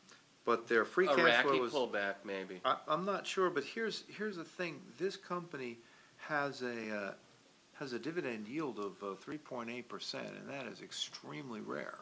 but 0.44 0.66
their 0.66 0.84
free 0.84 1.06
cash 1.06 1.14
flow 1.16 1.52
Iraqi 1.52 1.60
was. 1.60 1.72
pullback, 1.72 2.14
maybe. 2.24 2.60
I, 2.64 2.76
I'm 2.88 3.04
not 3.04 3.24
sure, 3.24 3.50
but 3.50 3.62
here's, 3.62 4.02
here's 4.08 4.36
the 4.36 4.44
thing, 4.44 4.80
this 4.98 5.16
company 5.16 5.78
has 6.16 6.62
a, 6.62 6.96
uh, 6.96 7.12
has 7.74 7.92
a 7.92 8.00
dividend 8.00 8.48
yield 8.48 8.80
of, 8.80 9.00
uh, 9.00 9.14
three 9.14 9.38
point 9.38 9.70
eight 9.70 9.88
percent, 9.88 10.26
and 10.26 10.48
that 10.48 10.66
is 10.66 10.82
extremely 10.82 11.60
rare. 11.60 11.98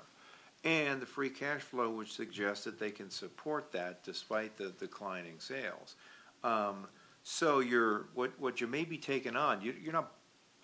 And 0.65 1.01
the 1.01 1.07
free 1.07 1.31
cash 1.31 1.61
flow, 1.61 1.91
which 1.91 2.13
suggests 2.13 2.65
that 2.65 2.79
they 2.79 2.91
can 2.91 3.11
support 3.11 3.71
that 3.73 4.03
despite 4.03 4.57
the 4.57 4.71
declining 4.71 5.37
sales. 5.39 5.95
Um, 6.43 6.87
so 7.23 7.61
you're, 7.61 8.07
what, 8.15 8.61
you 8.61 8.67
may 8.67 8.85
be 8.85 8.99
taking 8.99 9.37
on, 9.37 9.63
you, 9.63 9.75
you're 9.81 9.93
not, 9.93 10.13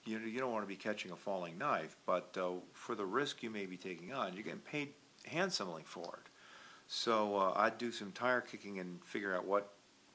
you 0.04 0.18
know, 0.18 0.26
you 0.26 0.40
don't 0.40 0.52
wanna 0.52 0.66
be 0.66 0.76
catching 0.76 1.12
a 1.12 1.16
falling 1.16 1.56
knife, 1.58 1.96
but, 2.06 2.36
uh, 2.40 2.50
for 2.72 2.94
the 2.94 3.04
risk 3.04 3.42
you 3.42 3.50
may 3.50 3.66
be 3.66 3.76
taking 3.76 4.12
on, 4.12 4.34
you're 4.34 4.42
getting 4.42 4.58
paid 4.60 4.88
handsomely 5.26 5.82
for 5.84 6.20
it. 6.24 6.30
So, 6.88 7.36
uh, 7.36 7.52
I'd 7.56 7.78
do 7.78 7.92
some 7.92 8.12
tire 8.12 8.40
kicking 8.40 8.80
and 8.80 9.02
figure 9.04 9.34
out 9.34 9.44
what, 9.44 9.72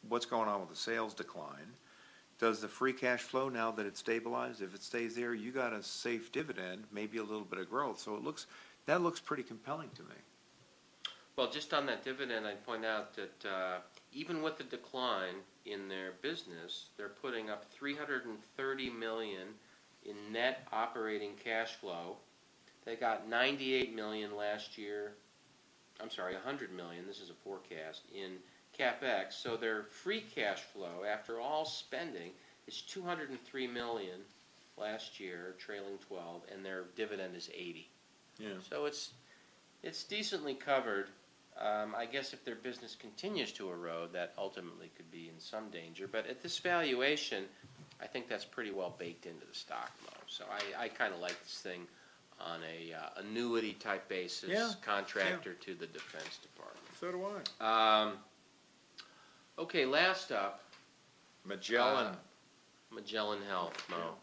what's 0.08 0.26
going 0.26 0.50
on 0.50 0.60
with 0.60 0.70
the 0.70 0.76
sales 0.76 1.14
decline. 1.14 1.74
Does 2.40 2.62
the 2.62 2.68
free 2.68 2.94
cash 2.94 3.22
flow, 3.22 3.50
now 3.50 3.72
that 3.72 3.86
it's 3.86 4.00
stabilized, 4.00 4.62
if 4.62 4.74
it 4.74 4.82
stays 4.82 5.16
there, 5.16 5.34
you 5.34 5.52
got 5.52 5.74
a 5.74 5.84
safe 5.84 6.32
dividend, 6.32 6.86
maybe 6.92 7.18
a 7.18 7.24
little 7.24 7.42
bit 7.42 7.60
of 7.60 7.70
growth, 7.70 8.00
so 8.00 8.16
it 8.16 8.24
looks, 8.24 8.48
that 8.86 9.02
looks 9.02 9.20
pretty 9.20 9.44
compelling 9.44 9.90
to 9.96 10.04
me. 10.04 10.16
Well, 11.36 11.50
just 11.50 11.74
on 11.74 11.86
that 11.86 12.04
dividend, 12.04 12.46
I'd 12.46 12.66
point 12.66 12.84
out 12.84 13.16
that 13.16 13.50
uh, 13.50 13.78
even 14.12 14.42
with 14.42 14.58
the 14.58 14.66
decline 14.66 15.36
in 15.66 15.88
their 15.88 16.12
business, 16.22 16.88
they're 16.98 17.08
putting 17.08 17.50
up 17.50 17.66
330 17.72 18.90
million 18.90 19.48
in 20.06 20.16
net 20.34 20.68
operating 20.74 21.32
cash 21.42 21.76
flow. 21.76 22.18
They 22.84 22.96
got 22.96 23.30
98 23.30 23.96
million 23.96 24.36
last 24.36 24.78
year. 24.78 25.14
I'm 26.02 26.10
sorry, 26.10 26.34
100 26.34 26.74
million. 26.74 27.06
This 27.08 27.22
is 27.22 27.30
a 27.30 27.34
forecast 27.34 28.02
in 28.14 28.38
capex. 28.78 29.34
So 29.34 29.56
their 29.56 29.84
free 29.84 30.24
cash 30.36 30.62
flow 30.74 31.04
after 31.10 31.40
all 31.40 31.66
spending 31.66 32.32
is 32.68 32.82
203 32.82 33.68
million 33.68 34.20
last 34.78 35.20
year, 35.20 35.56
trailing 35.58 35.98
12, 36.08 36.42
and 36.54 36.66
their 36.66 36.86
dividend 36.96 37.36
is 37.36 37.50
80. 37.54 37.90
Yeah. 38.40 38.50
So 38.70 38.86
it's, 38.86 39.12
it's 39.84 40.04
decently 40.04 40.54
covered. 40.54 41.08
Um, 41.60 41.94
I 41.98 42.06
guess 42.06 42.32
if 42.34 42.46
their 42.46 42.56
business 42.56 42.96
continues 42.96 43.52
to 43.54 43.70
erode, 43.70 44.14
that 44.14 44.34
ultimately 44.38 44.92
could 44.96 45.12
be 45.12 45.30
in 45.34 45.40
some 45.40 45.70
danger. 45.70 46.08
But 46.08 46.28
at 46.28 46.42
this 46.42 46.58
valuation, 46.58 47.44
I 48.02 48.08
think 48.08 48.30
that's 48.30 48.46
pretty 48.46 48.72
well 48.72 48.96
baked 48.98 49.26
into 49.26 49.46
the 49.46 49.54
stock, 49.54 49.92
Mo. 50.04 50.14
So 50.28 50.46
I, 50.50 50.86
I 50.86 50.88
kind 50.88 51.14
of 51.14 51.20
like 51.20 51.42
this 51.44 51.60
thing 51.62 51.86
on 52.40 52.62
a 52.64 52.94
uh, 52.94 53.22
annuity 53.22 53.74
type 53.74 54.08
basis, 54.08 54.50
Yeah, 54.50 54.72
contractor 54.82 55.54
to 55.54 55.76
the 55.76 55.88
Defense 55.88 56.40
Department. 56.42 56.88
So 57.00 57.12
do 57.12 57.26
I. 57.60 58.04
Um, 58.04 58.14
okay, 59.58 59.86
last 59.86 60.32
up, 60.32 60.64
Magellan. 61.46 62.08
Uh, 62.08 62.16
Magellan 62.92 63.42
Health, 63.48 63.86
Mo. 63.90 64.16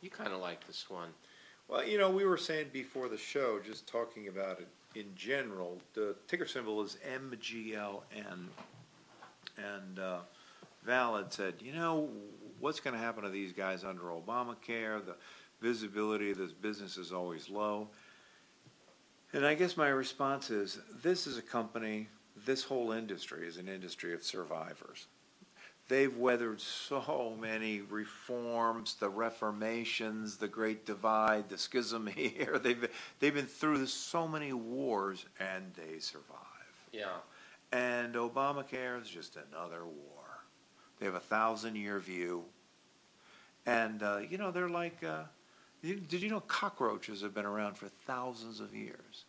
You 0.00 0.10
kind 0.10 0.32
of 0.32 0.40
like 0.40 0.66
this 0.66 0.90
one. 0.90 1.08
Well, 1.68 1.86
you 1.86 1.98
know, 1.98 2.10
we 2.10 2.24
were 2.24 2.36
saying 2.36 2.66
before 2.72 3.08
the 3.08 3.16
show, 3.16 3.58
just 3.64 3.86
talking 3.86 4.28
about 4.28 4.60
it 4.60 4.68
in 4.94 5.06
general, 5.14 5.78
the 5.94 6.14
ticker 6.28 6.46
symbol 6.46 6.82
is 6.82 6.98
MGLN. 7.16 8.46
And 9.56 9.98
uh, 9.98 10.18
Val 10.84 11.24
said, 11.30 11.54
you 11.60 11.72
know, 11.72 12.08
what's 12.60 12.80
going 12.80 12.94
to 12.94 13.00
happen 13.00 13.24
to 13.24 13.30
these 13.30 13.52
guys 13.52 13.84
under 13.84 14.02
Obamacare? 14.02 15.04
The 15.04 15.16
visibility 15.60 16.30
of 16.30 16.38
this 16.38 16.52
business 16.52 16.96
is 16.96 17.12
always 17.12 17.48
low. 17.48 17.88
And 19.32 19.46
I 19.46 19.54
guess 19.54 19.76
my 19.76 19.88
response 19.88 20.50
is 20.50 20.78
this 21.02 21.26
is 21.26 21.38
a 21.38 21.42
company, 21.42 22.08
this 22.44 22.62
whole 22.62 22.92
industry 22.92 23.46
is 23.46 23.56
an 23.56 23.68
industry 23.68 24.12
of 24.12 24.22
survivors. 24.22 25.06
They've 25.88 26.16
weathered 26.16 26.60
so 26.60 27.36
many 27.40 27.80
reforms, 27.80 28.94
the 28.94 29.08
reformations, 29.08 30.36
the 30.36 30.48
Great 30.48 30.86
Divide, 30.86 31.48
the 31.48 31.58
schism 31.58 32.06
here. 32.14 32.58
They've 32.62 32.88
they've 33.20 33.34
been 33.34 33.46
through 33.46 33.86
so 33.86 34.26
many 34.26 34.52
wars 34.52 35.26
and 35.38 35.72
they 35.74 35.98
survive. 35.98 36.38
Yeah. 36.92 37.16
And 37.72 38.14
Obamacare 38.14 39.00
is 39.00 39.08
just 39.08 39.36
another 39.36 39.84
war. 39.84 40.44
They 40.98 41.06
have 41.06 41.14
a 41.14 41.20
thousand 41.20 41.76
year 41.76 41.98
view. 41.98 42.44
And, 43.66 44.02
uh, 44.02 44.18
you 44.28 44.38
know, 44.38 44.50
they're 44.50 44.68
like, 44.68 45.02
uh, 45.04 45.22
did 45.82 46.12
you 46.12 46.30
know 46.30 46.40
cockroaches 46.40 47.22
have 47.22 47.34
been 47.34 47.46
around 47.46 47.76
for 47.76 47.88
thousands 47.88 48.60
of 48.60 48.74
years? 48.74 49.24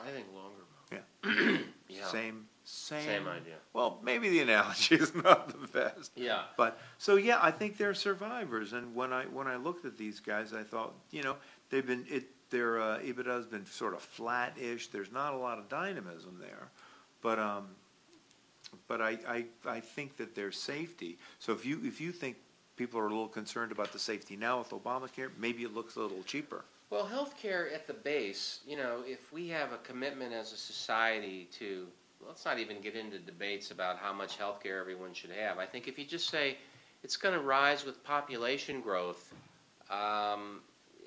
I 0.00 0.10
think 0.10 0.26
longer, 0.34 0.62
Yeah. 0.92 1.58
Yeah. 1.88 2.06
Same, 2.06 2.46
same. 2.68 3.04
Same 3.04 3.28
idea. 3.28 3.54
Well, 3.72 3.98
maybe 4.02 4.28
the 4.28 4.40
analogy 4.40 4.94
is 4.96 5.14
not 5.14 5.48
the 5.48 5.66
best. 5.68 6.12
Yeah. 6.14 6.42
But, 6.56 6.78
so 6.98 7.16
yeah, 7.16 7.38
I 7.40 7.50
think 7.50 7.78
they're 7.78 7.94
survivors. 7.94 8.74
And 8.74 8.94
when 8.94 9.12
I, 9.12 9.24
when 9.24 9.46
I 9.46 9.56
looked 9.56 9.86
at 9.86 9.96
these 9.96 10.20
guys, 10.20 10.52
I 10.52 10.62
thought, 10.62 10.92
you 11.10 11.22
know, 11.22 11.36
they've 11.70 11.86
been, 11.86 12.04
it, 12.08 12.24
their 12.50 12.80
uh, 12.80 12.98
EBITDA 12.98 13.26
has 13.26 13.46
been 13.46 13.64
sort 13.66 13.94
of 13.94 14.00
flat-ish. 14.00 14.88
There's 14.88 15.10
not 15.10 15.32
a 15.32 15.36
lot 15.36 15.58
of 15.58 15.68
dynamism 15.68 16.36
there. 16.40 16.68
But, 17.22 17.38
um, 17.38 17.68
but 18.86 19.00
I, 19.00 19.18
I, 19.26 19.44
I 19.66 19.80
think 19.80 20.18
that 20.18 20.34
there's 20.34 20.58
safety. 20.58 21.18
So 21.38 21.52
if 21.52 21.64
you, 21.64 21.80
if 21.84 22.00
you 22.00 22.12
think 22.12 22.36
people 22.76 23.00
are 23.00 23.06
a 23.06 23.10
little 23.10 23.28
concerned 23.28 23.72
about 23.72 23.92
the 23.92 23.98
safety 23.98 24.36
now 24.36 24.58
with 24.58 24.70
Obamacare, 24.70 25.30
maybe 25.38 25.62
it 25.62 25.74
looks 25.74 25.96
a 25.96 26.00
little 26.00 26.22
cheaper. 26.24 26.64
Well, 26.90 27.06
healthcare 27.06 27.72
at 27.74 27.86
the 27.86 27.92
base, 27.92 28.60
you 28.66 28.76
know, 28.76 29.02
if 29.06 29.32
we 29.32 29.48
have 29.48 29.72
a 29.72 29.78
commitment 29.78 30.32
as 30.32 30.52
a 30.52 30.56
society 30.56 31.48
to, 31.58 31.86
let's 32.26 32.44
not 32.44 32.58
even 32.58 32.80
get 32.80 32.94
into 32.94 33.18
debates 33.18 33.70
about 33.70 33.98
how 33.98 34.12
much 34.12 34.38
healthcare 34.38 34.80
everyone 34.80 35.12
should 35.14 35.30
have. 35.30 35.58
I 35.58 35.66
think 35.66 35.88
if 35.88 35.98
you 35.98 36.04
just 36.04 36.28
say 36.28 36.56
it's 37.02 37.16
going 37.16 37.34
to 37.34 37.40
rise 37.40 37.84
with 37.84 38.02
population 38.04 38.80
growth, 38.80 39.32
um, 39.90 40.60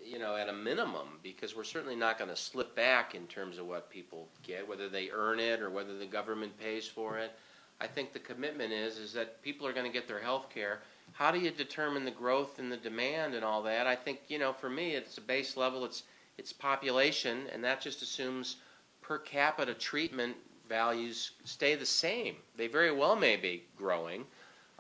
you 0.04 0.20
know, 0.20 0.36
at 0.36 0.50
a 0.50 0.54
minimum, 0.54 1.08
because 1.22 1.56
we're 1.56 1.64
certainly 1.64 1.96
not 1.96 2.18
going 2.18 2.30
to 2.30 2.36
slip 2.36 2.76
back 2.76 3.14
in 3.14 3.28
terms 3.28 3.58
of 3.58 3.68
what 3.68 3.90
people 3.90 4.28
get, 4.44 4.68
whether 4.68 4.90
they 4.90 5.10
earn 5.12 5.40
it 5.40 5.62
or 5.62 5.70
whether 5.70 5.98
the 5.98 6.06
government 6.06 6.58
pays 6.60 6.88
for 6.88 7.18
it. 7.18 7.32
I 7.80 7.88
think 7.88 8.14
the 8.14 8.20
commitment 8.20 8.72
is 8.72 8.98
is 8.98 9.14
that 9.14 9.42
people 9.42 9.68
are 9.68 9.74
going 9.74 9.86
to 9.86 9.92
get 9.92 10.08
their 10.08 10.22
health 10.22 10.50
care. 10.54 10.80
How 11.14 11.32
do 11.32 11.40
you 11.40 11.52
determine 11.52 12.06
the 12.06 12.12
growth 12.12 12.58
and 12.60 12.72
the 12.72 12.78
demand 12.78 13.34
and 13.34 13.44
all 13.44 13.64
that? 13.64 13.88
I 13.88 13.96
think 13.96 14.20
you 14.28 14.40
know, 14.40 14.54
for 14.54 14.70
me, 14.70 14.96
it's 14.96 15.18
a 15.18 15.22
base 15.22 15.58
level. 15.58 15.84
It's 15.86 16.04
it's 16.38 16.54
population, 16.54 17.48
and 17.52 17.64
that 17.64 17.82
just 17.82 18.02
assumes 18.02 18.58
per 19.02 19.18
capita 19.18 19.74
treatment 19.74 20.36
values 20.72 21.32
stay 21.44 21.76
the 21.76 21.86
same. 21.86 22.36
They 22.56 22.68
very 22.68 22.94
well 22.94 23.18
may 23.18 23.36
be 23.36 23.64
growing. 23.78 24.26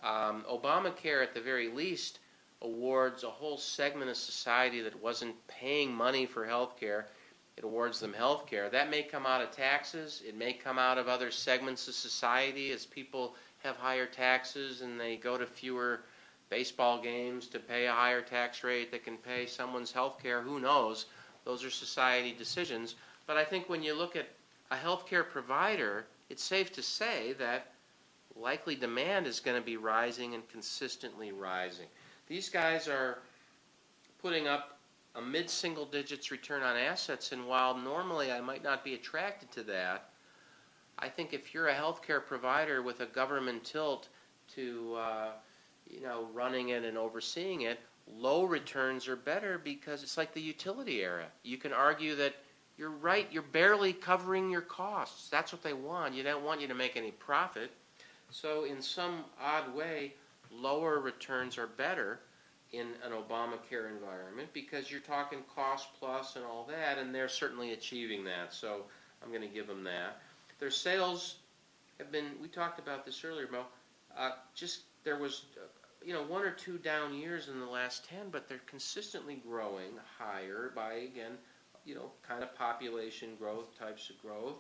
Um, 0.02 0.46
Obamacare, 0.50 1.22
at 1.22 1.34
the 1.34 1.42
very 1.42 1.68
least, 1.68 2.20
awards 2.62 3.24
a 3.24 3.30
whole 3.30 3.58
segment 3.58 4.10
of 4.10 4.16
society 4.16 4.82
that 4.82 5.04
wasn't 5.04 5.36
paying 5.48 5.94
money 5.94 6.26
for 6.26 6.46
health 6.46 6.80
care. 6.80 7.08
It 7.58 7.66
awards 7.66 8.00
them 8.00 8.14
health 8.14 8.48
care. 8.48 8.70
That 8.70 8.90
may 8.90 9.04
come 9.04 9.26
out 9.26 9.42
of 9.42 9.52
taxes. 9.52 10.24
It 10.26 10.36
may 10.36 10.54
come 10.54 10.80
out 10.80 10.98
of 10.98 11.10
other 11.10 11.30
segments 11.30 11.88
of 11.90 11.94
society 11.94 12.72
as 12.72 12.86
people 12.86 13.36
have 13.64 13.76
higher 13.76 14.06
taxes 14.06 14.82
and 14.82 15.00
they 15.00 15.18
go 15.18 15.38
to 15.38 15.46
fewer 15.46 16.00
baseball 16.50 17.02
games 17.02 17.48
to 17.48 17.60
pay 17.60 17.86
a 17.86 17.92
higher 17.92 18.22
tax 18.22 18.64
rate 18.64 18.92
that 18.92 19.04
can 19.04 19.18
pay 19.18 19.46
someone's 19.46 19.92
health 19.92 20.24
care. 20.24 20.42
Who 20.42 20.60
knows? 20.60 21.06
Those 21.44 21.66
are 21.66 21.70
society 21.70 22.34
decisions. 22.38 22.96
But 23.28 23.38
I 23.38 23.44
think 23.44 23.68
when 23.68 23.84
you 23.84 23.94
look 23.94 24.16
at 24.16 24.28
a 24.72 24.76
healthcare 24.76 25.28
provider, 25.30 26.06
it's 26.30 26.44
safe 26.44 26.72
to 26.72 26.82
say 26.82 27.34
that 27.34 27.68
likely 28.36 28.74
demand 28.74 29.28
is 29.28 29.42
going 29.42 29.60
to 29.60 29.66
be 29.66 29.78
rising 29.78 30.34
and 30.34 30.48
consistently 30.50 31.34
rising. 31.34 31.88
These 32.28 32.50
guys 32.50 32.88
are 32.88 33.20
putting 34.22 34.48
up 34.48 34.80
a 35.16 35.22
mid-single 35.22 35.86
digits 35.86 36.32
return 36.32 36.64
on 36.64 36.78
assets, 36.78 37.34
and 37.34 37.46
while 37.46 37.78
normally 37.78 38.32
I 38.32 38.40
might 38.40 38.64
not 38.64 38.86
be 38.86 38.94
attracted 38.94 39.52
to 39.52 39.64
that, 39.64 40.10
I 40.98 41.10
think 41.10 41.34
if 41.34 41.54
you're 41.54 41.68
a 41.68 41.76
healthcare 41.76 42.26
provider 42.26 42.82
with 42.82 43.02
a 43.02 43.08
government 43.08 43.66
tilt 43.66 44.08
to, 44.56 44.96
uh, 44.98 45.30
you 45.90 46.02
know, 46.02 46.30
running 46.34 46.70
it 46.70 46.86
and 46.86 46.98
overseeing 46.98 47.62
it, 47.62 47.80
low 48.08 48.46
returns 48.46 49.10
are 49.10 49.18
better 49.18 49.58
because 49.58 50.02
it's 50.02 50.18
like 50.18 50.34
the 50.34 50.42
utility 50.42 51.02
era. 51.02 51.26
You 51.44 51.58
can 51.58 51.74
argue 51.74 52.16
that 52.16 52.36
you're 52.82 52.90
right, 52.90 53.28
you're 53.32 53.44
barely 53.44 53.94
covering 53.94 54.50
your 54.50 54.62
costs. 54.62 55.30
That's 55.30 55.54
what 55.54 55.62
they 55.62 55.72
want. 55.72 56.16
You 56.16 56.24
don't 56.24 56.44
want 56.44 56.62
you 56.62 56.68
to 56.70 56.74
make 56.74 56.98
any 56.98 57.12
profit. 57.12 57.70
So, 58.32 58.64
in 58.64 58.82
some 58.82 59.24
odd 59.40 59.76
way, 59.76 60.16
lower 60.52 61.00
returns 61.00 61.60
are 61.60 61.68
better 61.68 62.20
in 62.72 62.88
an 63.06 63.12
Obamacare 63.12 63.88
environment 63.88 64.50
because 64.52 64.90
you're 64.90 65.00
talking 65.00 65.44
cost 65.56 65.90
plus 66.00 66.36
and 66.38 66.44
all 66.44 66.68
that, 66.72 66.98
and 66.98 67.14
they're 67.14 67.30
certainly 67.30 67.74
achieving 67.74 68.24
that. 68.24 68.52
So, 68.52 68.82
I'm 69.22 69.30
going 69.30 69.48
to 69.48 69.54
give 69.54 69.68
them 69.68 69.84
that. 69.84 70.20
Their 70.60 70.72
sales 70.72 71.36
have 72.00 72.12
been, 72.12 72.32
we 72.42 72.48
talked 72.48 72.80
about 72.80 73.06
this 73.06 73.24
earlier, 73.24 73.48
Mo, 73.52 73.62
uh, 74.18 74.32
just 74.56 74.82
there 75.04 75.20
was, 75.20 75.44
uh, 75.56 75.68
you 76.04 76.14
know, 76.14 76.24
one 76.24 76.42
or 76.42 76.52
two 76.52 76.80
down 76.80 77.14
years 77.14 77.48
in 77.48 77.60
the 77.60 77.66
last 77.68 78.10
10, 78.10 78.32
but 78.32 78.50
they're 78.50 78.60
consistently 78.66 79.40
growing 79.48 79.92
higher 80.18 80.72
by, 80.76 80.94
again, 80.94 81.38
you 81.86 81.96
know, 81.96 82.12
kind 82.28 82.44
of 82.44 82.56
population 82.56 83.30
growth 83.38 83.78
types 83.78 84.10
of 84.10 84.22
growth. 84.22 84.56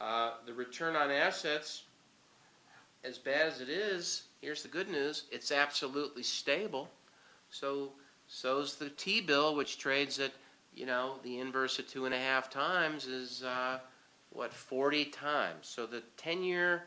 Uh, 0.00 0.32
the 0.46 0.52
return 0.54 0.96
on 0.96 1.10
assets, 1.10 1.82
as 3.04 3.18
bad 3.18 3.46
as 3.48 3.60
it 3.60 3.68
is, 3.68 4.24
here's 4.40 4.62
the 4.62 4.68
good 4.68 4.88
news: 4.88 5.24
it's 5.30 5.52
absolutely 5.52 6.22
stable. 6.22 6.88
So, 7.50 7.92
so's 8.26 8.76
the 8.76 8.90
T 8.90 9.20
bill, 9.20 9.54
which 9.54 9.78
trades 9.78 10.20
at, 10.20 10.32
you 10.74 10.86
know, 10.86 11.14
the 11.22 11.38
inverse 11.38 11.78
of 11.78 11.88
two 11.88 12.04
and 12.06 12.14
a 12.14 12.18
half 12.18 12.50
times 12.50 13.06
is 13.06 13.42
uh, 13.42 13.78
what 14.30 14.52
40 14.52 15.06
times. 15.06 15.66
So 15.66 15.86
the 15.86 16.02
10-year 16.18 16.84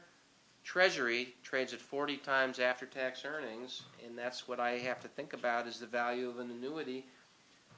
Treasury 0.63 1.34
trades 1.43 1.74
at 1.74 1.82
40 1.82 2.17
times 2.17 2.59
after-tax 2.59 3.26
earnings, 3.26 3.82
and 4.05 4.15
that's 4.17 4.47
what 4.47 4.59
I 4.59 4.78
have 4.78 4.99
to 5.01 5.07
think 5.07 5.34
about 5.34 5.67
is 5.67 5.80
the 5.80 5.88
value 5.88 6.30
of 6.30 6.38
an 6.38 6.51
annuity. 6.51 7.03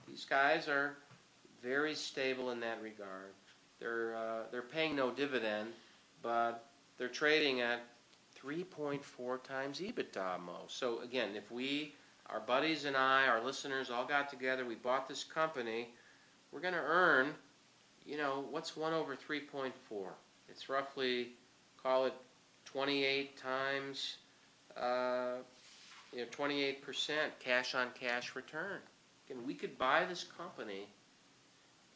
These 0.07 0.25
guys 0.25 0.67
are 0.67 0.97
very 1.63 1.95
stable 1.95 2.51
in 2.51 2.59
that 2.59 2.81
regard. 2.81 3.31
They're 3.79 4.15
uh, 4.15 4.43
they're 4.51 4.61
paying 4.61 4.95
no 4.95 5.11
dividend, 5.11 5.69
but 6.21 6.65
they're 6.97 7.07
trading 7.07 7.61
at 7.61 7.81
3.4 8.43 9.43
times 9.43 9.79
EBITDA, 9.79 10.39
Mo. 10.41 10.65
So 10.67 10.99
again, 10.99 11.29
if 11.35 11.49
we, 11.51 11.93
our 12.29 12.41
buddies 12.41 12.85
and 12.85 12.95
I, 12.97 13.27
our 13.27 13.43
listeners 13.43 13.89
all 13.89 14.05
got 14.05 14.29
together, 14.29 14.65
we 14.65 14.75
bought 14.75 15.07
this 15.07 15.23
company, 15.23 15.87
we're 16.51 16.59
going 16.59 16.73
to 16.73 16.79
earn, 16.79 17.29
you 18.05 18.17
know, 18.17 18.45
what's 18.51 18.75
one 18.75 18.93
over 18.93 19.15
3.4? 19.15 19.71
It's 20.49 20.67
roughly, 20.69 21.29
call 21.81 22.05
it 22.05 22.13
28 22.65 23.37
times, 23.37 24.17
uh, 24.75 25.37
you 26.11 26.19
know, 26.19 26.25
28% 26.25 26.75
cash 27.39 27.75
on 27.75 27.87
cash 27.99 28.35
return. 28.35 28.79
Again, 29.25 29.43
we 29.47 29.53
could 29.53 29.77
buy 29.77 30.03
this 30.05 30.25
company 30.37 30.87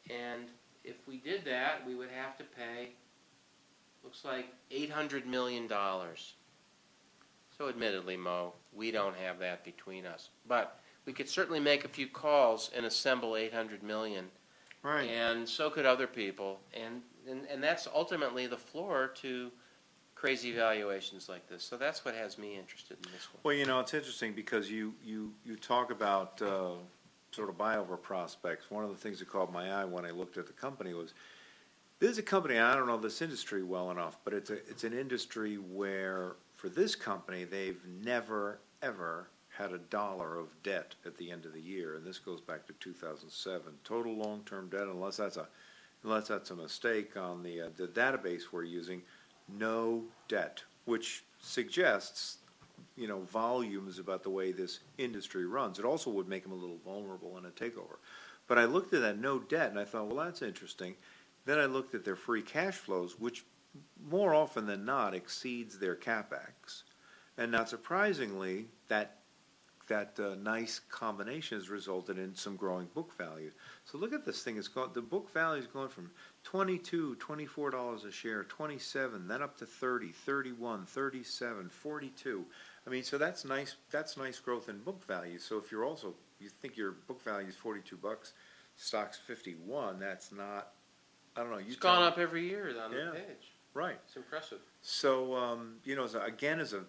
and 0.09 0.47
if 0.83 0.95
we 1.07 1.17
did 1.17 1.43
that, 1.45 1.85
we 1.85 1.95
would 1.95 2.09
have 2.09 2.37
to 2.37 2.43
pay, 2.43 2.89
looks 4.03 4.23
like 4.23 4.47
$800 4.71 5.25
million. 5.25 5.67
So 7.57 7.69
admittedly, 7.69 8.17
Mo, 8.17 8.53
we 8.73 8.91
don't 8.91 9.15
have 9.15 9.39
that 9.39 9.63
between 9.63 10.05
us. 10.05 10.29
But 10.47 10.79
we 11.05 11.13
could 11.13 11.27
certainly 11.27 11.59
make 11.59 11.85
a 11.85 11.89
few 11.89 12.07
calls 12.07 12.71
and 12.75 12.85
assemble 12.85 13.35
800 13.35 13.83
million. 13.83 14.25
Right. 14.83 15.09
And 15.09 15.47
so 15.47 15.69
could 15.69 15.85
other 15.85 16.07
people. 16.07 16.59
And, 16.73 17.01
and, 17.29 17.45
and 17.51 17.63
that's 17.63 17.87
ultimately 17.93 18.47
the 18.47 18.57
floor 18.57 19.11
to 19.21 19.51
crazy 20.15 20.51
valuations 20.51 21.29
like 21.29 21.47
this. 21.47 21.63
So 21.63 21.77
that's 21.77 22.05
what 22.05 22.15
has 22.15 22.37
me 22.37 22.57
interested 22.57 22.97
in 23.05 23.11
this 23.11 23.27
one. 23.33 23.41
Well, 23.43 23.53
you 23.55 23.65
know, 23.65 23.79
it's 23.79 23.93
interesting 23.93 24.33
because 24.33 24.69
you, 24.69 24.93
you, 25.03 25.33
you 25.45 25.55
talk 25.55 25.91
about 25.91 26.41
uh, 26.41 26.71
sort 27.37 27.49
of 27.49 27.57
buyover 27.57 28.01
prospects. 28.01 28.71
One 28.71 28.83
of 28.83 28.89
the 28.89 28.97
things 28.97 29.19
that 29.19 29.29
caught 29.29 29.53
my 29.53 29.71
eye 29.71 29.85
when 29.85 30.05
I 30.05 30.09
looked 30.09 30.37
at 30.37 30.47
the 30.47 30.53
company 30.53 30.95
was 30.95 31.13
this 31.99 32.11
is 32.11 32.17
a 32.17 32.23
company, 32.23 32.57
I 32.57 32.75
don't 32.75 32.87
know 32.87 32.97
this 32.97 33.21
industry 33.21 33.61
well 33.63 33.91
enough, 33.91 34.17
but 34.25 34.33
it's, 34.33 34.49
a, 34.49 34.55
it's 34.67 34.83
an 34.83 34.93
industry 34.93 35.55
where 35.55 36.33
for 36.55 36.67
this 36.69 36.95
company, 36.95 37.43
they've 37.43 37.79
never, 38.03 38.59
ever 38.81 39.29
had 39.49 39.71
a 39.71 39.77
dollar 39.77 40.37
of 40.37 40.47
debt 40.63 40.95
at 41.05 41.15
the 41.17 41.29
end 41.29 41.45
of 41.45 41.53
the 41.53 41.61
year, 41.61 41.95
and 41.95 42.05
this 42.05 42.17
goes 42.17 42.41
back 42.41 42.65
to 42.65 42.73
2007. 42.79 43.71
Total 43.83 44.13
long-term 44.13 44.69
debt, 44.69 44.87
unless 44.87 45.17
that's 45.17 45.37
a 45.37 45.47
unless 46.03 46.27
that's 46.27 46.51
a 46.51 46.55
mistake 46.55 47.17
on 47.17 47.41
the 47.43 47.61
uh, 47.61 47.69
the 47.75 47.87
database 47.87 48.43
we're 48.51 48.63
using, 48.63 49.01
no 49.57 50.03
debt, 50.27 50.61
which 50.85 51.23
suggests 51.39 52.37
you 52.97 53.07
know 53.07 53.21
volumes 53.21 53.99
about 53.99 54.23
the 54.23 54.29
way 54.29 54.51
this 54.51 54.79
industry 54.97 55.45
runs. 55.45 55.79
It 55.79 55.85
also 55.85 56.09
would 56.09 56.27
make 56.27 56.43
them 56.43 56.51
a 56.51 56.55
little 56.55 56.79
vulnerable 56.83 57.37
in 57.37 57.45
a 57.45 57.49
takeover. 57.49 57.97
But 58.47 58.57
I 58.57 58.65
looked 58.65 58.93
at 58.93 59.01
that 59.01 59.19
no 59.19 59.39
debt, 59.39 59.69
and 59.69 59.79
I 59.79 59.85
thought, 59.85 60.07
well, 60.07 60.25
that's 60.25 60.41
interesting. 60.41 60.95
Then 61.45 61.59
I 61.59 61.65
looked 61.65 61.95
at 61.95 62.03
their 62.03 62.15
free 62.15 62.41
cash 62.41 62.75
flows, 62.75 63.19
which 63.19 63.45
more 64.09 64.33
often 64.33 64.65
than 64.65 64.83
not 64.83 65.13
exceeds 65.13 65.77
their 65.77 65.95
capex, 65.95 66.83
and 67.37 67.51
not 67.51 67.69
surprisingly, 67.69 68.67
that 68.87 69.17
that 69.87 70.19
uh, 70.19 70.35
nice 70.43 70.79
combination 70.89 71.57
has 71.57 71.69
resulted 71.69 72.17
in 72.17 72.35
some 72.35 72.57
growing 72.57 72.87
book 72.93 73.17
value. 73.17 73.51
So 73.85 73.97
look 73.97 74.13
at 74.13 74.25
this 74.25 74.43
thing; 74.43 74.57
it's 74.57 74.67
going 74.67 74.89
the 74.93 75.01
book 75.01 75.31
value 75.33 75.61
is 75.61 75.67
going 75.67 75.89
from 75.89 76.11
22 76.43 77.15
24 77.15 77.71
dollars 77.71 78.03
a 78.03 78.11
share, 78.11 78.43
27, 78.43 79.27
then 79.27 79.41
up 79.41 79.57
to 79.57 79.65
30, 79.65 80.11
31, 80.11 80.85
37, 80.85 81.69
42. 81.69 82.45
I 82.87 82.89
mean, 82.89 83.03
so 83.03 83.17
that's 83.17 83.43
nice. 83.43 83.75
That's 83.91 84.15
nice 84.17 84.39
growth 84.39 84.69
in 84.69 84.77
book 84.79 85.05
value. 85.05 85.37
So 85.39 85.57
if 85.57 85.71
you're 85.71 85.83
also 85.83 86.15
you 86.39 86.47
think 86.49 86.77
your 86.77 86.91
book 86.91 87.21
value 87.23 87.47
is 87.49 87.55
42 87.55 87.97
bucks, 87.97 88.33
stock's 88.77 89.17
51, 89.17 89.99
that's 89.99 90.31
not. 90.31 90.69
I 91.35 91.41
don't 91.41 91.51
know. 91.51 91.57
You 91.57 91.65
It's 91.67 91.75
gone 91.75 92.01
up 92.03 92.17
every 92.17 92.47
year 92.47 92.69
on 92.81 92.91
Yeah. 92.93 93.05
the 93.05 93.11
page. 93.11 93.51
Right. 93.73 93.99
It's 94.05 94.15
impressive. 94.15 94.59
So, 94.81 95.35
um, 95.35 95.79
you 95.83 95.95
know, 95.95 96.03
as 96.05 96.15
a- 96.15 96.21
again, 96.21 96.59
as 96.59 96.73
a, 96.73 96.83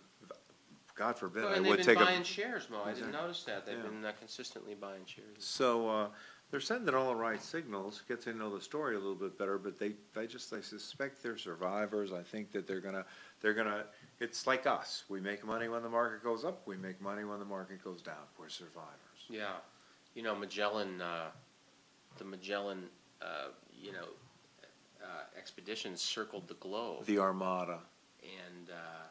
God 0.94 1.16
forbid, 1.18 1.44
Well, 1.44 1.53
I 1.53 1.57
and 1.57 1.66
would 1.66 1.78
they've 1.80 1.86
take 1.86 1.99
been 1.99 2.03
a. 2.03 2.11
buying 2.11 2.22
shares, 2.22 2.70
Mo. 2.70 2.82
I 2.82 2.92
didn't 2.92 3.12
notice 3.12 3.44
that. 3.44 3.66
They've 3.66 3.76
Yeah. 3.76 3.82
been 3.84 4.05
uh, 4.05 4.12
consistently 4.12 4.74
buying 4.74 5.05
shares. 5.07 5.44
So, 5.44 5.88
uh, 5.88 6.09
they're 6.51 6.61
sending 6.61 6.94
all 6.94 7.09
the 7.11 7.16
right 7.16 7.42
signals, 7.42 8.03
get 8.09 8.22
to 8.22 8.32
know 8.32 8.55
the 8.55 8.61
story 8.61 8.94
a 8.96 8.99
little 8.99 9.14
bit 9.14 9.36
better, 9.36 9.59
but 9.59 9.78
they, 9.78 9.94
I 10.16 10.24
just, 10.26 10.53
I 10.53 10.61
suspect 10.62 11.22
they're 11.22 11.36
survivors. 11.36 12.11
I 12.12 12.22
think 12.22 12.53
that 12.53 12.66
they're 12.66 12.80
gonna, 12.80 13.05
they're 13.40 13.53
gonna, 13.55 13.84
it's 14.21 14.47
like 14.47 14.66
us. 14.66 15.05
We 15.09 15.21
make 15.21 15.45
money 15.45 15.69
when 15.69 15.83
the 15.83 15.89
market 15.89 16.23
goes 16.23 16.45
up, 16.45 16.62
we 16.66 16.77
make 16.77 17.01
money 17.01 17.25
when 17.25 17.39
the 17.39 17.45
market 17.45 17.83
goes 17.85 18.03
down. 18.03 18.14
We're 18.39 18.49
survivors. 18.49 18.95
Yeah, 19.29 19.57
you 20.14 20.23
know 20.23 20.35
Magellan, 20.35 21.01
uh, 21.01 21.31
the 22.19 22.25
Magellan, 22.25 22.85
uh, 23.23 23.49
you 23.81 23.93
know, 23.93 24.09
uh, 25.03 25.07
expeditions 25.39 26.01
circled 26.01 26.49
the 26.49 26.55
globe, 26.55 27.05
The 27.07 27.19
Armada. 27.19 27.79
and 28.23 28.71
uh, 28.71 29.07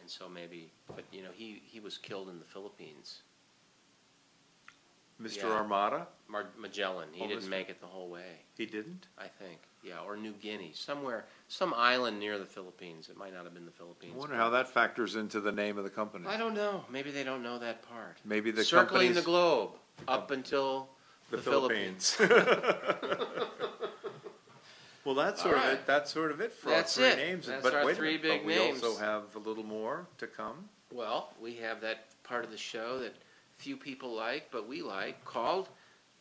and 0.00 0.08
so 0.08 0.28
maybe, 0.28 0.70
but 0.94 1.04
you 1.12 1.22
know, 1.22 1.30
he 1.34 1.62
he 1.64 1.80
was 1.80 1.98
killed 1.98 2.28
in 2.28 2.38
the 2.38 2.44
Philippines. 2.44 3.22
Mr. 5.22 5.44
Yeah. 5.44 5.50
Armada? 5.52 6.06
Mar- 6.28 6.46
Magellan, 6.58 7.08
he 7.12 7.24
Oh, 7.24 7.28
didn't 7.28 7.44
Mr. 7.44 7.48
make 7.50 7.68
it 7.68 7.80
the 7.80 7.86
whole 7.86 8.08
way. 8.08 8.40
He 8.56 8.64
didn't? 8.66 9.06
I 9.18 9.26
think, 9.26 9.58
yeah, 9.84 10.00
or 10.06 10.16
New 10.16 10.32
Guinea, 10.32 10.72
somewhere, 10.74 11.26
some 11.48 11.74
island 11.76 12.18
near 12.18 12.38
the 12.38 12.44
Philippines. 12.46 13.08
It 13.10 13.16
might 13.16 13.34
not 13.34 13.44
have 13.44 13.52
been 13.54 13.66
the 13.66 13.70
Philippines. 13.70 14.14
I 14.16 14.18
wonder 14.18 14.36
how 14.36 14.48
that 14.50 14.68
factors 14.68 15.14
into 15.16 15.40
the 15.40 15.52
name 15.52 15.76
of 15.78 15.84
the 15.84 15.90
company. 15.90 16.26
I 16.26 16.36
don't 16.38 16.54
know. 16.54 16.84
Maybe 16.90 17.10
they 17.10 17.22
don't 17.24 17.42
know 17.42 17.58
that 17.58 17.82
part. 17.88 18.18
Maybe 18.24 18.50
the 18.50 18.64
Circling 18.64 19.12
the 19.14 19.22
globe 19.22 19.70
up 20.08 20.30
until 20.30 20.88
the 21.30 21.36
the 21.36 21.42
Philippines. 21.42 22.16
Well, 25.04 25.16
that's 25.16 25.40
All 25.40 25.46
sort 25.50 25.56
of 25.58 25.64
right. 25.64 25.72
it, 25.72 25.84
that's 25.86 26.12
sort 26.12 26.30
of 26.30 26.40
it 26.40 26.52
for 26.52 26.70
That's 26.70 26.96
our 26.96 27.10
three 27.10 27.22
it. 27.22 27.26
names. 27.26 27.46
That's 27.48 27.60
But 27.62 27.74
our 27.74 27.84
wait 27.84 27.92
a 27.92 27.96
three 27.96 28.08
minute, 28.18 28.22
big 28.22 28.40
but 28.42 28.46
we 28.46 28.54
names. 28.54 28.84
also 28.84 29.00
have 29.00 29.22
a 29.34 29.38
little 29.40 29.64
more 29.64 30.06
to 30.18 30.28
come. 30.28 30.68
Well, 30.92 31.32
we 31.40 31.54
have 31.56 31.80
that 31.80 32.04
part 32.22 32.44
of 32.44 32.52
the 32.52 32.56
show 32.56 33.00
that 33.00 33.12
few 33.62 33.76
people 33.76 34.12
like, 34.12 34.48
but 34.50 34.66
we 34.68 34.82
like, 34.82 35.24
called 35.24 35.68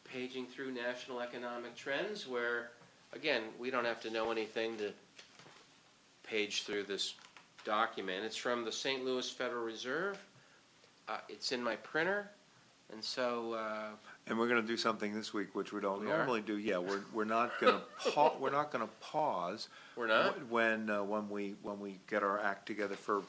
Paging 0.04 0.46
Through 0.46 0.72
National 0.74 1.22
Economic 1.22 1.76
Trends, 1.76 2.28
where, 2.28 2.70
again, 3.14 3.42
we 3.60 3.72
don't 3.72 3.84
have 3.86 4.00
to 4.02 4.12
know 4.12 4.30
anything 4.30 4.78
to 4.78 4.92
page 6.24 6.64
through 6.64 6.84
this 6.84 7.16
document. 7.66 8.24
It's 8.26 8.36
from 8.38 8.64
the 8.64 8.72
St. 8.72 9.04
Louis 9.04 9.28
Federal 9.28 9.64
Reserve. 9.64 10.20
Uh, 11.10 11.18
it's 11.30 11.52
in 11.52 11.64
my 11.64 11.76
printer, 11.78 12.30
and 12.94 13.04
so, 13.04 13.54
uh, 13.54 13.88
And 14.28 14.38
we're 14.38 14.48
gonna 14.48 14.62
do 14.62 14.78
something 14.78 15.12
this 15.16 15.34
week, 15.34 15.56
which 15.56 15.74
we 15.74 15.82
don't 15.82 16.02
We 16.02 16.12
are? 16.12 16.18
normally 16.18 16.42
do. 16.42 16.60
Yeah, 16.60 16.78
we're, 16.78 17.02
we're 17.12 17.26
not 17.26 17.60
gonna 17.60 17.82
pa- 18.14 18.36
we're 18.40 18.52
not 18.52 18.72
gonna 18.72 18.88
pause. 19.02 19.68
we're 19.96 20.06
not? 20.08 20.36
When, 20.48 20.92
uh, 20.92 21.02
when 21.02 21.28
we, 21.28 21.56
when 21.64 21.80
we 21.80 21.98
get 22.08 22.22
our 22.22 22.40
act 22.40 22.68
together 22.68 22.94
for, 22.96 23.24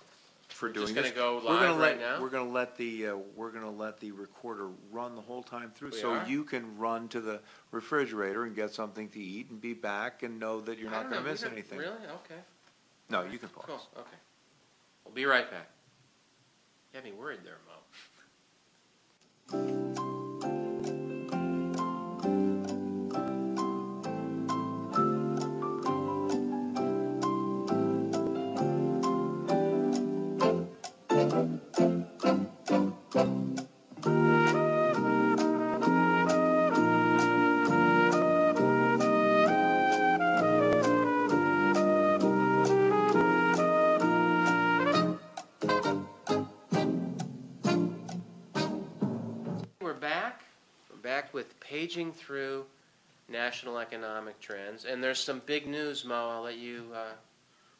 for 0.62 0.68
We're 0.68 0.74
doing 0.74 0.94
just 0.94 1.02
this. 1.02 1.10
gonna 1.10 1.14
go 1.16 1.34
We're 1.38 1.56
gonna 1.58 1.70
live 1.72 1.78
let- 1.80 1.90
right 1.90 1.98
now? 2.00 2.20
We're 2.22 2.28
gonna 2.30 2.48
let 2.52 2.76
the, 2.76 3.08
uh, 3.08 3.16
we're 3.34 3.50
gonna 3.50 3.68
let 3.68 3.98
the 3.98 4.12
recorder 4.12 4.68
run 4.92 5.16
the 5.16 5.20
whole 5.20 5.42
time 5.42 5.72
through. 5.72 5.90
We 5.90 5.98
So 5.98 6.12
are? 6.12 6.24
you 6.28 6.44
can 6.44 6.78
run 6.78 7.08
to 7.08 7.20
the 7.20 7.40
refrigerator 7.72 8.44
and 8.44 8.54
get 8.54 8.70
something 8.70 9.08
to 9.08 9.18
eat 9.20 9.50
and 9.50 9.60
be 9.60 9.74
back 9.74 10.22
and 10.22 10.38
know 10.38 10.60
that 10.60 10.78
you're 10.78 10.88
I 10.90 10.92
not 10.92 11.02
don't 11.02 11.10
gonna 11.10 11.22
know, 11.22 11.26
we 11.26 11.30
miss 11.32 11.40
don't- 11.40 11.52
anything. 11.52 11.78
Really? 11.80 12.06
Okay. 12.06 12.38
No, 13.08 13.22
you 13.22 13.40
can 13.40 13.48
pause. 13.48 13.64
Cool, 13.66 13.82
okay. 13.98 14.16
We'll 15.04 15.14
be 15.14 15.24
right 15.26 15.50
back. 15.50 15.68
You 16.92 16.98
had 16.98 17.04
me 17.04 17.10
worried 17.10 17.40
there, 17.42 17.58
Mo. 19.50 20.18
Paging 51.72 52.12
through 52.12 52.66
national 53.30 53.78
economic 53.78 54.38
trends, 54.40 54.84
and 54.84 55.02
there's 55.02 55.18
some 55.18 55.40
big 55.46 55.66
news, 55.66 56.04
Mo. 56.04 56.28
I'll 56.28 56.42
let 56.42 56.58
you 56.58 56.84
uh, 56.94 57.12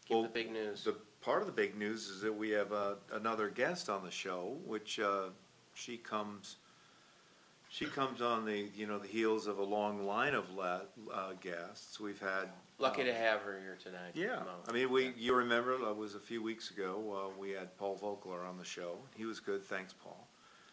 give 0.08 0.14
Well, 0.14 0.22
the 0.22 0.30
big 0.30 0.50
news. 0.50 0.84
The, 0.84 0.96
part 1.20 1.42
of 1.42 1.46
the 1.46 1.52
big 1.52 1.76
news 1.76 2.08
is 2.08 2.22
that 2.22 2.32
we 2.32 2.48
have 2.50 2.72
uh, 2.72 2.94
another 3.12 3.50
guest 3.50 3.90
on 3.90 4.02
the 4.02 4.10
show, 4.10 4.56
which 4.64 4.98
uh, 4.98 5.26
she 5.74 5.98
comes, 5.98 6.56
she 7.68 7.84
comes 7.84 8.22
on 8.22 8.46
the, 8.46 8.66
you 8.74 8.86
know, 8.86 8.98
the 8.98 9.08
heels 9.08 9.46
of 9.46 9.58
a 9.58 9.62
long 9.62 10.06
line 10.06 10.34
of 10.34 10.50
la- 10.54 10.80
uh, 11.12 11.32
guests. 11.42 12.00
We've 12.00 12.20
had. 12.20 12.48
Lucky 12.78 13.02
uh, 13.02 13.06
to 13.06 13.14
have 13.14 13.42
her 13.42 13.60
here 13.60 13.76
tonight. 13.82 14.12
Yeah, 14.14 14.36
Mo. 14.36 14.54
I 14.70 14.72
mean, 14.72 14.90
we, 14.90 15.12
you 15.18 15.34
remember, 15.34 15.74
it 15.74 15.96
was 15.96 16.14
a 16.14 16.20
few 16.20 16.42
weeks 16.42 16.70
ago, 16.70 17.30
uh, 17.34 17.38
we 17.38 17.50
had 17.50 17.76
Paul 17.76 17.96
Vogler 17.96 18.46
on 18.46 18.56
the 18.56 18.64
show. 18.64 18.96
He 19.18 19.26
was 19.26 19.38
good, 19.38 19.62
thanks, 19.62 19.92
Paul. 19.92 20.26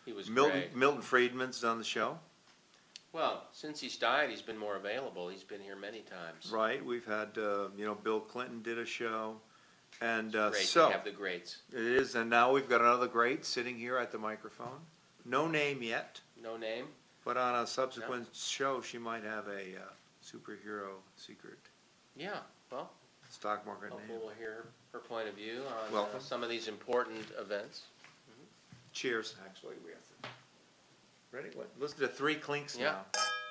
he 0.06 0.14
was 0.14 0.30
Milton, 0.30 0.60
great. 0.62 0.76
Milton 0.78 1.02
Friedman's 1.02 1.66
on 1.66 1.78
the 1.78 1.84
show, 1.84 2.18
Well, 3.12 3.44
since 3.52 3.80
he's 3.80 3.98
died, 3.98 4.30
he's 4.30 4.42
been 4.42 4.58
more 4.58 4.76
available. 4.76 5.30
He's 5.30 5.44
been 5.44 5.62
here 5.62 5.76
many 5.76 6.02
times. 6.02 6.52
right? 6.52 6.84
We've 6.86 7.06
had, 7.06 7.38
uh, 7.38 7.70
you 7.76 7.86
know, 7.86 7.96
Bill 7.96 8.20
Clinton 8.20 8.62
did 8.62 8.78
a 8.78 8.86
show. 8.86 9.38
And, 10.02 10.36
uh, 10.36 10.52
Great 10.52 10.66
so. 10.68 10.88
to 10.88 10.94
have 10.94 11.04
the 11.04 11.12
greats. 11.12 11.58
It 11.74 11.80
is, 11.82 12.14
and 12.16 12.30
now 12.30 12.52
we've 12.54 12.70
got 12.70 12.82
another 12.82 13.08
great 13.08 13.44
sitting 13.46 13.76
here 13.78 13.98
at 13.98 14.12
the 14.12 14.20
microphone. 14.20 14.80
No 15.26 15.48
name 15.48 15.82
yet, 15.82 16.22
No 16.42 16.56
name. 16.58 16.86
but 17.26 17.36
on 17.38 17.56
a 17.64 17.66
subsequent 17.68 18.28
show, 18.34 18.82
she 18.82 19.00
might 19.00 19.24
have 19.24 19.48
a 19.48 19.76
uh, 19.76 19.82
superhero 20.24 20.90
secret 21.18 21.58
Yeah. 22.16 22.38
Well, 22.72 22.92
stock 23.32 23.66
market 23.66 23.90
hopefully 23.90 24.14
name. 24.14 24.20
we'll 24.24 24.36
hear 24.36 24.66
her 24.94 25.00
point 25.00 25.28
of 25.28 25.34
view 25.34 25.64
on 25.68 25.90
uh, 25.90 25.92
Welcome. 25.94 26.22
some 26.22 26.44
of 26.44 26.50
these 26.50 26.68
important 26.68 27.26
events. 27.40 27.82
Cheers, 28.94 29.36
actually, 29.46 29.76
we 29.84 29.92
have. 29.92 30.00
Ready? 31.32 31.50
What? 31.54 31.70
Listen 31.80 32.00
to 32.00 32.08
three 32.08 32.36
clinks 32.36 32.76
Yeah. 32.78 33.02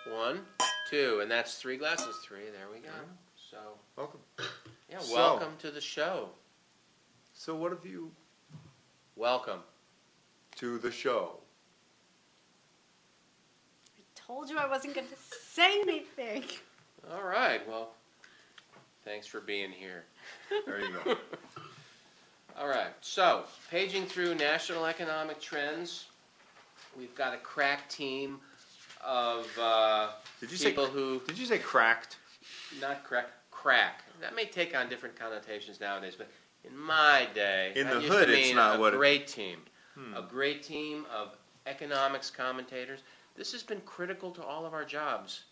now. 0.06 0.14
One, 0.16 0.46
two, 0.90 1.20
and 1.20 1.30
that's 1.30 1.58
three 1.58 1.76
glasses. 1.76 2.16
Three. 2.24 2.50
There 2.50 2.68
we 2.72 2.80
go. 2.80 2.90
So, 3.50 3.78
Welcome. 3.96 4.20
yeah, 4.88 4.98
So- 5.00 5.14
welcome 5.14 5.56
to 5.58 5.70
the 5.70 5.80
show. 5.80 6.30
So, 7.34 7.54
what 7.54 7.70
have 7.72 7.84
you 7.86 8.14
Welcome. 9.16 9.62
to 10.56 10.78
the 10.78 10.90
show? 10.90 11.40
I 13.96 14.02
told 14.14 14.50
you 14.50 14.58
I 14.58 14.66
wasn't 14.66 14.94
going 14.94 15.08
to 15.08 15.16
say 15.16 15.80
anything. 15.80 16.44
All 17.12 17.22
right. 17.22 17.66
Well, 17.68 17.94
thanks 19.04 19.26
for 19.26 19.40
being 19.40 19.70
here. 19.70 20.04
There 20.66 20.80
you 20.80 20.92
go. 21.04 21.16
All 22.58 22.66
right. 22.68 22.92
So, 23.02 23.44
paging 23.70 24.06
through 24.06 24.34
national 24.34 24.84
economic 24.86 25.40
trends, 25.40 26.07
we've 26.98 27.14
got 27.14 27.32
a 27.34 27.38
crack 27.38 27.88
team 27.88 28.40
of 29.04 29.46
uh, 29.58 30.08
Did 30.40 30.50
you 30.50 30.56
say? 30.56 30.70
people 30.70 30.86
who 30.86 31.20
Did 31.26 31.38
you 31.38 31.46
say 31.46 31.58
cracked? 31.58 32.16
not 32.80 33.04
crack 33.04 33.28
crack. 33.50 34.02
That 34.20 34.34
may 34.34 34.44
take 34.44 34.76
on 34.76 34.88
different 34.88 35.18
connotations 35.18 35.80
nowadays, 35.80 36.14
but 36.16 36.28
in 36.64 36.76
my 36.76 37.26
day, 37.34 37.72
In 37.76 37.88
the 37.88 38.00
hood, 38.00 38.28
it's 38.30 38.54
not 38.54 38.76
a 38.76 38.80
what 38.80 38.94
it- 38.94 38.96
great 38.96 39.26
team, 39.26 39.60
Hmm. 39.94 40.14
a 40.14 40.22
great 40.22 40.62
team 40.62 41.06
of 41.12 41.36
economics 41.66 42.30
commentators. 42.30 43.00
This 43.36 43.52
has 43.52 43.62
been 43.62 43.80
critical 43.82 44.30
to 44.32 44.42
all 44.42 44.64
of 44.66 44.74
our 44.74 44.84
jobs. 44.84 45.42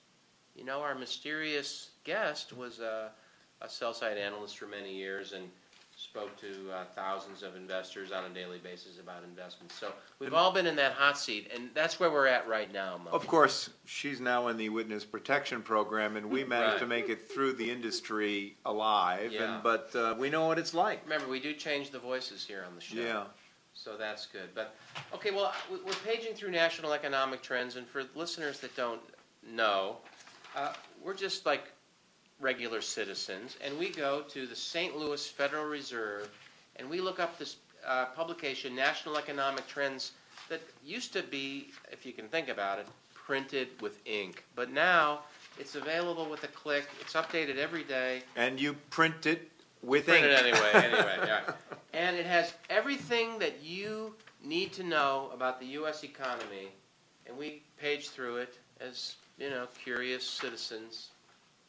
You 0.55 0.65
know, 0.65 0.81
our 0.83 0.95
mysterious 0.95 1.91
guest 2.05 2.53
was 2.53 2.81
a, 2.81 3.11
a 3.61 3.69
sell 3.69 3.93
side 3.95 4.17
analyst 4.19 4.59
for 4.59 4.67
many 4.67 4.95
years 4.95 5.33
and 5.33 5.51
spoke 5.97 6.39
to 6.39 6.49
uh, 6.75 6.85
thousands 6.95 7.43
of 7.43 7.57
investors 7.57 8.13
on 8.13 8.25
a 8.25 8.29
daily 8.29 8.59
basis 8.59 8.99
about 9.01 9.25
investments. 9.25 9.75
So 9.75 9.93
we've 10.19 10.35
all 10.35 10.53
been 10.53 10.67
in 10.67 10.77
that 10.77 10.93
hot 10.93 11.19
seat, 11.19 11.51
and 11.55 11.71
that's 11.73 11.99
where 11.99 12.11
we're 12.11 12.27
at 12.27 12.47
right 12.47 12.71
now, 12.71 13.01
Mo. 13.03 13.11
Of 13.11 13.27
course, 13.27 13.71
she's 13.87 14.21
now 14.21 14.49
in 14.49 14.59
the 14.59 14.69
witness 14.69 15.07
protection 15.07 15.63
program, 15.63 16.17
and 16.17 16.29
we 16.29 16.45
managed 16.45 16.81
to 16.81 16.87
make 16.87 17.09
it 17.09 17.31
through 17.31 17.55
the 17.55 17.71
industry 17.71 18.57
alive. 18.67 19.33
Yeah. 19.33 19.55
And 19.55 19.63
but 19.63 19.91
uh, 19.97 20.15
we 20.19 20.29
know 20.29 20.47
what 20.47 20.59
it's 20.59 20.75
like. 20.75 21.03
Remember, 21.05 21.29
we 21.29 21.41
do 21.41 21.55
change 21.55 21.91
the 21.91 21.99
voices 21.99 22.45
here 22.45 22.63
on 22.69 22.75
the 22.75 22.81
show. 22.83 23.01
Yeah. 23.01 23.25
So 23.73 23.97
that's 23.97 24.27
good. 24.27 24.51
But, 24.55 24.75
okay, 25.15 25.31
well, 25.31 25.53
we- 25.71 25.79
we're 25.79 25.93
paging 26.05 26.35
through 26.35 26.51
national 26.51 26.93
economic 26.93 27.43
trends, 27.43 27.77
and 27.77 27.87
for 27.87 28.05
listeners 28.15 28.61
that 28.61 28.77
don't 28.77 29.01
know, 29.47 29.97
uh, 30.55 30.73
we're 31.03 31.15
just 31.15 31.47
like 31.47 31.73
regular 32.41 32.81
citizens, 32.81 33.57
and 33.65 33.79
we 33.79 33.91
go 33.91 34.23
to 34.23 34.47
the 34.47 34.57
St. 34.57 34.97
Louis 34.97 35.27
Federal 35.27 35.65
Reserve, 35.65 36.29
and 36.77 36.89
we 36.89 37.01
look 37.01 37.19
up 37.19 37.39
this 37.39 37.57
uh, 37.87 38.07
publication, 38.07 38.75
National 38.75 39.17
Economic 39.17 39.67
Trends, 39.67 40.13
that 40.49 40.61
used 40.85 41.13
to 41.13 41.23
be, 41.23 41.69
if 41.91 42.05
you 42.05 42.13
can 42.13 42.29
think 42.29 42.49
about 42.49 42.79
it, 42.79 42.87
printed 43.15 43.69
with 43.81 43.99
ink. 44.07 44.45
But 44.55 44.71
now, 44.71 45.21
it's 45.59 45.75
available 45.75 46.27
with 46.29 46.45
a 46.45 46.49
click. 46.49 46.89
It's 47.01 47.15
updated 47.15 47.57
every 47.57 47.83
day. 47.83 48.23
And 48.37 48.61
you 48.61 48.75
print 48.91 49.27
it 49.27 49.51
with 49.83 50.07
Print 50.07 50.25
ink. 50.25 50.33
it 50.33 50.47
anyway, 50.47 50.71
anyway, 50.75 51.17
yeah. 51.27 51.53
And 51.93 52.17
it 52.17 52.27
has 52.27 52.55
everything 52.71 53.39
that 53.39 53.63
you 53.63 54.15
need 54.45 54.73
to 54.75 54.83
know 54.83 55.31
about 55.33 55.59
the 55.59 55.67
U.S. 55.67 56.05
economy, 56.05 56.69
and 57.27 57.37
we 57.37 57.63
page 57.81 58.11
through 58.11 58.37
it 58.37 58.59
as, 58.81 59.17
you 59.39 59.51
know, 59.51 59.67
curious 59.83 60.29
citizens, 60.29 61.09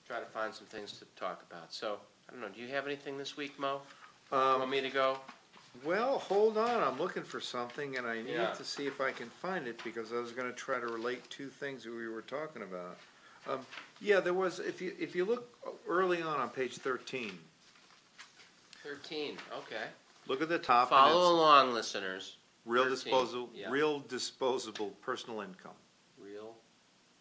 try 0.08 0.20
to 0.20 0.26
find 0.26 0.54
some 0.54 0.68
things 0.68 0.94
to 0.94 1.06
talk 1.20 1.44
about. 1.52 1.74
So, 1.74 1.98
I 2.30 2.32
don't 2.32 2.42
know, 2.42 2.48
do 2.50 2.62
you 2.62 2.68
have 2.70 2.86
anything 2.86 3.18
this 3.18 3.36
week, 3.36 3.58
Mo? 3.60 3.82
Want 4.32 4.64
Um, 4.64 4.70
me 4.70 4.82
to 4.82 4.90
go? 4.90 5.20
well, 5.84 6.20
hold 6.20 6.58
on. 6.58 6.82
I'm 6.82 6.98
looking 6.98 7.24
for 7.24 7.40
something, 7.42 7.98
and 7.98 8.08
I 8.08 8.22
need 8.22 8.34
Yeah. 8.34 8.54
to 8.54 8.64
see 8.64 8.88
if 8.88 9.02
I 9.02 9.12
can 9.12 9.30
find 9.30 9.68
it 9.68 9.82
because 9.84 10.12
I 10.14 10.18
was 10.18 10.32
going 10.32 10.48
to 10.48 10.56
try 10.56 10.80
to 10.80 10.88
relate 10.88 11.30
two 11.30 11.50
things 11.50 11.84
that 11.84 11.92
we 11.92 12.08
were 12.08 12.22
talking 12.22 12.62
about. 12.64 12.98
Um, 13.48 13.66
yeah, 14.02 14.20
there 14.20 14.34
was. 14.34 14.60
If 14.60 14.82
you 14.82 14.94
if 15.00 15.16
you 15.16 15.24
look 15.24 15.50
early 15.88 16.22
on 16.22 16.40
on 16.40 16.50
page 16.50 16.78
13, 16.78 17.38
13, 18.84 19.38
okay. 19.60 19.84
look 20.28 20.42
at 20.42 20.50
the 20.50 20.60
top. 20.60 20.84
and 20.92 21.00
Follow 21.00 21.22
it's 21.22 21.30
along, 21.30 21.74
listeners. 21.74 22.36
real 22.66 22.84
13, 22.84 22.96
disposable, 22.96 23.50
yeah. 23.54 23.70
real 23.70 24.00
disposable 24.00 24.90
personal 25.02 25.40
income. 25.42 25.72
Real 26.20 26.56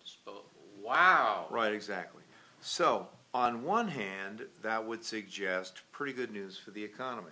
dispo, 0.04 0.40
wow. 0.82 1.46
Right, 1.48 1.72
exactly. 1.72 2.22
So, 2.66 3.06
on 3.32 3.62
one 3.62 3.86
hand, 3.86 4.42
that 4.62 4.84
would 4.84 5.04
suggest 5.04 5.82
pretty 5.92 6.12
good 6.12 6.32
news 6.32 6.58
for 6.58 6.72
the 6.72 6.82
economy. 6.82 7.30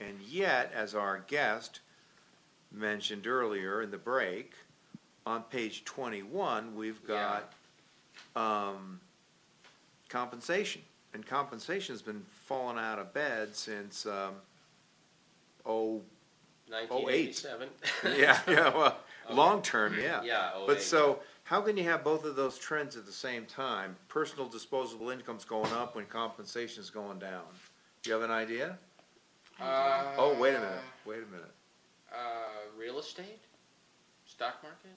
And 0.00 0.18
yet, 0.22 0.72
as 0.74 0.94
our 0.94 1.22
guest 1.26 1.80
mentioned 2.72 3.26
earlier 3.26 3.82
in 3.82 3.90
the 3.90 3.98
break, 3.98 4.54
on 5.26 5.42
page 5.42 5.84
21, 5.84 6.74
we've 6.74 7.06
got 7.06 7.52
um, 8.34 8.98
compensation. 10.08 10.80
And 11.12 11.26
compensation's 11.26 12.00
been 12.00 12.24
falling 12.46 12.78
out 12.78 12.98
of 12.98 13.12
bed 13.12 13.54
since, 13.54 14.06
um, 14.06 14.32
oh, 15.66 16.00
1987. 16.70 17.68
yeah, 18.16 18.40
yeah, 18.48 18.74
well, 18.74 18.96
long 19.30 19.60
term, 19.60 19.94
yeah. 20.00 20.22
Yeah, 20.22 20.52
But 20.66 20.78
08. 20.78 20.82
so, 20.82 21.18
how 21.44 21.60
can 21.60 21.76
you 21.76 21.84
have 21.84 22.04
both 22.04 22.24
of 22.24 22.36
those 22.36 22.58
trends 22.58 22.96
at 22.96 23.04
the 23.06 23.12
same 23.12 23.44
time? 23.46 23.96
Personal 24.08 24.48
disposable 24.48 25.10
income's 25.10 25.44
going 25.44 25.72
up 25.72 25.96
when 25.96 26.06
compensation's 26.06 26.90
going 26.90 27.18
down. 27.18 27.44
Do 28.02 28.10
you 28.10 28.14
have 28.14 28.22
an 28.22 28.30
idea? 28.30 28.78
Uh, 29.60 30.14
Oh, 30.16 30.36
wait 30.40 30.54
a 30.54 30.60
minute, 30.60 30.82
wait 31.04 31.18
a 31.22 31.26
minute. 31.32 31.52
Uh, 32.12 32.16
real 32.78 32.98
estate? 32.98 33.40
Stock 34.26 34.62
market? 34.62 34.96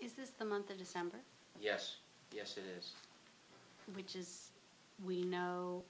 Is 0.00 0.14
this 0.14 0.30
the 0.30 0.44
month 0.44 0.70
of 0.70 0.78
December, 0.78 1.18
Yes, 1.60 1.96
yes, 2.34 2.56
it 2.56 2.64
is. 2.76 2.92
which 3.94 4.16
is, 4.16 4.50
we 5.06 5.22
know 5.22 5.84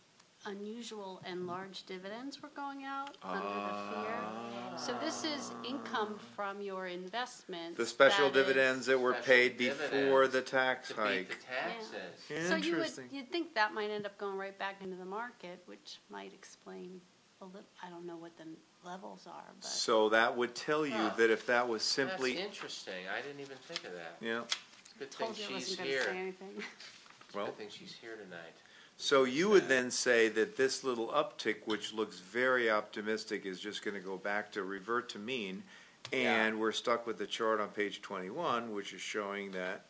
unusual 0.47 1.21
and 1.25 1.47
large 1.47 1.85
dividends 1.85 2.43
were 2.43 2.51
going 2.55 2.85
out 2.85 3.17
under 3.23 3.39
the 3.41 3.45
ah. 3.47 3.93
fear? 4.05 4.79
So 4.79 4.97
this 5.05 5.25
is 5.25 5.53
income 5.69 6.19
from 6.35 6.61
your 6.61 6.87
investments. 6.87 7.77
The 7.77 7.87
special 7.87 8.31
that 8.31 8.39
is- 8.39 8.47
dividends 8.47 8.87
that 8.87 8.99
were 8.99 9.13
Special 9.13 9.27
paid 9.27 9.57
before 9.59 10.23
dividends. 10.25 10.33
the 10.33 10.43
tax 10.43 10.89
To 10.89 10.95
beat 10.95 11.01
hike. 11.03 11.29
the 11.29 11.45
taxes. 11.47 12.49
So 12.49 12.57
you 12.57 12.73
would, 12.73 12.81
Interesting. 12.87 13.05
you'd 13.11 13.31
think 13.31 13.55
that 13.55 13.75
might 13.75 13.91
end 13.91 14.07
up 14.07 14.17
going 14.19 14.37
right 14.37 14.59
back 14.59 14.77
into 14.83 14.97
the 14.97 15.05
market, 15.05 15.63
which 15.67 15.99
might 16.11 16.33
explain 16.35 17.01
a 17.41 17.45
little, 17.45 17.63
I 17.83 17.91
don't 17.91 18.07
know 18.07 18.17
what 18.17 18.37
the 18.37 18.45
levels 18.89 19.27
are, 19.27 19.53
but. 19.61 19.65
So 19.69 20.09
that 20.11 20.37
would 20.37 20.55
tell 20.55 20.87
you 20.87 20.93
Huh. 20.93 21.15
that 21.19 21.31
if 21.31 21.47
that 21.47 21.69
was 21.69 21.83
simply, 21.83 22.35
That's 22.35 22.47
interesting. 22.47 22.95
I 23.17 23.21
didn't 23.21 23.41
even 23.41 23.57
think 23.69 23.85
of 23.85 23.93
that. 23.95 24.17
yeah, 24.21 24.43
It's 24.43 24.57
a 24.95 24.99
good 24.99 25.11
thing 25.11 25.27
Told 25.27 25.39
you 25.39 25.45
I 25.45 25.49
she's 25.49 25.55
wasn't 25.71 25.79
gonna 25.79 25.91
here. 25.91 26.05
say 26.05 26.19
anything. 26.19 26.55
It's 26.57 27.35
a 27.35 27.37
well, 27.37 27.47
good 27.47 27.59
thing 27.59 27.69
she's 27.71 27.93
here 27.95 28.17
tonight. 28.17 28.57
So 29.03 29.25
you 29.25 29.49
would 29.49 29.67
then 29.67 29.91
say 29.91 30.29
that 30.29 30.57
this 30.57 30.85
little 30.85 31.09
uptick, 31.09 31.57
which 31.65 31.93
looks 31.93 32.21
very 32.21 32.71
optimistic, 32.71 33.45
is 33.45 33.59
just 33.59 33.85
gonna 33.85 33.99
go 33.99 34.17
back 34.17 34.53
to 34.53 34.63
revert 34.63 35.09
to 35.09 35.19
mean. 35.19 35.65
And 36.13 36.61
we're 36.61 36.71
stuck 36.71 37.05
with 37.05 37.19
the 37.19 37.27
chart 37.27 37.59
on 37.61 37.71
page 37.71 38.01
twenty-one, 38.01 38.73
which 38.73 38.93
is 38.93 39.01
showing 39.01 39.51
that 39.53 39.87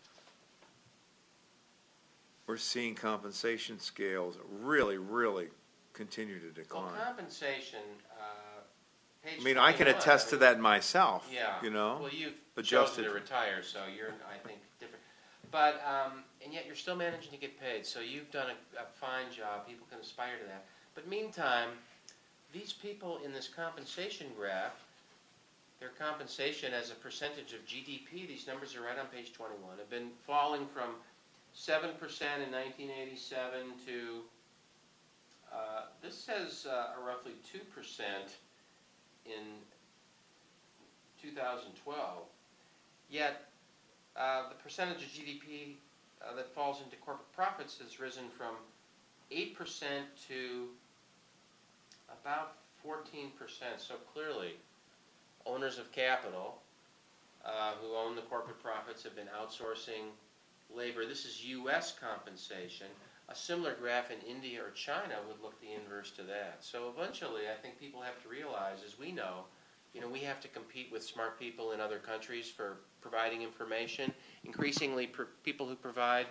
we're 2.47 2.57
seeing 2.57 2.95
compensation 2.95 3.79
scales 3.79 4.39
really, 4.63 4.97
really 4.97 5.49
continue 5.93 6.39
to 6.39 6.47
Well, 6.47 6.55
decline. 6.55 6.95
compensation, 7.05 7.81
uh, 8.19 8.25
Page 9.23 9.41
I 9.41 9.45
mean, 9.45 9.59
I 9.59 9.73
can 9.73 9.85
21, 9.87 10.01
attest 10.01 10.29
to 10.31 10.37
mean, 10.37 10.41
that 10.41 10.59
myself, 10.59 11.29
Yeah. 11.31 11.63
you 11.63 11.71
know? 11.71 11.99
Well, 12.01 12.11
you've 12.11 12.35
adjusted 12.57 13.05
to 13.05 13.11
retire, 13.11 13.63
so 13.63 13.85
you're, 13.87 14.15
I 14.29 14.39
think, 14.39 14.59
different. 14.81 14.92
But, 15.53 15.85
um, 15.87 16.25
and 16.43 16.53
yet 16.53 16.65
you're 16.67 16.75
still 16.75 16.97
managing 16.97 17.31
to 17.31 17.37
get 17.37 17.61
paid, 17.61 17.85
so 17.87 18.01
you've 18.01 18.31
done 18.33 18.47
a, 18.49 18.81
a 18.81 18.87
fine 18.99 19.31
job. 19.31 19.69
People 19.69 19.87
can 19.91 20.01
aspire 20.01 20.39
to 20.41 20.47
that. 20.47 20.65
But 20.95 21.07
meantime, 21.07 21.69
these 22.55 22.73
people 22.73 23.21
in 23.23 23.33
this 23.33 23.49
compensation 23.55 24.29
graph, 24.37 24.73
their 25.79 25.91
compensation 25.91 26.73
as 26.73 26.91
a 26.91 26.95
percentage 26.95 27.53
of 27.53 27.67
GDP, 27.67 28.27
these 28.27 28.47
numbers 28.47 28.75
are 28.75 28.81
right 28.81 28.99
on 28.99 29.07
page 29.07 29.33
twenty-one, 29.35 29.77
have 29.79 29.91
been 29.91 30.09
falling 30.27 30.67
from 30.73 30.91
seven 31.53 31.91
percent 32.01 32.43
in 32.43 32.51
nineteen 32.51 32.89
eighty-seven 32.91 33.77
to, 33.87 34.21
uh, 35.53 35.83
this 36.03 36.17
says, 36.17 36.67
uh, 36.67 36.95
roughly 37.07 37.33
two 37.53 37.61
percent 37.75 38.37
in 39.27 39.43
2012. 41.23 42.23
Yet, 43.11 43.45
uh, 44.17 44.49
the 44.49 44.55
percentage 44.57 45.03
of 45.03 45.09
GDP 45.09 45.75
uh, 46.23 46.35
that 46.37 46.55
falls 46.55 46.81
into 46.85 46.97
corporate 46.97 47.33
profits 47.33 47.79
has 47.79 47.99
risen 48.01 48.25
from 48.37 48.55
8% 49.31 49.57
to 50.29 50.69
about 52.21 52.55
14%. 52.87 53.31
So 53.79 53.95
clearly, 54.13 54.55
owners 55.47 55.79
of 55.79 55.91
capital 55.93 56.59
uh, 57.45 57.73
who 57.81 57.97
own 57.97 58.15
the 58.15 58.23
corporate 58.23 58.63
profits 58.63 59.03
have 59.03 59.17
been 59.17 59.29
outsourcing 59.41 60.11
labor. 60.75 61.07
This 61.07 61.25
is 61.25 61.45
U.S. 61.47 61.95
compensation. 61.99 62.89
A 63.29 63.35
similar 63.35 63.75
graph 63.75 64.11
in 64.11 64.19
India 64.29 64.61
or 64.63 64.71
China 64.71 65.17
would 65.27 65.41
look 65.43 65.61
the 65.61 65.73
inverse 65.73 66.11
to 66.13 66.23
that. 66.25 66.59
So 66.61 66.93
eventually, 66.97 67.43
I 67.51 67.61
think 67.61 67.79
people 67.81 68.03
have 68.03 68.21
to 68.23 68.29
realize, 68.29 68.79
as 68.85 68.99
we 68.99 69.11
know, 69.13 69.45
you 69.95 70.01
know, 70.01 70.09
we 70.09 70.21
have 70.21 70.41
to 70.41 70.49
compete 70.49 70.91
with 70.91 71.03
smart 71.03 71.39
people 71.39 71.73
in 71.73 71.81
other 71.81 71.99
countries 71.99 72.51
for 72.51 72.79
providing 73.01 73.43
information. 73.43 74.13
Increasingly, 74.45 75.07
per, 75.07 75.29
people 75.45 75.67
who 75.67 75.75
provide 75.75 76.27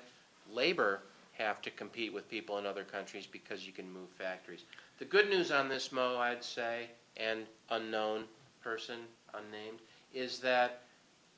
labor 0.52 1.02
have 1.34 1.62
to 1.62 1.72
compete 1.72 2.14
with 2.14 2.30
people 2.30 2.58
in 2.58 2.66
other 2.66 2.84
countries 2.84 3.28
because 3.28 3.66
you 3.66 3.72
can 3.72 3.92
move 3.92 4.10
factories. 4.18 4.64
The 5.00 5.06
good 5.06 5.30
news 5.30 5.52
on 5.52 5.70
this, 5.70 5.92
Mo, 5.92 6.18
I'd 6.18 6.44
say, 6.44 6.88
and 7.18 7.46
unknown 7.70 8.26
person, 8.64 9.00
unnamed, 9.34 9.80
is 10.14 10.40
that 10.40 10.82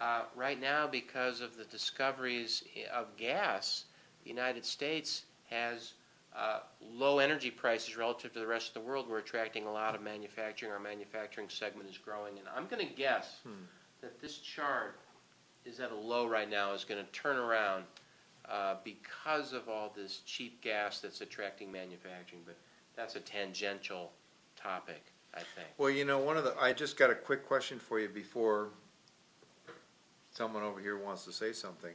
uh, 0.02 0.24
right 0.36 0.60
now, 0.60 0.88
because 0.88 1.42
of 1.42 1.56
the 1.56 1.66
discoveries 1.66 2.64
of 2.94 3.16
gas, 3.18 3.86
the 4.24 4.30
United 4.30 4.66
States 4.66 5.24
has 5.50 5.94
low 6.82 7.20
energy 7.20 7.52
prices 7.52 7.96
relative 7.98 8.34
to 8.34 8.40
the 8.40 8.48
rest 8.48 8.70
of 8.70 8.74
the 8.76 8.82
world. 8.82 9.08
We're 9.10 9.20
attracting 9.20 9.66
a 9.66 9.72
lot 9.72 9.96
of 9.96 10.02
manufacturing. 10.02 10.72
Our 10.72 10.80
manufacturing 10.80 11.50
segment 11.50 11.90
is 11.90 11.98
growing, 11.98 12.38
and 12.40 12.48
I'm 12.56 12.68
going 12.68 12.88
to 12.88 12.94
guess 12.94 13.40
Hmm. 13.44 13.66
that 14.02 14.20
this 14.20 14.38
chart 14.40 15.00
is 15.66 15.80
at 15.80 15.92
a 15.92 15.96
low 15.96 16.28
right 16.28 16.50
now. 16.50 16.74
Is 16.74 16.84
going 16.84 17.04
to 17.04 17.12
turn 17.12 17.38
around 17.38 17.86
uh, 18.50 18.76
because 18.84 19.54
of 19.54 19.70
all 19.70 19.92
this 19.96 20.20
cheap 20.26 20.62
gas 20.62 21.00
that's 21.00 21.22
attracting 21.22 21.72
manufacturing. 21.72 22.42
But 22.46 22.58
that's 22.96 23.16
a 23.16 23.22
tangential 23.22 24.12
topic, 24.56 25.04
I 25.34 25.40
think. 25.40 25.68
Well, 25.78 25.90
you 25.90 26.04
know, 26.06 26.20
one 26.20 26.38
of 26.38 26.44
the, 26.44 26.56
I 26.60 26.74
just 26.74 26.98
got 26.98 27.10
a 27.10 27.16
quick 27.16 27.48
question 27.48 27.80
for 27.80 28.00
you 28.00 28.10
before 28.10 28.70
someone 30.32 30.64
over 30.64 30.80
here 30.80 30.98
wants 30.98 31.26
to 31.26 31.32
say 31.32 31.54
something. 31.54 31.94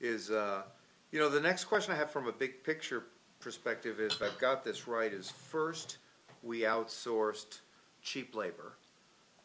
Is, 0.00 0.30
uh, 0.30 0.62
you 1.10 1.18
know, 1.18 1.28
the 1.28 1.40
next 1.40 1.64
question 1.64 1.92
I 1.92 1.96
have 1.96 2.10
from 2.10 2.28
a 2.28 2.32
big 2.32 2.62
picture 2.62 3.04
perspective 3.40 4.00
is, 4.00 4.12
if 4.12 4.22
I've 4.22 4.38
got 4.38 4.64
this 4.64 4.86
right, 4.88 5.12
is 5.12 5.30
first, 5.30 5.98
we 6.42 6.60
outsourced 6.60 7.60
cheap 8.02 8.34
labor. 8.34 8.74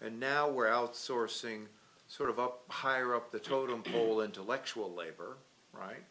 And 0.01 0.19
now 0.19 0.49
we're 0.49 0.67
outsourcing 0.67 1.65
sort 2.07 2.29
of 2.29 2.39
up, 2.39 2.63
higher 2.69 3.15
up 3.15 3.31
the 3.31 3.39
totem 3.39 3.81
pole 3.83 4.21
intellectual 4.21 4.93
labor, 4.93 5.37
right? 5.71 6.03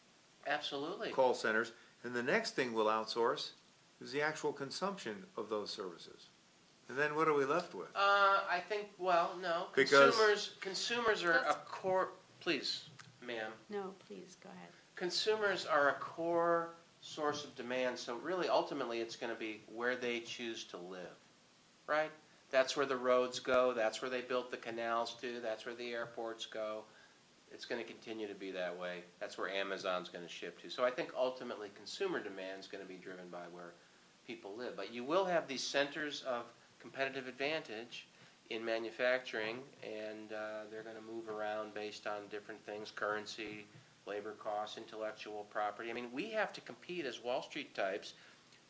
Absolutely. 0.46 1.10
Call 1.10 1.34
centers. 1.34 1.72
And 2.04 2.14
the 2.14 2.22
next 2.22 2.56
thing 2.56 2.72
we'll 2.72 2.86
outsource 2.86 3.50
is 4.00 4.10
the 4.10 4.22
actual 4.22 4.52
consumption 4.52 5.14
of 5.36 5.48
those 5.48 5.70
services. 5.70 6.28
And 6.88 6.98
then 6.98 7.14
what 7.14 7.28
are 7.28 7.34
we 7.34 7.44
left 7.44 7.74
with? 7.74 7.88
Uh, 7.94 8.40
I 8.50 8.60
think. 8.68 8.88
Well, 8.98 9.32
no. 9.40 9.66
Because- 9.74 10.14
Consumers. 10.16 10.50
Consumers 10.60 11.22
are 11.24 11.44
a 11.48 11.54
core. 11.66 12.08
Please, 12.40 12.88
ma'am. 13.24 13.52
No, 13.70 13.94
please, 14.06 14.36
go 14.42 14.50
ahead. 14.50 14.70
Consumers 14.96 15.64
are 15.64 15.90
a 15.90 15.94
core 15.94 16.70
source 17.02 17.44
of 17.44 17.54
demand. 17.54 17.98
So 17.98 18.16
really, 18.16 18.48
ultimately, 18.48 19.00
it's 19.00 19.16
going 19.16 19.32
to 19.32 19.38
be 19.38 19.60
where 19.74 19.96
they 19.96 20.20
choose 20.20 20.64
to 20.64 20.78
live, 20.78 21.18
right? 21.86 22.10
That's 22.50 22.76
where 22.76 22.86
the 22.86 22.96
roads 22.96 23.40
go. 23.40 23.74
That's 23.74 24.00
where 24.00 24.10
they 24.10 24.20
built 24.22 24.50
the 24.50 24.56
canals 24.56 25.16
to. 25.20 25.40
That's 25.40 25.66
where 25.66 25.74
the 25.74 25.90
airports 25.90 26.46
go. 26.46 26.84
It's 27.52 27.66
going 27.66 27.82
to 27.82 27.86
continue 27.86 28.26
to 28.28 28.34
be 28.34 28.50
that 28.52 28.78
way. 28.78 29.00
That's 29.20 29.36
where 29.36 29.50
Amazon's 29.50 30.08
going 30.08 30.24
to 30.24 30.30
ship 30.30 30.60
to. 30.62 30.70
So 30.70 30.84
I 30.84 30.90
think 30.90 31.10
ultimately, 31.16 31.68
consumer 31.76 32.22
demand 32.22 32.60
is 32.60 32.66
going 32.66 32.82
to 32.82 32.88
be 32.88 32.96
driven 32.96 33.28
by 33.30 33.44
where 33.52 33.72
people 34.26 34.54
live. 34.56 34.76
But 34.76 34.94
you 34.94 35.04
will 35.04 35.24
have 35.24 35.48
these 35.48 35.62
centers 35.62 36.22
of 36.26 36.44
competitive 36.80 37.28
advantage 37.28 38.06
in 38.50 38.64
manufacturing, 38.64 39.58
and 39.82 40.32
uh, 40.32 40.64
they're 40.70 40.82
going 40.82 40.96
to 40.96 41.02
move 41.02 41.28
around 41.28 41.74
based 41.74 42.06
on 42.06 42.28
different 42.30 42.64
things 42.64 42.90
currency, 42.94 43.66
labor 44.06 44.32
costs, 44.32 44.78
intellectual 44.78 45.46
property. 45.50 45.90
I 45.90 45.92
mean, 45.92 46.08
we 46.12 46.30
have 46.30 46.52
to 46.54 46.60
compete 46.60 47.06
as 47.06 47.22
Wall 47.22 47.42
Street 47.42 47.74
types 47.74 48.14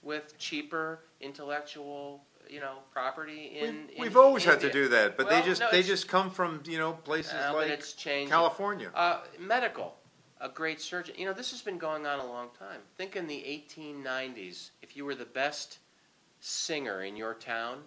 with 0.03 0.37
cheaper 0.39 1.01
intellectual, 1.21 2.23
you 2.49 2.61
know, 2.61 2.79
property 2.93 3.53
in. 3.59 3.87
We've, 3.89 3.97
in 3.97 4.03
we've 4.03 4.17
always 4.17 4.45
had 4.45 4.61
to 4.61 4.71
do 4.71 4.89
that, 4.89 5.17
but 5.17 5.29
they 5.29 5.43
just 5.43 5.61
no, 5.61 5.71
they 5.71 5.83
just 5.83 6.09
come 6.09 6.31
from 6.31 6.63
you 6.67 6.79
know 6.79 6.93
places 6.93 7.35
Uh, 7.35 7.53
like. 7.55 8.29
California. 8.29 8.91
Uh, 8.95 9.21
medical, 9.39 9.95
a 10.41 10.49
great 10.49 10.81
surgeon. 10.81 11.15
You 11.17 11.27
know, 11.27 11.33
this 11.33 11.51
has 11.53 11.63
been 11.63 11.79
going 11.79 12.07
on 12.07 12.19
a 12.19 12.27
long 12.27 12.49
time. 12.59 12.81
Think 12.97 13.17
in 13.17 13.27
the 13.27 13.63
1890s, 13.79 14.71
if 14.83 14.97
you 14.97 15.05
were 15.05 15.15
the 15.15 15.25
best 15.25 15.79
singer 16.41 17.03
in 17.05 17.17
your 17.17 17.35
town, 17.35 17.79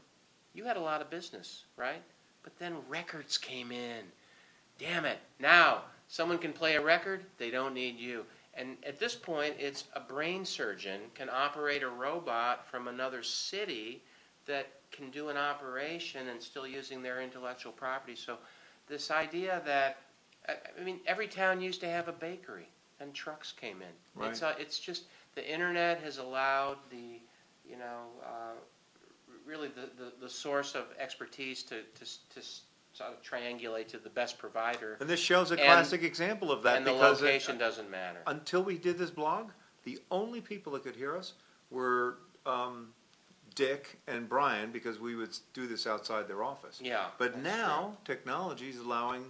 you 0.54 0.64
had 0.64 0.78
a 0.78 0.82
lot 0.82 1.02
of 1.02 1.10
business, 1.10 1.66
right? 1.76 2.02
But 2.43 2.58
then 2.58 2.78
records 2.88 3.38
came 3.38 3.72
in. 3.72 4.04
Damn 4.80 5.06
it. 5.06 5.20
Now, 5.39 5.84
someone 6.16 6.38
can 6.38 6.53
play 6.53 6.76
a 6.76 6.82
record, 6.82 7.26
they 7.38 7.51
don't 7.51 7.74
need 7.74 7.99
you. 7.99 8.26
And 8.53 8.78
at 8.86 8.99
this 8.99 9.16
point, 9.16 9.55
it's 9.59 9.84
a 9.93 9.99
brain 9.99 10.45
surgeon 10.45 11.01
can 11.13 11.30
operate 11.30 11.84
a 11.84 11.89
robot 11.89 12.66
from 12.72 12.88
another 12.88 13.22
city 13.22 14.01
that 14.45 14.68
can 14.91 15.11
do 15.11 15.28
an 15.28 15.36
operation 15.36 16.30
and 16.30 16.41
still 16.41 16.66
using 16.66 17.01
their 17.03 17.22
intellectual 17.22 17.74
property. 17.74 18.16
So, 18.16 18.38
this 18.88 19.11
idea 19.11 19.61
that 19.66 19.97
I 20.47 20.84
mean, 20.84 20.99
every 21.05 21.28
town 21.28 21.59
used 21.59 21.82
to 21.82 21.89
have 21.89 22.07
a 22.07 22.13
bakery, 22.13 22.70
and 23.01 23.13
trucks 23.13 23.51
came 23.51 23.82
in. 23.82 24.24
It's 24.30 24.41
uh, 24.41 24.53
it's 24.57 24.80
just 24.80 25.03
the 25.34 25.45
internet 25.53 26.01
has 26.01 26.18
allowed 26.18 26.78
the, 26.91 27.20
you 27.70 27.78
know, 27.78 28.05
uh, 28.24 28.53
really 29.45 29.70
the, 29.70 30.30
source 30.30 30.76
of 30.76 30.86
expertise 30.97 31.63
to, 31.63 31.82
to 31.82 32.05
to 32.05 32.39
s- 32.39 32.61
sort 32.96 33.12
of 33.12 33.22
triangulate 33.22 33.89
to 33.89 33.98
the 33.98 34.10
best 34.10 34.38
provider, 34.38 34.96
and 35.02 35.10
this 35.10 35.20
shows 35.20 35.52
a 35.52 35.56
and- 35.56 35.64
classic 35.64 36.02
example 36.04 36.50
of 36.52 36.64
that 36.64 36.78
and 36.78 36.88
the 36.88 36.93
because 36.93 37.22
it- 37.22 37.26
location 37.26 37.58
doesn't 37.58 37.89
matter. 37.89 38.22
until 38.28 38.64
we 38.64 38.78
did 38.78 38.98
this 38.98 39.12
blog, 39.12 39.50
the 39.84 40.00
only 40.12 40.39
people 40.39 40.72
that 40.74 40.84
could 40.84 40.96
hear 40.96 41.16
us 41.18 41.34
were 41.72 42.18
um, 42.46 42.93
Dick 43.56 44.00
and 44.08 44.30
Brian 44.30 44.72
because 44.72 45.00
we 45.00 45.16
would 45.16 45.36
do 45.54 45.68
this 45.68 45.86
outside 45.86 46.28
their 46.28 46.43
office. 46.43 46.80
Yeah. 46.82 47.08
But 47.18 47.34
that's 47.34 47.43
now 47.43 47.98
technology 48.06 48.70
is 48.70 48.78
allowing 48.78 49.26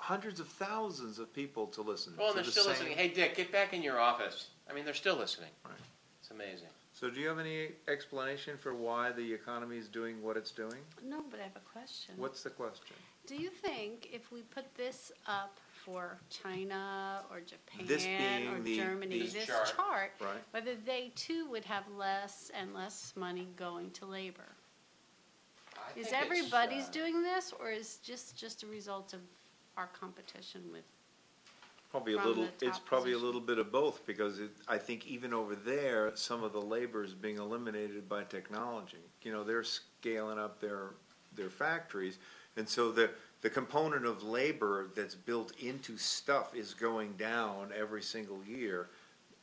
hundreds 0.00 0.40
of 0.40 0.48
thousands 0.48 1.18
of 1.20 1.32
people 1.32 1.66
to 1.68 1.82
listen. 1.82 2.14
Well, 2.18 2.28
to 2.30 2.34
they're 2.36 2.44
the 2.44 2.50
still 2.50 2.64
same- 2.64 2.72
listening. 2.72 2.96
Hey, 2.96 3.08
Dick, 3.08 3.36
get 3.36 3.52
back 3.52 3.72
in 3.72 3.82
your 3.82 4.00
office. 4.00 4.48
I 4.68 4.72
mean, 4.72 4.84
they're 4.84 4.94
still 4.94 5.16
listening. 5.16 5.50
Right. 5.64 5.74
It's 6.20 6.30
amazing. 6.30 6.68
So, 6.98 7.08
do 7.08 7.20
you 7.20 7.28
have 7.28 7.38
any 7.38 7.68
explanation 7.86 8.56
for 8.58 8.74
why 8.74 9.12
the 9.12 9.32
economy 9.32 9.76
is 9.78 9.86
doing 9.86 10.20
what 10.20 10.36
it's 10.36 10.50
doing? 10.50 10.80
No, 11.06 11.22
but 11.30 11.38
I 11.38 11.44
have 11.44 11.54
a 11.54 11.60
question. 11.60 12.16
What's 12.16 12.42
the 12.42 12.50
question? 12.50 12.96
Do 13.24 13.36
you 13.36 13.50
think 13.50 14.08
if 14.12 14.32
we 14.32 14.42
put 14.42 14.74
this 14.74 15.12
up 15.28 15.60
for 15.84 16.18
China 16.28 17.22
or 17.30 17.38
Japan 17.40 17.86
being 17.86 18.48
or 18.48 18.60
the- 18.60 18.76
Germany, 18.76 19.20
This 19.20 19.32
this 19.32 19.46
chart. 19.46 19.74
chart, 19.76 20.12
Right. 20.20 20.42
whether 20.50 20.74
they 20.74 21.12
too 21.14 21.48
would 21.50 21.64
have 21.66 21.84
less 21.96 22.50
and 22.52 22.74
less 22.74 23.12
money 23.14 23.46
going 23.54 23.92
to 23.92 24.04
labor? 24.04 24.56
I 25.76 25.92
Is 25.96 26.06
it's, 26.06 26.12
everybody's 26.14 26.88
uh, 26.88 26.92
doing 26.92 27.22
this, 27.22 27.52
or 27.52 27.70
is 27.70 27.98
just 27.98 28.36
just 28.36 28.64
a 28.64 28.66
result 28.66 29.14
of 29.14 29.20
our 29.76 29.86
competition 29.86 30.72
with? 30.72 30.84
Probably 31.90 32.14
a 32.14 32.16
from 32.18 32.28
little, 32.28 32.44
the 32.58 32.66
it's 32.66 32.78
top 32.78 32.86
probably 32.86 33.12
a 33.12 33.14
position. 33.14 33.26
little 33.26 33.40
bit 33.40 33.58
of 33.58 33.72
both, 33.72 34.06
because 34.06 34.40
it, 34.40 34.50
I 34.68 34.76
think 34.76 35.06
even 35.06 35.32
over 35.32 35.54
there, 35.54 36.12
some 36.14 36.42
of 36.44 36.52
the 36.52 36.60
labor 36.60 37.02
is 37.02 37.14
being 37.14 37.38
eliminated 37.38 38.08
by 38.08 38.24
technology. 38.24 38.98
You 39.22 39.32
know, 39.32 39.42
they're 39.42 39.64
scaling 39.64 40.38
up 40.38 40.60
their, 40.60 40.90
their 41.34 41.48
factories, 41.48 42.18
and 42.56 42.68
so 42.68 42.92
the, 42.92 43.10
the 43.40 43.48
component 43.48 44.04
of 44.04 44.22
labor 44.22 44.90
that's 44.94 45.14
built 45.14 45.52
into 45.60 45.96
stuff 45.96 46.54
is 46.54 46.74
going 46.74 47.14
down 47.14 47.72
every 47.74 48.02
single 48.02 48.40
year. 48.44 48.90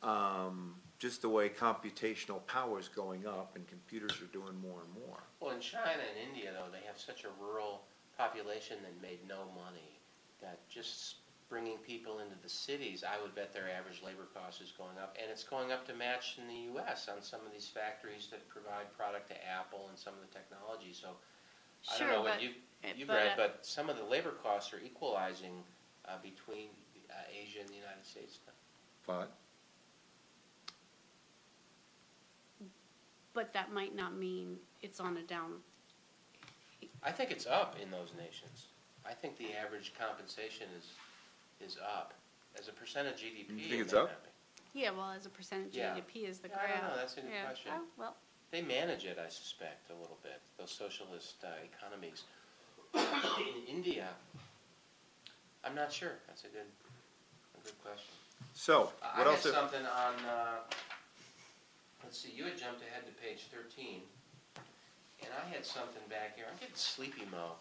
Um, 0.02 0.74
just 0.98 1.20
the 1.22 1.28
way 1.28 1.48
computational 1.48 2.46
power 2.46 2.78
is 2.78 2.88
going 2.88 3.26
up 3.26 3.52
and 3.54 3.66
computers 3.68 4.12
are 4.22 4.32
doing 4.32 4.58
more 4.62 4.80
and 4.82 5.06
more. 5.06 5.18
Well, 5.40 5.54
in 5.54 5.60
China 5.60 5.90
and 5.90 6.28
India, 6.30 6.52
though, 6.52 6.70
they 6.72 6.86
have 6.86 6.98
such 6.98 7.24
a 7.24 7.28
rural 7.42 7.82
population 8.16 8.78
that 8.82 9.02
made 9.02 9.18
no 9.28 9.40
money, 9.54 9.98
that 10.40 10.60
just 10.70 11.16
bringing 11.48 11.78
people 11.78 12.18
into 12.18 12.34
the 12.42 12.48
cities, 12.48 13.04
I 13.06 13.20
would 13.22 13.34
bet 13.34 13.52
their 13.52 13.70
average 13.70 14.02
labor 14.02 14.26
cost 14.34 14.60
is 14.60 14.72
going 14.72 14.98
up, 14.98 15.16
and 15.20 15.30
it's 15.30 15.44
going 15.44 15.72
up 15.72 15.86
to 15.86 15.94
match 15.94 16.38
in 16.40 16.48
the 16.48 16.72
U.S. 16.74 17.08
on 17.08 17.22
some 17.22 17.40
of 17.46 17.52
these 17.52 17.68
factories 17.68 18.28
that 18.30 18.46
provide 18.48 18.90
product 18.96 19.28
to 19.28 19.36
Apple 19.46 19.86
and 19.88 19.98
some 19.98 20.14
of 20.14 20.20
the 20.20 20.32
technology, 20.34 20.92
so 20.92 21.08
I 21.94 21.98
don't 21.98 22.08
know 22.08 22.22
what 22.22 22.34
but- 22.34 22.42
you, 22.42 22.50
eh, 22.84 22.92
you've 22.96 23.08
but, 23.08 23.14
read, 23.14 23.32
uh, 23.32 23.36
but 23.36 23.58
some 23.62 23.88
of 23.88 23.96
the 23.96 24.04
labor 24.04 24.34
costs 24.42 24.72
are 24.74 24.80
equalizing 24.84 25.62
uh, 26.08 26.18
between 26.22 26.68
uh, 27.10 27.14
Asia 27.30 27.60
and 27.60 27.68
the 27.68 27.78
United 27.78 28.04
States 28.04 28.38
now. 28.46 28.52
But, 29.06 29.30
But 33.34 33.52
that 33.52 33.70
might 33.70 33.94
not 33.94 34.16
mean 34.16 34.56
it's 34.80 34.98
on 34.98 35.18
a 35.18 35.22
down, 35.22 35.60
I 37.02 37.12
think 37.12 37.30
it's 37.30 37.46
up 37.46 37.76
in 37.80 37.90
those 37.90 38.10
nations. 38.18 38.66
I 39.04 39.12
think 39.12 39.36
the 39.38 39.54
average 39.54 39.92
compensation 39.98 40.66
is, 40.76 40.88
is 41.60 41.76
up. 41.82 42.14
As 42.58 42.68
a 42.68 42.72
percent 42.72 43.08
of 43.08 43.14
GDP. 43.14 43.50
You 43.50 43.68
think 43.68 43.72
it 43.72 43.80
it's 43.80 43.92
may 43.92 43.98
up? 44.00 44.08
not 44.08 44.22
be. 44.24 44.80
yeah, 44.80 44.90
well, 44.90 45.10
as 45.12 45.26
a 45.26 45.30
percentage 45.30 45.74
Yeah. 45.76 45.96
of 45.96 46.04
GDP 46.06 46.24
is 46.28 46.38
the 46.38 46.48
Yeah, 46.48 46.54
I 46.56 46.66
graph. 46.66 46.80
don't 46.80 46.90
know, 46.90 46.96
that's 46.96 47.16
a 47.16 47.20
good 47.20 47.30
Yeah. 47.30 47.44
question. 47.46 47.72
Oh, 47.74 47.82
well, 47.96 48.16
They 48.52 48.62
manage 48.62 49.04
it, 49.04 49.18
I 49.18 49.28
suspect, 49.28 49.90
a 49.90 49.94
little 49.94 50.18
bit, 50.22 50.40
those 50.56 50.70
socialist 50.70 51.42
uh, 51.44 51.48
economies. 51.64 52.22
In 52.94 53.62
India, 53.66 54.08
I'm 55.64 55.74
not 55.74 55.92
sure. 55.92 56.12
That's 56.28 56.44
a 56.44 56.48
good, 56.48 56.70
a 57.58 57.64
good 57.64 57.82
question. 57.82 58.14
so, 58.54 58.92
I 59.02 59.18
what 59.18 59.26
had 59.26 59.34
else? 59.34 59.42
something 59.52 59.84
on, 59.84 60.14
uh, 60.24 60.58
let's 62.04 62.18
see, 62.18 62.30
you 62.30 62.44
had 62.44 62.56
jumped 62.56 62.80
ahead 62.82 63.04
to 63.04 63.12
page 63.20 63.48
thirteen, 63.52 64.00
and 65.20 65.28
I 65.34 65.48
had 65.52 65.66
something 65.66 66.02
back 66.08 66.36
here. 66.36 66.46
I'm 66.50 66.56
getting 66.58 66.74
sleepy, 66.76 67.26
Mo. 67.30 67.52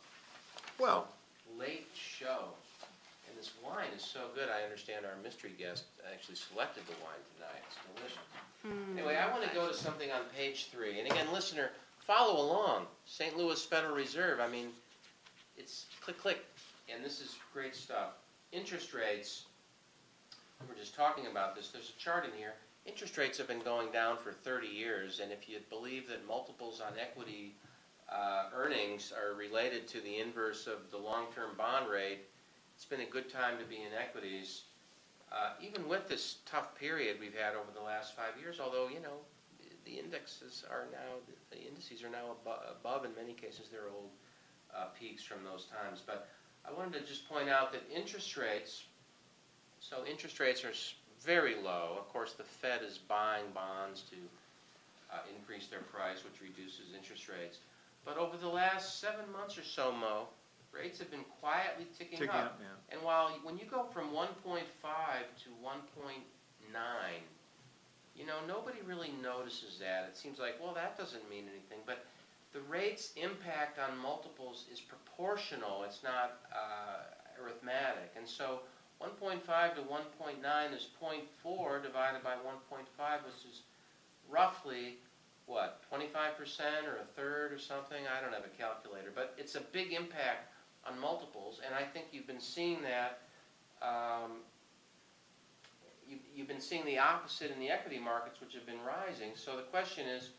Well, 0.77 1.07
Late 1.57 1.87
show, 1.95 2.45
and 2.45 2.53
this 3.45 3.53
wine 3.63 3.93
is 3.95 4.01
so 4.03 4.21
good, 4.33 4.49
I 4.49 4.63
understand 4.63 5.05
our 5.05 5.21
mystery 5.21 5.53
guest 5.57 5.83
actually 6.11 6.35
selected 6.35 6.81
the 6.87 6.97
wine 7.03 7.21
tonight. 7.37 7.61
It's 7.69 7.77
delicious. 7.93 8.17
hmm. 8.63 8.97
Anyway, 8.97 9.15
I 9.15 9.29
want 9.31 9.43
to 9.47 9.53
go 9.53 9.67
to 9.67 9.73
something 9.73 10.11
on 10.11 10.21
page 10.35 10.69
three, 10.71 10.99
and 10.99 11.07
again, 11.07 11.31
listener, 11.31 11.69
follow 12.07 12.41
along. 12.41 12.87
St. 13.05 13.37
Louis 13.37 13.63
Federal 13.63 13.93
Reserve, 13.93 14.39
I 14.39 14.47
mean, 14.47 14.69
it's 15.57 15.85
click, 16.01 16.17
click, 16.17 16.43
and 16.91 17.05
this 17.05 17.21
is 17.21 17.35
great 17.53 17.75
stuff. 17.75 18.13
Interest 18.51 18.95
rates, 18.95 19.45
we 20.61 20.67
were 20.67 20.79
just 20.79 20.95
talking 20.95 21.27
about 21.27 21.55
this, 21.55 21.69
there's 21.69 21.93
a 21.95 21.99
chart 21.99 22.25
in 22.25 22.31
here. 22.35 22.53
Interest 22.87 23.15
rates 23.15 23.37
have 23.37 23.47
been 23.47 23.61
going 23.61 23.91
down 23.91 24.17
for 24.17 24.31
30 24.31 24.67
years, 24.67 25.19
and 25.19 25.31
if 25.31 25.47
you 25.47 25.57
believe 25.69 26.07
that 26.07 26.27
multiples 26.27 26.81
on 26.81 26.93
equity 26.99 27.53
uh, 28.11 28.45
earnings 28.55 29.13
are 29.15 29.35
related 29.35 29.87
to 29.89 30.01
the 30.01 30.19
inverse 30.19 30.65
of 30.65 30.89
the 30.89 30.97
long-term 30.97 31.51
bond 31.57 31.89
rate, 31.89 32.21
it's 32.75 32.85
been 32.85 33.01
a 33.01 33.09
good 33.09 33.31
time 33.31 33.57
to 33.57 33.65
be 33.65 33.77
in 33.77 33.93
equities 33.97 34.63
uh, 35.31 35.49
even 35.61 35.87
with 35.87 36.07
this 36.07 36.37
tough 36.45 36.75
period 36.75 37.17
we've 37.19 37.35
had 37.35 37.55
over 37.55 37.71
the 37.73 37.81
last 37.81 38.15
five 38.15 38.39
years, 38.39 38.59
although, 38.59 38.87
you 38.87 39.01
know, 39.01 39.19
the 39.85 39.99
indexes 39.99 40.63
are 40.69 40.85
now, 40.91 41.19
the 41.51 41.61
indices 41.61 42.03
are 42.03 42.09
now 42.09 42.35
abo- 42.45 42.71
above, 42.71 43.05
in 43.05 43.13
many 43.15 43.33
cases, 43.33 43.67
their 43.69 43.89
old 43.93 44.09
uh, 44.73 44.85
peaks 44.99 45.23
from 45.23 45.43
those 45.43 45.65
times. 45.65 46.01
But 46.05 46.27
I 46.67 46.71
wanted 46.71 46.93
to 46.99 47.05
just 47.05 47.27
point 47.27 47.49
out 47.49 47.71
that 47.73 47.81
interest 47.93 48.37
rates, 48.37 48.83
so 49.79 50.05
interest 50.09 50.39
rates 50.39 50.63
are 50.63 50.73
very 51.23 51.55
low. 51.55 51.97
Of 51.99 52.07
course, 52.09 52.33
the 52.33 52.43
Fed 52.43 52.81
is 52.81 52.97
buying 52.97 53.45
bonds 53.53 54.03
to 54.09 54.15
uh, 55.13 55.19
increase 55.35 55.67
their 55.67 55.81
price, 55.81 56.23
which 56.23 56.41
reduces 56.41 56.93
interest 56.95 57.27
rates. 57.27 57.57
But 58.05 58.17
over 58.17 58.37
the 58.37 58.47
last 58.47 58.99
seven 59.01 59.25
months 59.31 59.57
or 59.57 59.63
so, 59.63 59.91
Mo, 59.91 60.27
rates 60.75 60.99
have 60.99 61.09
been 61.09 61.25
quietly 61.39 61.87
ticking 61.97 62.19
ticking 62.19 62.29
up. 62.29 62.45
up, 62.45 62.59
yeah. 62.59 62.67
And 62.93 63.01
while, 63.01 63.31
when 63.43 63.57
you 63.57 63.65
go 63.65 63.85
from 63.93 64.11
one 64.11 64.29
point 64.43 64.67
five 64.81 65.25
to 65.43 65.49
one 65.61 65.79
point 66.01 66.23
nine, 66.71 67.23
you 68.15 68.25
know, 68.25 68.39
nobody 68.47 68.79
really 68.85 69.11
notices 69.21 69.77
that. 69.79 70.05
It 70.09 70.17
seems 70.17 70.39
like, 70.39 70.55
well, 70.61 70.73
that 70.73 70.97
doesn't 70.97 71.29
mean 71.29 71.45
anything, 71.49 71.79
but 71.85 72.05
the 72.53 72.61
rate's 72.61 73.11
impact 73.15 73.79
on 73.79 73.97
multiples 73.97 74.65
is 74.71 74.79
proportional, 74.79 75.83
it's 75.83 76.03
not, 76.03 76.39
uh, 76.53 77.03
arithmetic. 77.41 78.11
And 78.15 78.27
so, 78.27 78.61
one 78.99 79.11
point 79.11 79.43
five 79.43 79.75
to 79.75 79.81
one 79.81 80.03
point 80.17 80.41
nine 80.41 80.71
is 80.71 80.87
0.4 81.01 81.83
divided 81.83 82.23
by 82.23 82.35
one 82.35 82.55
point 82.69 82.87
five, 82.97 83.19
which 83.25 83.43
is 83.49 83.61
roughly, 84.29 84.97
what, 85.45 85.81
twenty-five 85.89 86.37
percent 86.37 86.87
or 86.87 86.97
a 86.97 87.03
third 87.15 87.51
or 87.51 87.59
something? 87.59 88.07
I 88.07 88.21
don't 88.21 88.33
have 88.33 88.45
a 88.45 88.57
calculator, 88.57 89.11
but 89.13 89.33
it's 89.37 89.55
a 89.55 89.61
big 89.61 89.91
impact 89.91 90.47
on 90.85 90.99
multiples, 90.99 91.61
and 91.65 91.73
I 91.73 91.83
think 91.83 92.07
you've 92.11 92.27
been 92.27 92.39
seeing 92.39 92.81
that, 92.83 93.21
um, 93.81 94.31
you, 96.07 96.17
you've 96.35 96.47
been 96.47 96.61
seeing 96.61 96.85
the 96.85 96.99
opposite 96.99 97.51
in 97.51 97.59
the 97.59 97.69
equity 97.69 97.99
markets, 97.99 98.39
which 98.39 98.53
have 98.53 98.65
been 98.65 98.83
rising. 98.85 99.31
So 99.35 99.55
the 99.55 99.63
question 99.63 100.07
is, 100.07 100.29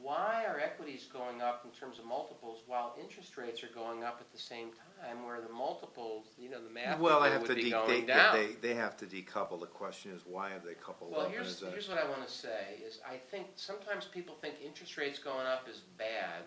why 0.00 0.44
are 0.46 0.60
equities 0.60 1.08
going 1.12 1.40
up 1.42 1.64
in 1.64 1.70
terms 1.70 1.98
of 1.98 2.04
multiples 2.04 2.60
while 2.66 2.94
interest 3.02 3.36
rates 3.36 3.64
are 3.64 3.74
going 3.74 4.04
up 4.04 4.18
at 4.20 4.30
the 4.32 4.38
same 4.38 4.68
time, 5.02 5.24
where 5.26 5.40
the 5.40 5.52
multiples, 5.52 6.26
you 6.38 6.50
know, 6.50 6.62
the 6.62 6.70
math 6.70 7.00
Well, 7.00 7.20
I 7.20 7.30
have 7.30 7.44
to, 7.44 7.54
de- 7.54 7.70
they, 7.86 8.02
they, 8.02 8.48
they 8.60 8.74
have 8.74 8.96
to 8.98 9.06
decouple. 9.06 9.58
The 9.58 9.66
question 9.66 10.12
is, 10.12 10.22
why 10.24 10.50
have 10.50 10.64
they 10.64 10.74
coupled 10.74 11.12
Well, 11.12 11.22
up? 11.22 11.32
Here's, 11.32 11.58
that- 11.60 11.70
here's 11.70 11.88
what 11.88 11.98
I 11.98 12.08
want 12.08 12.26
to 12.26 12.32
say, 12.32 12.78
is 12.86 13.00
I 13.08 13.16
think 13.16 13.46
sometimes 13.56 14.04
people 14.04 14.36
think 14.40 14.56
interest 14.64 14.96
rates 14.96 15.18
going 15.18 15.46
up 15.46 15.66
is 15.68 15.80
bad, 15.96 16.44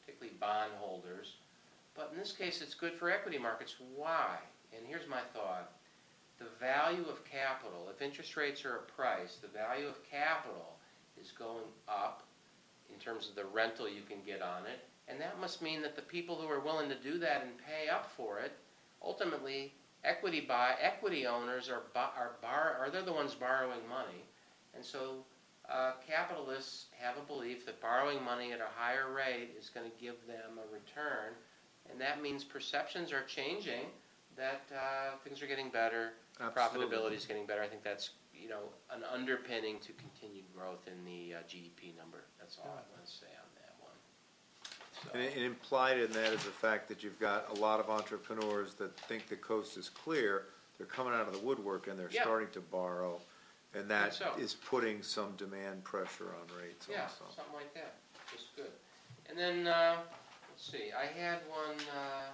particularly 0.00 0.36
bond 0.38 0.72
holders, 0.78 1.36
but 2.00 2.12
in 2.12 2.18
this 2.18 2.32
case, 2.32 2.62
it's 2.62 2.74
good 2.74 2.94
for 2.94 3.10
equity 3.10 3.36
markets. 3.36 3.76
Why? 3.94 4.36
And 4.74 4.86
here's 4.88 5.06
my 5.06 5.20
thought. 5.34 5.72
The 6.38 6.46
value 6.58 7.04
of 7.10 7.22
capital, 7.26 7.88
if 7.94 8.00
interest 8.00 8.36
rates 8.38 8.64
are 8.64 8.76
a 8.76 8.92
price, 8.96 9.36
the 9.36 9.48
value 9.48 9.86
of 9.86 10.02
capital 10.10 10.78
is 11.20 11.32
going 11.32 11.68
up 11.86 12.22
in 12.90 12.98
terms 12.98 13.28
of 13.28 13.34
the 13.34 13.44
rental 13.44 13.86
you 13.86 14.00
can 14.08 14.16
get 14.24 14.40
on 14.40 14.64
it, 14.64 14.80
and 15.08 15.20
that 15.20 15.38
must 15.38 15.60
mean 15.60 15.82
that 15.82 15.94
the 15.94 16.02
people 16.02 16.36
who 16.36 16.48
are 16.48 16.60
willing 16.60 16.88
to 16.88 16.94
do 16.94 17.18
that 17.18 17.42
and 17.42 17.50
pay 17.58 17.90
up 17.90 18.10
for 18.16 18.38
it, 18.38 18.52
ultimately, 19.02 19.74
equity 20.02 20.40
buy, 20.40 20.76
equity 20.80 21.26
owners 21.26 21.68
are, 21.68 21.82
are 21.94 22.36
bar, 22.40 22.78
are 22.80 22.88
they're 22.90 23.02
the 23.02 23.12
ones 23.12 23.34
borrowing 23.34 23.86
money. 23.86 24.24
And 24.74 24.82
so, 24.82 25.16
uh, 25.68 25.92
capitalists 26.08 26.86
have 26.98 27.18
a 27.18 27.26
belief 27.26 27.66
that 27.66 27.82
borrowing 27.82 28.24
money 28.24 28.52
at 28.52 28.60
a 28.60 28.72
higher 28.74 29.12
rate 29.12 29.50
is 29.58 29.68
gonna 29.68 29.90
give 30.00 30.16
them 30.26 30.56
a 30.56 30.72
return. 30.72 31.34
And 31.90 32.00
that 32.00 32.22
means 32.22 32.44
perceptions 32.44 33.12
are 33.12 33.22
changing, 33.24 33.86
that, 34.36 34.62
uh, 34.74 35.16
things 35.24 35.42
are 35.42 35.46
getting 35.46 35.70
better, 35.70 36.12
Absolutely. 36.40 36.96
profitability 36.96 37.14
is 37.14 37.26
getting 37.26 37.46
better. 37.46 37.62
I 37.62 37.66
think 37.68 37.82
that's, 37.82 38.10
you 38.34 38.48
know, 38.48 38.62
an 38.90 39.02
underpinning 39.04 39.78
to 39.80 39.92
continued 39.94 40.44
growth 40.54 40.86
in 40.86 41.04
the, 41.04 41.34
uh, 41.34 41.38
GDP 41.48 41.94
number. 41.98 42.24
That's 42.38 42.58
all 42.58 42.70
I 42.70 42.90
want 42.94 43.04
to 43.04 43.10
say 43.10 43.26
on 43.26 43.48
that 43.56 43.74
one. 43.80 43.92
So- 45.02 45.10
And 45.14 45.22
and 45.22 45.44
implied 45.44 45.98
in 45.98 46.10
that 46.12 46.32
is 46.32 46.44
the 46.44 46.50
fact 46.50 46.88
that 46.88 47.02
you've 47.02 47.18
got 47.18 47.48
a 47.50 47.54
lot 47.60 47.80
of 47.80 47.90
entrepreneurs 47.90 48.74
that 48.74 48.96
think 49.00 49.28
the 49.28 49.36
coast 49.36 49.76
is 49.76 49.88
clear. 49.88 50.46
They're 50.78 50.86
coming 50.86 51.12
out 51.12 51.26
of 51.26 51.32
the 51.32 51.40
woodwork 51.40 51.88
and 51.88 51.98
they're 51.98 52.10
Yeah. 52.10 52.22
starting 52.22 52.50
to 52.52 52.60
borrow. 52.60 53.20
And 53.74 53.88
that 53.90 54.14
so. 54.14 54.34
is 54.36 54.54
putting 54.54 55.02
some 55.02 55.36
demand 55.36 55.84
pressure 55.84 56.34
on 56.34 56.46
rates 56.58 56.88
Yeah, 56.88 57.02
also. 57.04 57.24
something 57.36 57.54
like 57.54 57.72
that, 57.74 57.94
just 58.32 58.54
good. 58.56 58.72
And 59.28 59.38
then, 59.38 59.66
uh, 59.68 60.02
let's 60.60 60.72
see, 60.72 60.90
I 60.92 61.06
had 61.18 61.38
one, 61.48 61.76
uh, 61.96 62.28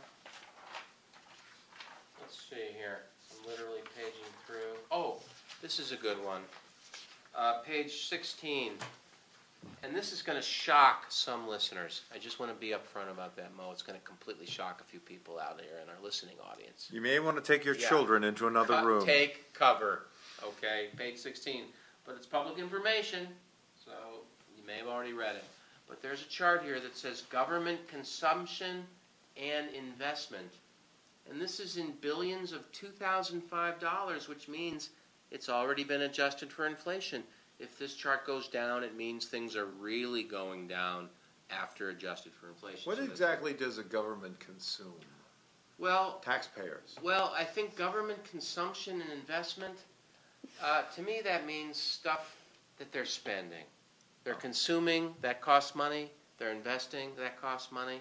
let's 2.20 2.36
see 2.50 2.72
here, 2.76 3.00
I'm 3.30 3.48
literally 3.50 3.80
paging 3.96 4.32
through. 4.46 4.76
Oh, 4.90 5.20
this 5.62 5.78
is 5.78 5.92
a 5.92 5.96
good 5.96 6.22
one. 6.24 6.42
Uh, 7.36 7.58
page 7.60 8.06
sixteen, 8.08 8.72
and 9.82 9.94
this 9.94 10.12
is 10.12 10.22
gonna 10.22 10.42
shock 10.42 11.04
some 11.10 11.46
listeners. 11.46 12.02
I 12.14 12.18
just 12.18 12.40
wanna 12.40 12.54
be 12.54 12.68
upfront 12.68 13.10
about 13.10 13.36
that, 13.36 13.54
Mo. 13.56 13.70
It's 13.72 13.82
gonna 13.82 13.98
completely 14.04 14.46
shock 14.46 14.80
a 14.80 14.84
few 14.84 15.00
people 15.00 15.38
out 15.38 15.58
there 15.58 15.80
in 15.82 15.88
our 15.88 16.02
listening 16.02 16.36
audience. 16.50 16.88
You 16.90 17.00
may 17.02 17.18
want 17.20 17.36
to 17.36 17.42
take 17.42 17.64
your 17.64 17.76
Yeah. 17.76 17.88
children 17.88 18.24
into 18.24 18.46
another 18.46 18.74
Cut- 18.74 18.84
room. 18.86 19.04
Take 19.06 19.52
cover, 19.52 20.06
okay, 20.42 20.88
page 20.96 21.18
sixteen, 21.18 21.66
but 22.06 22.16
it's 22.16 22.26
public 22.26 22.58
information, 22.58 23.28
so 23.84 23.92
you 24.56 24.64
may 24.64 24.78
have 24.78 24.88
already 24.88 25.12
read 25.12 25.36
it. 25.36 25.44
But 25.88 26.02
there's 26.02 26.22
a 26.22 26.28
chart 26.28 26.62
here 26.62 26.80
that 26.80 26.96
says 26.96 27.22
government 27.30 27.86
consumption 27.88 28.84
and 29.36 29.68
investment. 29.74 30.50
And 31.30 31.40
this 31.40 31.60
is 31.60 31.76
in 31.76 31.92
billions 32.00 32.52
of 32.52 32.70
two 32.72 32.88
thousand 32.88 33.42
five 33.42 33.78
dollars, 33.80 34.28
which 34.28 34.48
means 34.48 34.90
it's 35.30 35.48
already 35.48 35.84
been 35.84 36.02
adjusted 36.02 36.52
for 36.52 36.66
inflation. 36.66 37.22
If 37.58 37.78
this 37.78 37.94
chart 37.94 38.26
goes 38.26 38.48
down, 38.48 38.84
it 38.84 38.96
means 38.96 39.26
things 39.26 39.56
are 39.56 39.66
really 39.66 40.22
going 40.22 40.68
down 40.68 41.08
after 41.50 41.90
adjusted 41.90 42.32
for 42.32 42.48
inflation. 42.48 42.82
What 42.84 42.98
So 42.98 43.04
exactly 43.04 43.52
does 43.52 43.78
a 43.78 43.82
government 43.82 44.38
consume? 44.40 44.92
Well, 45.78 46.20
Taxpayers. 46.24 46.96
Well, 47.02 47.34
I 47.36 47.44
think 47.44 47.76
government 47.76 48.22
consumption 48.30 49.00
and 49.00 49.10
investment, 49.12 49.76
uh, 50.62 50.82
to 50.94 51.02
me, 51.02 51.20
that 51.24 51.46
means 51.46 51.76
stuff 51.76 52.36
that 52.78 52.92
they're 52.92 53.04
spending. 53.04 53.64
They're 54.26 54.34
consuming, 54.34 55.14
that 55.22 55.40
costs 55.40 55.76
money, 55.76 56.10
they're 56.38 56.50
investing, 56.50 57.10
that 57.16 57.40
costs 57.40 57.70
money. 57.70 58.00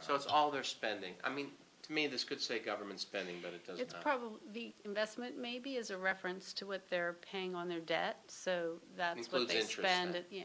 So 0.00 0.14
it's 0.14 0.26
all 0.26 0.50
they're 0.50 0.64
spending. 0.64 1.12
I 1.22 1.28
mean, 1.28 1.48
to 1.82 1.92
me, 1.92 2.06
this 2.06 2.24
could 2.24 2.40
say 2.40 2.58
government 2.58 2.98
spending, 2.98 3.36
but 3.42 3.52
it 3.52 3.66
does 3.66 3.78
It's 3.78 3.92
not. 3.92 4.02
probably, 4.02 4.38
the 4.54 4.72
investment 4.86 5.36
maybe 5.38 5.76
is 5.76 5.90
a 5.90 5.98
reference 5.98 6.54
to 6.54 6.66
what 6.66 6.88
they're 6.88 7.16
paying 7.30 7.54
on 7.54 7.68
their 7.68 7.80
debt, 7.80 8.16
so 8.26 8.80
that's 8.96 9.16
what 9.30 9.42
Includes 9.42 9.52
they 9.52 9.60
interest 9.60 9.74
spend, 9.74 10.14
then. 10.14 10.22
it- 10.22 10.26
yeah. 10.30 10.44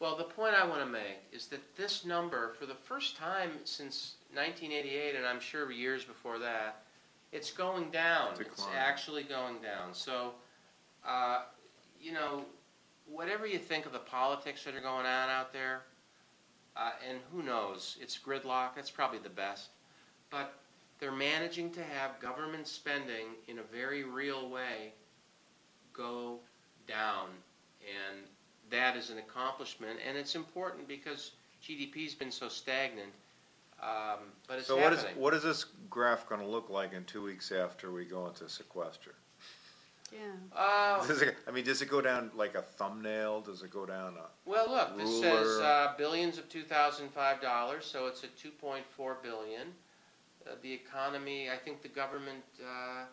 Well, 0.00 0.16
the 0.16 0.24
point 0.24 0.54
I 0.56 0.66
want 0.66 0.80
to 0.80 0.86
make 0.86 1.22
is 1.30 1.46
that 1.48 1.76
this 1.76 2.04
number, 2.04 2.54
for 2.58 2.66
the 2.66 2.74
first 2.74 3.16
time 3.16 3.52
since 3.64 4.14
1988, 4.34 5.14
and 5.14 5.24
I'm 5.26 5.38
sure 5.40 5.70
years 5.70 6.04
before 6.04 6.40
that, 6.40 6.82
it's 7.30 7.52
going 7.52 7.90
down. 7.90 8.30
It's 8.30 8.38
Decline. 8.40 8.74
actually 8.76 9.22
going 9.22 9.58
down. 9.62 9.94
So, 9.94 10.32
uh, 11.06 11.42
you 12.00 12.12
know, 12.12 12.44
whatever 13.10 13.46
you 13.46 13.58
think 13.58 13.86
of 13.86 13.92
the 13.92 13.98
politics 13.98 14.64
that 14.64 14.74
are 14.74 14.80
going 14.80 15.06
on 15.06 15.28
out 15.28 15.52
there, 15.52 15.82
uh, 16.76 16.92
and 17.08 17.18
who 17.32 17.42
knows, 17.42 17.96
it's 18.00 18.18
gridlock. 18.18 18.74
That's 18.74 18.90
probably 18.90 19.18
the 19.18 19.28
best. 19.30 19.70
But 20.30 20.54
they're 20.98 21.10
managing 21.12 21.70
to 21.72 21.82
have 21.82 22.20
government 22.20 22.68
spending 22.68 23.26
in 23.48 23.58
a 23.58 23.62
very 23.62 24.04
real 24.04 24.48
way 24.48 24.92
go 25.92 26.38
down. 26.86 27.28
And 27.80 28.20
that 28.70 28.96
is 28.96 29.10
an 29.10 29.18
accomplishment, 29.18 29.98
and 30.06 30.16
it's 30.16 30.34
important 30.34 30.86
because 30.86 31.32
GDP's 31.62 32.14
been 32.14 32.30
so 32.30 32.48
stagnant, 32.48 33.10
um, 33.82 34.18
but 34.46 34.58
it's 34.58 34.68
So 34.68 34.76
what 34.76 34.92
is, 34.92 35.00
happening. 35.00 35.20
what 35.20 35.34
is 35.34 35.42
this 35.42 35.64
graph 35.88 36.28
gonna 36.28 36.46
look 36.46 36.70
like 36.70 36.92
in 36.92 37.04
two 37.04 37.22
weeks 37.22 37.50
after 37.50 37.90
we 37.90 38.04
go 38.04 38.26
into 38.28 38.48
sequester? 38.48 39.14
Yeah. 40.12 40.18
Uh, 40.56 41.06
Does 41.06 41.22
it, 41.22 41.36
I 41.46 41.50
mean, 41.52 41.64
does 41.64 41.82
it 41.82 41.88
go 41.88 42.00
down 42.00 42.30
like 42.34 42.54
a 42.56 42.62
thumbnail? 42.62 43.40
Does 43.42 43.62
it 43.62 43.70
go 43.70 43.86
down 43.86 44.14
a? 44.16 44.26
well, 44.48 44.68
look, 44.68 44.98
this 44.98 45.20
says 45.20 45.46
uh, 45.60 45.92
billions 45.96 46.36
of 46.36 46.48
two 46.48 46.62
thousand 46.64 47.10
five 47.10 47.40
dollars, 47.40 47.84
so 47.86 48.06
it's 48.06 48.24
at 48.24 48.36
two 48.36 48.50
point 48.50 48.84
four 48.96 49.18
billion. 49.22 49.68
Uh, 50.46 50.54
the 50.62 50.72
economy, 50.72 51.48
I 51.48 51.56
think 51.56 51.82
the 51.82 51.88
government 51.88 52.42
uh, 52.60 53.04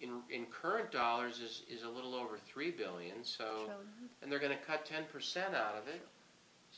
in 0.00 0.22
in 0.30 0.46
current 0.46 0.90
dollars 0.90 1.38
is 1.38 1.62
is 1.70 1.84
a 1.84 1.88
little 1.88 2.14
over 2.14 2.36
three 2.46 2.70
billion. 2.72 3.22
So. 3.22 3.44
Trillion. 3.44 3.76
and 4.22 4.30
they're 4.32 4.40
gonna 4.40 4.56
cut 4.66 4.84
ten 4.84 5.04
percent 5.12 5.54
out 5.54 5.76
of 5.76 5.86
it. 5.86 6.00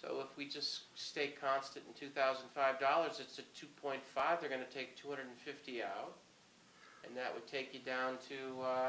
So 0.01 0.21
if 0.29 0.37
we 0.37 0.47
just 0.47 0.83
stay 0.97 1.29
constant 1.41 1.85
in 1.87 1.95
two 1.95 2.13
thousand 2.13 2.47
five 2.55 2.79
dollars, 2.81 3.21
it's 3.21 3.39
at 3.39 3.55
two 3.55 3.67
point 3.81 4.01
five, 4.15 4.41
they're 4.41 4.51
gonna 4.51 4.65
take 4.73 4.97
two 4.97 5.09
hundred 5.09 5.27
and 5.29 5.39
fifty 5.45 5.83
out. 5.83 6.15
And 7.07 7.17
that 7.17 7.35
would 7.35 7.47
take 7.49 7.75
you 7.75 7.81
down 7.81 8.17
to, 8.29 8.63
uh, 8.63 8.89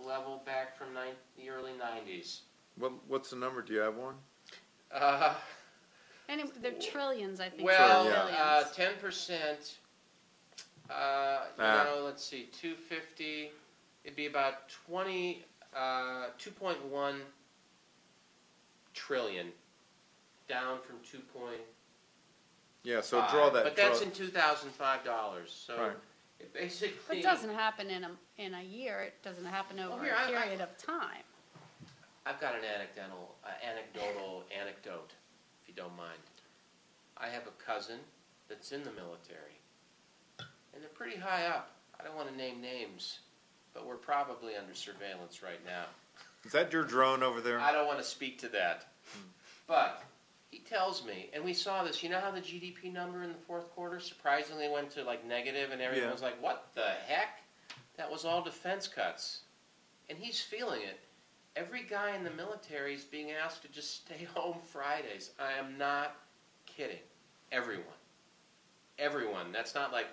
the 0.00 0.06
level 0.06 0.42
back 0.44 0.76
from 0.76 0.92
nine, 0.94 1.12
the 1.36 1.50
early 1.50 1.72
nineties. 1.78 2.42
What, 2.76 2.92
what's 3.08 3.30
the 3.30 3.36
number? 3.36 3.62
Do 3.62 3.72
you 3.72 3.80
have 3.80 3.96
one? 3.96 4.14
Uh, 4.92 5.34
And 6.28 6.40
it- 6.40 6.62
they're 6.62 6.72
trillions, 6.72 7.40
I 7.40 7.48
think. 7.50 7.62
well, 7.64 8.04
not 8.04 8.30
uh, 8.30 8.64
ten 8.74 8.92
percent, 9.00 9.78
uh, 10.90 11.46
you 11.56 11.64
Ah. 11.64 11.84
know, 11.84 12.02
let's 12.04 12.24
see, 12.24 12.44
two 12.46 12.74
fifty, 12.74 13.50
it'd 14.04 14.16
be 14.16 14.26
about 14.26 14.68
twenty, 14.68 15.44
uh, 15.74 16.28
two 16.38 16.50
point 16.50 16.82
one 16.84 17.22
trillion, 18.94 19.52
down 20.48 20.80
from 20.82 20.96
two 21.00 21.20
point 21.20 21.60
Yeah, 22.84 23.00
so 23.00 23.26
draw 23.30 23.50
that. 23.50 23.64
But 23.64 23.76
that's 23.76 24.00
in 24.02 24.10
two 24.12 24.28
thousand 24.28 24.70
five 24.70 25.04
dollars, 25.04 25.50
so 25.52 25.76
Right. 25.78 25.96
it 26.40 26.52
basically. 26.54 26.96
But 27.08 27.16
it 27.18 27.22
doesn't 27.22 27.54
happen 27.54 27.90
in 27.90 28.04
a, 28.04 28.10
in 28.38 28.54
a 28.54 28.62
year, 28.62 29.00
it 29.00 29.14
doesn't 29.22 29.44
happen 29.44 29.78
over 29.80 30.02
here, 30.02 30.14
a 30.14 30.16
I- 30.18 30.24
I- 30.24 30.30
period 30.30 30.60
of 30.60 30.76
time. 30.78 31.24
I've 32.24 32.40
got 32.40 32.54
an 32.54 32.64
anecdotal, 32.64 33.34
uh, 33.44 33.48
anecdotal 33.62 34.44
anecdote, 34.56 35.12
if 35.62 35.68
you 35.68 35.74
don't 35.74 35.96
mind. 35.96 36.18
I 37.16 37.28
have 37.28 37.46
a 37.46 37.50
cousin 37.64 37.98
that's 38.48 38.70
in 38.70 38.84
the 38.84 38.92
military, 38.92 39.58
and 40.38 40.82
they're 40.82 40.88
pretty 40.90 41.16
high 41.16 41.46
up. 41.46 41.72
I 41.98 42.04
don't 42.04 42.14
want 42.14 42.28
to 42.28 42.36
name 42.36 42.60
names, 42.60 43.18
but 43.74 43.84
we're 43.86 43.96
probably 43.96 44.56
under 44.56 44.74
surveillance 44.74 45.42
right 45.42 45.64
now. 45.64 45.86
Is 46.44 46.52
that 46.52 46.72
your 46.72 46.84
drone 46.84 47.22
over 47.22 47.40
there? 47.40 47.58
I 47.58 47.72
don't 47.72 47.86
want 47.86 47.98
to 47.98 48.04
speak 48.04 48.38
to 48.40 48.48
that. 48.50 48.86
But 49.66 50.02
he 50.50 50.60
tells 50.60 51.04
me, 51.04 51.30
and 51.32 51.42
we 51.44 51.54
saw 51.54 51.82
this, 51.82 52.02
you 52.02 52.08
know 52.08 52.20
how 52.20 52.30
the 52.30 52.40
GDP 52.40 52.90
number 52.92 53.22
in 53.22 53.32
the 53.32 53.38
fourth 53.38 53.68
quarter 53.70 53.98
surprisingly 54.00 54.68
went 54.68 54.90
to 54.92 55.02
like 55.02 55.24
negative 55.24 55.72
and 55.72 55.80
everyone 55.82 56.06
Yeah. 56.08 56.12
was 56.12 56.22
like, 56.22 56.40
what 56.40 56.68
the 56.74 56.88
heck? 57.06 57.42
That 57.98 58.10
was 58.10 58.24
all 58.24 58.40
defense 58.42 58.88
cuts. 58.88 59.40
And 60.08 60.16
he's 60.18 60.40
feeling 60.40 60.80
it. 60.80 60.98
Every 61.56 61.82
guy 61.82 62.14
in 62.16 62.24
the 62.24 62.30
military 62.30 62.94
is 62.94 63.04
being 63.04 63.32
asked 63.32 63.62
to 63.62 63.68
just 63.68 64.06
stay 64.06 64.26
home 64.34 64.56
Fridays. 64.72 65.30
I 65.38 65.58
am 65.58 65.76
not 65.76 66.14
kidding. 66.64 66.96
Everyone. 67.52 67.84
Everyone. 68.98 69.52
That's 69.52 69.74
not 69.74 69.92
like 69.92 70.06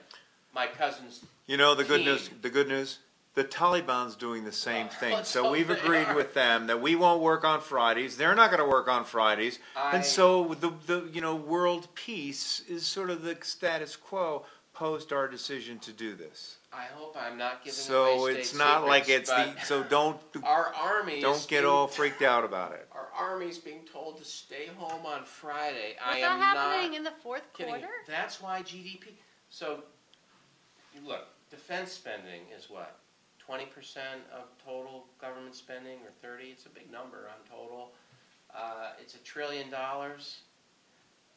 my 0.53 0.67
cousin's 0.67 1.23
You 1.47 1.57
know, 1.57 1.75
the 1.75 1.83
good 1.83 2.03
news, 2.03 2.29
the 2.41 2.49
good 2.49 2.67
news, 2.67 2.99
the 3.36 3.43
Taliban's 3.43 4.15
doing 4.15 4.43
the 4.45 4.51
same 4.51 4.88
Well, 4.88 4.95
thing. 4.95 5.17
So 5.23 5.51
we've 5.51 5.69
agreed 5.69 6.05
are. 6.07 6.15
with 6.15 6.33
them 6.33 6.67
that 6.67 6.81
we 6.81 6.95
won't 6.95 7.21
work 7.21 7.43
on 7.43 7.61
Fridays. 7.61 8.17
They're 8.17 8.36
not 8.36 8.49
gonna 8.51 8.67
work 8.67 8.88
on 8.88 9.05
Fridays. 9.05 9.59
I- 9.75 9.95
And 9.97 10.05
so 10.05 10.55
the, 10.59 10.71
the, 10.88 11.09
you 11.13 11.21
know, 11.21 11.36
world 11.36 11.88
peace 11.93 12.61
is 12.67 12.86
sort 12.88 13.09
of 13.11 13.21
the 13.23 13.38
status 13.41 13.95
quo 13.95 14.45
post 14.76 15.13
our 15.13 15.28
decision 15.28 15.80
to 15.80 15.91
do 15.91 16.15
this. 16.15 16.57
I 16.71 16.84
hope 16.93 17.17
I'm 17.19 17.38
not 17.38 17.63
giving 17.63 17.78
So 17.80 18.19
away 18.19 18.34
it's 18.34 18.49
state 18.49 18.59
not 18.59 18.86
like 18.86 19.05
secrets, 19.05 19.30
it's 19.32 19.45
the, 19.45 19.53
but 19.55 19.65
so 19.65 19.84
don't, 19.84 20.19
our 20.43 20.73
army 20.76 21.21
don't 21.21 21.47
get 21.47 21.61
being 21.61 21.71
all 21.71 21.88
freaked 21.97 22.21
out 22.21 22.43
about 22.43 22.73
it. 22.73 22.88
Our 22.93 23.07
army's 23.17 23.57
being 23.57 23.82
told 23.91 24.17
to 24.17 24.26
stay 24.26 24.67
home 24.78 25.05
on 25.05 25.23
Friday. 25.23 25.95
I 26.03 26.15
Was 26.15 26.23
am 26.23 26.39
that 26.39 26.57
happening 26.57 26.91
not 26.91 26.97
in 26.97 27.03
the 27.03 27.13
fourth 27.23 27.43
kidding. 27.53 27.73
quarter? 27.73 27.88
That's 28.07 28.41
why 28.41 28.61
GDP. 28.61 29.13
So, 29.49 29.80
you 30.93 30.99
look, 31.07 31.28
defense 31.49 31.91
spending 31.93 32.41
is 32.55 32.69
what? 32.69 32.99
20% 33.49 33.61
of 34.34 34.45
total 34.65 35.05
government 35.21 35.55
spending, 35.55 35.99
or 36.03 36.11
30? 36.21 36.45
It's 36.45 36.65
a 36.65 36.69
big 36.69 36.91
number 36.91 37.30
on 37.30 37.49
total. 37.49 37.91
Uh, 38.53 38.91
it's 38.99 39.15
a 39.15 39.19
trillion 39.19 39.69
dollars. 39.69 40.39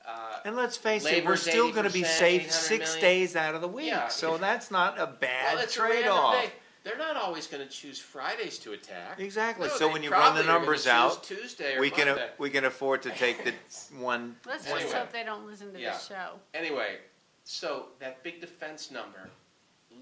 Uh, 0.08 0.38
And 0.46 0.56
let's 0.56 0.76
face 0.76 1.04
it, 1.04 1.24
we're 1.26 1.36
still 1.36 1.70
gonna 1.72 1.90
be 1.90 2.02
80%, 2.02 2.06
safe 2.06 2.40
800 2.42 2.52
six 2.52 2.94
million. 2.94 3.00
days 3.02 3.36
out 3.36 3.54
of 3.54 3.60
the 3.60 3.68
week. 3.68 3.88
Yeah. 3.88 4.08
So 4.08 4.38
that's 4.38 4.70
not 4.70 4.98
a 4.98 5.06
bad 5.06 5.58
it's 5.58 5.76
a 5.76 5.82
random 5.82 5.98
trade-off. 6.02 6.34
day. 6.44 6.50
They're 6.84 6.96
not 6.96 7.16
always 7.16 7.46
going 7.46 7.62
to 7.62 7.68
choose 7.70 7.98
Fridays 7.98 8.56
to 8.60 8.72
attack. 8.72 9.20
Exactly. 9.20 9.68
No, 9.68 9.74
So 9.76 9.92
when 9.92 10.02
you 10.02 10.10
run 10.10 10.34
the 10.34 10.44
numbers 10.44 10.86
out, 10.86 11.22
Tuesday 11.22 11.76
or 11.76 11.80
we 11.80 11.90
can, 11.90 12.06
Monday. 12.06 12.30
we 12.38 12.48
can 12.48 12.64
afford 12.64 13.02
to 13.02 13.10
take 13.10 13.44
the 13.44 13.52
one. 13.98 14.36
Let's 14.46 14.64
Anyway. 14.64 14.82
just 14.82 14.94
hope 14.94 15.12
they 15.12 15.24
don't 15.24 15.44
listen 15.46 15.70
to 15.74 15.78
Yeah. 15.78 15.92
this 15.92 16.06
show. 16.06 16.38
Anyway, 16.54 16.96
so 17.44 17.88
that 17.98 18.22
big 18.22 18.40
defense 18.40 18.90
number, 18.90 19.28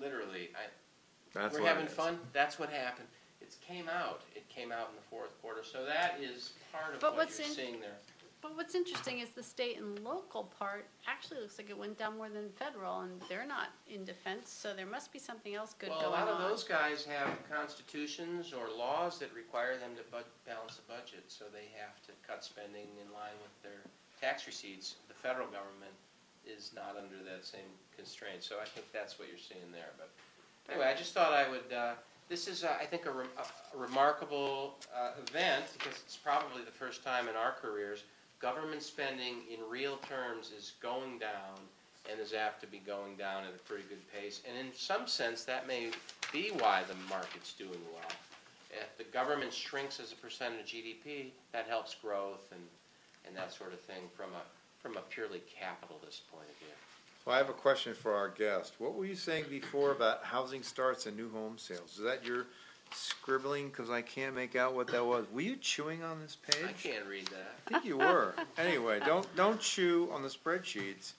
literally, 0.01 0.51
I, 0.55 0.67
That's 1.35 1.59
we're 1.59 1.67
having 1.67 1.89
fun. 1.89 2.21
That's 2.33 2.57
what 2.59 2.69
happened. 2.71 3.09
It 3.41 3.57
came 3.67 3.89
out. 3.89 4.21
It 4.37 4.49
came 4.49 4.71
out 4.71 4.91
in 4.91 4.97
the 4.97 5.03
fourth 5.11 5.41
quarter. 5.43 5.65
So 5.65 5.85
that 5.87 6.21
is 6.21 6.53
part 6.71 6.95
of 6.95 7.01
But 7.01 7.13
what 7.17 7.25
what's 7.27 7.39
you're 7.39 7.49
in- 7.49 7.55
seeing 7.55 7.81
there. 7.81 7.97
But 8.47 8.57
what's 8.57 8.77
interesting 8.77 9.19
is 9.19 9.31
the 9.31 9.43
state 9.43 9.77
and 9.77 9.99
local 10.05 10.45
part 10.45 10.87
actually 11.09 11.41
looks 11.41 11.59
like 11.59 11.69
it 11.69 11.77
went 11.77 11.99
down 11.99 12.17
more 12.17 12.29
than 12.29 12.49
federal, 12.55 13.01
and 13.01 13.21
they're 13.29 13.47
not 13.47 13.75
in 13.91 14.05
defense, 14.05 14.51
so 14.51 14.73
there 14.73 14.87
must 14.87 15.13
be 15.13 15.19
something 15.19 15.57
else 15.57 15.75
good 15.75 15.89
going 15.89 15.99
on. 15.99 16.13
well, 16.13 16.15
going 16.15 16.23
a 16.23 16.31
lot 16.31 16.39
of 16.39 16.45
on. 16.45 16.51
those 16.51 16.63
guys 16.63 17.05
have 17.05 17.29
constitutions 17.51 18.53
or 18.53 18.71
laws 18.71 19.19
that 19.19 19.35
require 19.35 19.77
them 19.79 19.97
to 19.97 20.03
bud- 20.13 20.31
balance 20.47 20.77
the 20.77 20.87
budget, 20.87 21.25
so 21.27 21.47
they 21.53 21.67
have 21.75 21.99
to 22.07 22.13
cut 22.23 22.45
spending 22.45 22.87
in 23.03 23.13
line 23.13 23.35
with 23.43 23.51
their 23.65 23.83
tax 24.21 24.47
receipts. 24.47 24.95
The 25.09 25.15
federal 25.15 25.49
government 25.49 25.97
is 26.47 26.71
not 26.77 26.95
under 26.95 27.19
that 27.29 27.45
same 27.45 27.67
constraint, 27.97 28.45
so 28.45 28.63
I 28.63 28.65
think 28.65 28.87
that's 28.93 29.19
what 29.19 29.27
you're 29.27 29.43
seeing 29.43 29.73
there. 29.73 29.91
But 29.99 30.11
anyway, 30.71 30.87
I 30.87 30.95
just 30.95 31.15
thought 31.15 31.33
I 31.33 31.51
would. 31.51 31.73
Uh, 31.75 31.95
this 32.29 32.47
is, 32.47 32.63
uh, 32.63 32.75
I 32.81 32.87
think, 32.87 33.07
a, 33.07 33.11
rem- 33.11 33.35
a 33.39 33.77
remarkable 33.77 34.79
uh, 34.95 35.19
event 35.27 35.65
because 35.79 35.99
it's 36.05 36.17
probably 36.17 36.63
the 36.63 36.71
first 36.71 37.03
time 37.03 37.29
in 37.29 37.35
our 37.35 37.51
careers 37.53 38.05
government 38.47 38.81
spending 38.81 39.43
in 39.53 39.59
real 39.69 39.97
terms 40.09 40.53
is 40.57 40.75
going 40.81 41.19
down 41.19 41.59
and 42.09 42.21
is 42.21 42.33
apt 42.33 42.61
to 42.61 42.67
be 42.69 42.79
going 42.87 43.17
down 43.17 43.43
at 43.43 43.51
a 43.51 43.59
pretty 43.67 43.83
good 43.89 43.99
pace. 44.15 44.41
And 44.49 44.57
in 44.57 44.73
some 44.73 45.09
sense, 45.09 45.43
that 45.45 45.67
may 45.67 45.91
be 46.33 46.53
why 46.59 46.85
the 46.87 46.95
market's 47.11 47.55
doing 47.55 47.83
well. 47.93 48.13
If 48.71 48.97
the 48.99 49.05
government 49.13 49.53
shrinks 49.53 49.99
as 49.99 50.13
a 50.13 50.15
percent 50.15 50.55
of 50.61 50.65
GDP, 50.65 51.31
that 51.51 51.67
helps 51.67 51.97
growth 51.97 52.47
and, 52.53 52.61
and 53.27 53.37
that 53.37 53.53
sort 53.53 53.73
of 53.73 53.81
thing 53.81 54.03
from 54.17 54.27
a, 54.27 54.81
from 54.81 54.97
a 54.97 55.01
purely 55.11 55.43
capitalist 55.59 56.31
point 56.31 56.47
of 56.49 56.57
view. 56.59 56.75
Well, 57.25 57.35
I 57.35 57.39
have 57.39 57.49
a 57.49 57.53
question 57.53 57.95
for 57.95 58.15
our 58.15 58.29
guest. 58.29 58.75
What 58.79 58.95
were 58.95 59.07
you 59.07 59.17
saying 59.17 59.47
before 59.51 59.91
about 59.91 60.23
housing 60.23 60.63
starts 60.63 61.07
and 61.07 61.17
new 61.17 61.33
home 61.33 61.59
sales? 61.59 61.97
Is 61.99 62.05
that 62.05 62.25
your 62.25 62.47
scribbling? 62.93 63.69
Because 63.69 63.91
I 63.91 64.03
can't 64.03 64.35
make 64.35 64.57
out 64.57 64.75
what 64.75 64.87
that 64.89 65.05
was. 65.05 65.27
Were 65.33 65.41
you 65.41 65.57
chewing 65.57 66.03
on 66.03 66.21
this 66.21 66.37
page? 66.37 66.65
I 66.69 66.73
can't 66.73 67.07
read 67.07 67.27
that. 67.29 67.55
I 67.67 67.71
think 67.71 67.85
you 67.85 67.99
were. 67.99 68.35
Anyway, 68.59 69.01
don't, 69.05 69.27
don't 69.37 69.61
chew 69.61 70.09
on 70.13 70.23
the 70.23 70.29
spreadsheets. 70.29 71.13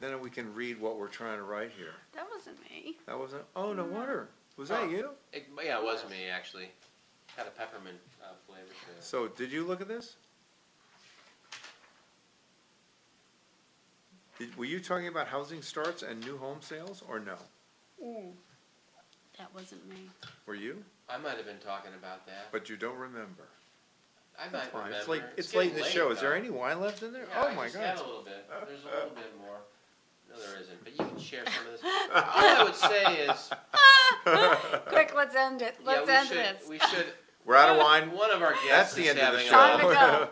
Then 0.00 0.20
we 0.20 0.28
can 0.30 0.52
read 0.54 0.78
what 0.80 0.98
we're 0.98 1.08
trying 1.08 1.38
to 1.38 1.44
write 1.44 1.70
here. 1.76 1.94
That 2.14 2.26
wasn't 2.34 2.56
me. 2.70 2.96
That 3.06 3.18
wasn't, 3.18 3.42
oh, 3.54 3.72
no 3.72 3.86
No. 3.86 3.92
wonder. 3.92 4.28
Was 4.56 4.70
Oh. 4.70 4.74
that 4.74 4.90
you? 4.90 5.10
It, 5.32 5.46
yeah, 5.64 5.78
it 5.78 5.84
was 5.84 6.04
me, 6.10 6.28
actually. 6.30 6.68
Got 7.36 7.46
a 7.46 7.50
peppermint 7.50 7.96
uh, 8.22 8.28
flavor 8.46 8.62
to 8.66 8.98
it. 8.98 9.02
So, 9.04 9.28
did 9.28 9.50
you 9.52 9.64
look 9.66 9.80
at 9.80 9.88
this? 9.88 10.16
Did, 14.38 14.54
were 14.56 14.64
you 14.66 14.80
talking 14.80 15.08
about 15.08 15.28
housing 15.28 15.62
starts 15.62 16.02
and 16.02 16.20
new 16.24 16.36
home 16.36 16.58
sales, 16.60 17.02
or 17.08 17.18
no? 17.18 17.36
That 19.38 19.52
wasn't 19.54 19.86
me. 19.88 20.10
Were 20.46 20.54
you? 20.54 20.82
I 21.08 21.18
might 21.18 21.36
have 21.36 21.46
been 21.46 21.58
talking 21.64 21.92
about 21.98 22.26
that. 22.26 22.48
But 22.52 22.68
you 22.68 22.76
don't 22.76 22.96
remember. 22.98 23.44
I 24.38 24.50
might 24.50 24.64
Fine, 24.66 24.84
remember. 24.84 24.96
It's 24.98 25.08
late, 25.08 25.22
it's 25.36 25.50
getting 25.52 25.70
late 25.70 25.78
in 25.78 25.82
the 25.84 25.88
show. 25.88 26.10
Is 26.10 26.20
there 26.20 26.30
though. 26.30 26.36
any 26.36 26.50
wine 26.50 26.80
left 26.80 27.02
in 27.02 27.12
there? 27.12 27.22
Yeah, 27.30 27.42
Oh 27.42 27.48
I 27.48 27.54
my 27.54 27.64
just 27.64 27.76
had 27.76 27.94
a 27.94 27.98
god. 27.98 28.06
little 28.06 28.22
bit. 28.22 28.50
There's 28.68 28.82
a 28.82 28.94
little 28.96 29.14
bit 29.14 29.32
more. 29.40 29.56
No, 30.28 30.36
there 30.36 30.60
isn't. 30.60 30.84
But 30.84 30.92
you 30.92 31.04
can 31.06 31.18
share 31.18 31.44
some 31.46 31.66
of 31.66 31.72
this. 31.72 31.80
All 32.14 32.20
I 32.22 32.62
would 32.64 32.74
say 32.74 33.24
is, 33.24 33.50
Quick, 34.92 35.14
let's 35.14 35.34
end 35.36 35.62
it. 35.62 35.76
Let's 35.84 36.06
we 36.06 36.12
end 36.12 36.28
should. 36.28 36.36
this. 36.36 36.68
We 36.68 36.78
should. 36.80 37.06
We're 37.46 37.56
out 37.56 37.70
of 37.70 37.78
wine. 37.78 38.10
One 38.12 38.30
of 38.30 38.42
our 38.42 38.50
That's 38.54 38.64
guests 38.66 38.94
the 38.94 39.02
is 39.04 39.08
end 39.10 39.20
of 39.20 39.32
the 39.32 39.38
having. 39.38 39.46
show. 39.46 39.52
Time 39.52 39.78
to 39.78 39.94
go. 39.94 40.28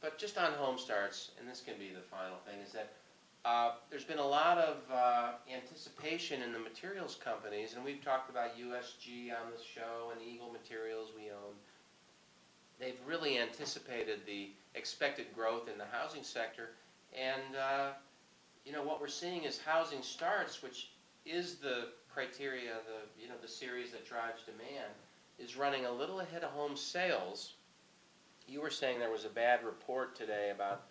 But 0.00 0.18
just 0.18 0.36
on 0.38 0.52
home 0.54 0.78
starts, 0.78 1.30
and 1.38 1.48
this 1.48 1.60
can 1.60 1.74
be 1.78 1.90
the 1.94 2.00
final 2.00 2.36
thing, 2.46 2.58
is 2.66 2.72
that 2.72 2.92
uh, 3.44 3.72
there's 3.90 4.04
been 4.04 4.18
a 4.18 4.26
lot 4.26 4.56
of 4.56 4.76
uh, 4.90 5.32
anticipation 5.54 6.40
in 6.42 6.52
the 6.52 6.58
materials 6.58 7.18
companies, 7.22 7.74
and 7.74 7.84
we've 7.84 8.02
talked 8.02 8.30
about 8.30 8.56
USG 8.56 9.30
on 9.30 9.50
the 9.52 9.62
show 9.62 10.12
and 10.12 10.20
Eagle 10.22 10.50
Materials 10.50 11.10
we 11.14 11.30
own. 11.30 11.54
They've 12.80 12.98
really 13.06 13.38
anticipated 13.38 14.20
the 14.26 14.48
expected 14.74 15.26
growth 15.34 15.68
in 15.70 15.76
the 15.76 15.84
housing 15.92 16.22
sector, 16.22 16.70
and 17.14 17.56
uh, 17.56 17.88
you 18.64 18.72
know 18.72 18.82
what 18.82 19.00
we're 19.00 19.08
seeing 19.08 19.44
is 19.44 19.60
housing 19.60 20.02
starts, 20.02 20.62
which 20.62 20.88
is 21.26 21.56
the 21.56 21.88
criteria, 22.12 22.72
the 22.86 23.22
you 23.22 23.28
know 23.28 23.36
the 23.42 23.48
series 23.48 23.90
that 23.92 24.08
drives 24.08 24.42
demand, 24.44 24.92
is 25.38 25.54
running 25.54 25.84
a 25.84 25.92
little 25.92 26.20
ahead 26.20 26.44
of 26.44 26.50
home 26.50 26.76
sales. 26.76 27.52
You 28.48 28.62
were 28.62 28.70
saying 28.70 28.98
there 28.98 29.10
was 29.10 29.26
a 29.26 29.30
bad 29.30 29.64
report 29.64 30.16
today 30.16 30.50
about 30.54 30.82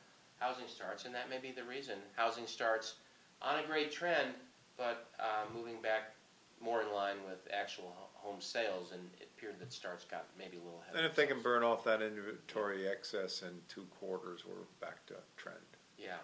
housing 0.44 0.68
starts, 0.68 1.06
and 1.06 1.16
that 1.16 1.30
may 1.30 1.40
be 1.40 1.52
the 1.52 1.64
reason. 1.64 1.96
Housing 2.16 2.48
starts 2.48 2.96
on 3.42 3.60
a 3.60 3.68
great 3.68 3.92
trend, 3.92 4.34
but 4.78 5.08
uh, 5.20 5.46
moving 5.56 5.82
back 5.82 6.16
more 6.62 6.82
in 6.82 6.92
line 6.94 7.18
with 7.28 7.40
actual 7.54 7.94
home 8.14 8.40
sales, 8.40 8.92
and 8.92 9.02
it 9.20 9.30
appeared 9.36 9.60
that 9.60 9.72
starts 9.72 10.06
got 10.06 10.26
maybe 10.38 10.58
a 10.58 10.60
little 10.60 10.82
ahead. 10.84 10.96
And 10.96 11.06
if 11.06 11.16
they 11.16 11.26
can 11.26 11.42
burn 11.42 11.64
off 11.64 11.84
that 11.86 12.02
inventory 12.02 12.88
excess 12.88 13.42
in 13.42 13.50
two 13.68 13.86
quarters, 14.00 14.44
we're 14.46 14.66
back 14.80 15.06
to 15.08 15.16
trend 15.38 15.58
Yeah, 15.98 16.18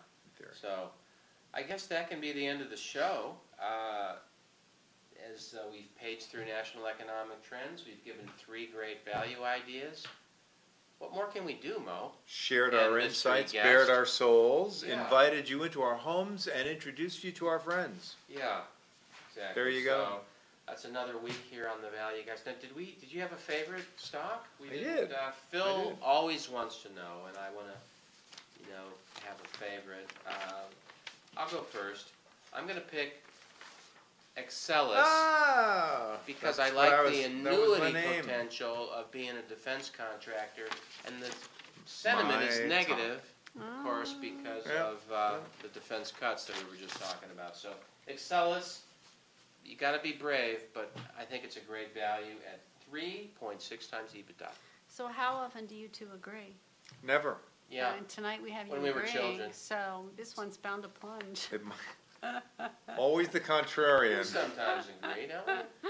so 0.61 0.89
I 1.53 1.63
guess 1.63 1.87
that 1.87 2.09
can 2.09 2.21
be 2.21 2.31
the 2.31 2.45
end 2.45 2.61
of 2.61 2.69
the 2.69 2.77
show. 2.77 3.35
Uh, 3.61 4.15
as 5.33 5.55
uh, 5.57 5.67
we've 5.71 5.93
paged 5.99 6.23
through 6.23 6.45
national 6.45 6.87
economic 6.87 7.43
trends, 7.43 7.83
we've 7.85 8.03
given 8.05 8.29
three 8.37 8.67
great 8.67 9.03
value 9.05 9.43
ideas. 9.43 10.05
What 10.99 11.13
more 11.13 11.27
can 11.27 11.45
we 11.45 11.53
do, 11.53 11.81
Mo? 11.85 12.11
Shared 12.27 12.73
And 12.73 12.83
our 12.83 12.99
insights, 12.99 13.53
bared 13.53 13.89
our 13.89 14.05
souls, 14.05 14.83
Yeah. 14.83 15.01
invited 15.03 15.47
you 15.49 15.63
into 15.63 15.81
our 15.81 15.95
homes, 15.95 16.47
and 16.47 16.67
introduced 16.67 17.23
you 17.23 17.31
to 17.33 17.47
our 17.47 17.59
friends. 17.59 18.15
Yeah, 18.27 18.61
exactly. 19.29 19.53
There 19.55 19.69
you 19.69 19.85
go. 19.85 20.19
That's 20.67 20.85
another 20.85 21.17
week 21.17 21.39
here 21.49 21.67
on 21.67 21.81
the 21.81 21.89
Value 21.89 22.21
Guys. 22.23 22.43
Now, 22.45 22.51
did 22.61 22.75
we? 22.75 22.91
Did 23.01 23.11
you 23.11 23.21
have 23.21 23.31
a 23.31 23.37
favorite 23.37 23.85
stock? 23.97 24.45
We 24.59 24.67
I 24.67 24.73
did. 24.73 25.11
Uh, 25.11 25.31
Phil 25.49 25.89
did. 25.91 25.97
always 26.03 26.47
wants 26.47 26.83
to 26.83 26.89
know, 26.93 27.25
and 27.27 27.35
I 27.37 27.49
want 27.55 27.67
to, 27.67 28.61
you 28.61 28.69
know, 28.69 28.83
have 29.23 29.37
a 29.43 29.47
favorite. 29.57 30.07
Uh, 30.27 30.67
I'll 31.37 31.49
go 31.49 31.61
first. 31.63 32.09
I'm 32.53 32.65
going 32.65 32.75
to 32.75 32.81
pick 32.81 33.23
Exelis 34.39 34.95
Ah! 34.97 36.17
because 36.25 36.59
I 36.59 36.67
what 36.67 36.75
like 36.89 37.03
was- 37.05 37.11
the 37.13 37.23
that 37.43 37.59
was 37.59 37.79
my 37.79 37.87
annuity 37.87 38.21
potential 38.21 38.91
of 38.91 39.11
being 39.11 39.31
a 39.37 39.41
defense 39.43 39.89
contractor, 39.95 40.67
and 41.05 41.21
the 41.21 41.31
sentiment 41.85 42.39
My 42.41 42.47
is 42.47 42.59
top. 42.59 42.67
negative, 42.67 43.21
of 43.59 43.83
course, 43.83 44.13
because 44.13 44.65
Yeah. 44.67 44.85
of 44.85 45.11
uh, 45.11 45.37
the 45.61 45.67
defense 45.69 46.11
cuts 46.11 46.45
that 46.45 46.55
we 46.63 46.69
were 46.69 46.77
just 46.77 46.99
talking 47.01 47.29
about. 47.31 47.55
So 47.57 47.73
Exelis, 48.07 48.79
you 49.65 49.75
got 49.75 49.91
to 49.91 49.99
be 49.99 50.13
brave, 50.13 50.61
but 50.73 50.91
I 51.17 51.25
think 51.25 51.43
it's 51.43 51.57
a 51.57 51.61
great 51.61 51.93
value 51.93 52.35
at 52.51 52.59
3.6 52.91 53.87
times 53.89 54.11
EBITDA. 54.13 54.49
So 54.87 55.07
how 55.07 55.33
often 55.35 55.65
do 55.67 55.75
you 55.75 55.87
two 55.89 56.07
agree? 56.13 56.55
Never. 57.03 57.37
Yeah, 57.69 57.93
And 57.93 58.09
tonight 58.09 58.41
we 58.41 58.49
have 58.49 58.65
you 58.65 58.73
When 58.73 58.81
we 58.81 58.89
were 58.91 59.01
agreeing, 59.01 59.15
children. 59.15 59.53
so 59.53 60.09
this 60.17 60.35
one's 60.35 60.57
bound 60.57 60.81
to 60.83 60.89
plunge. 60.89 61.49
It 62.23 62.41
might- 62.59 62.71
Always 62.97 63.29
the 63.29 63.39
we 63.39 63.45
contrarian. 63.45 64.25
sometimes 64.25 64.85
agree, 65.01 65.27
don't 65.27 65.45
we? 65.47 65.89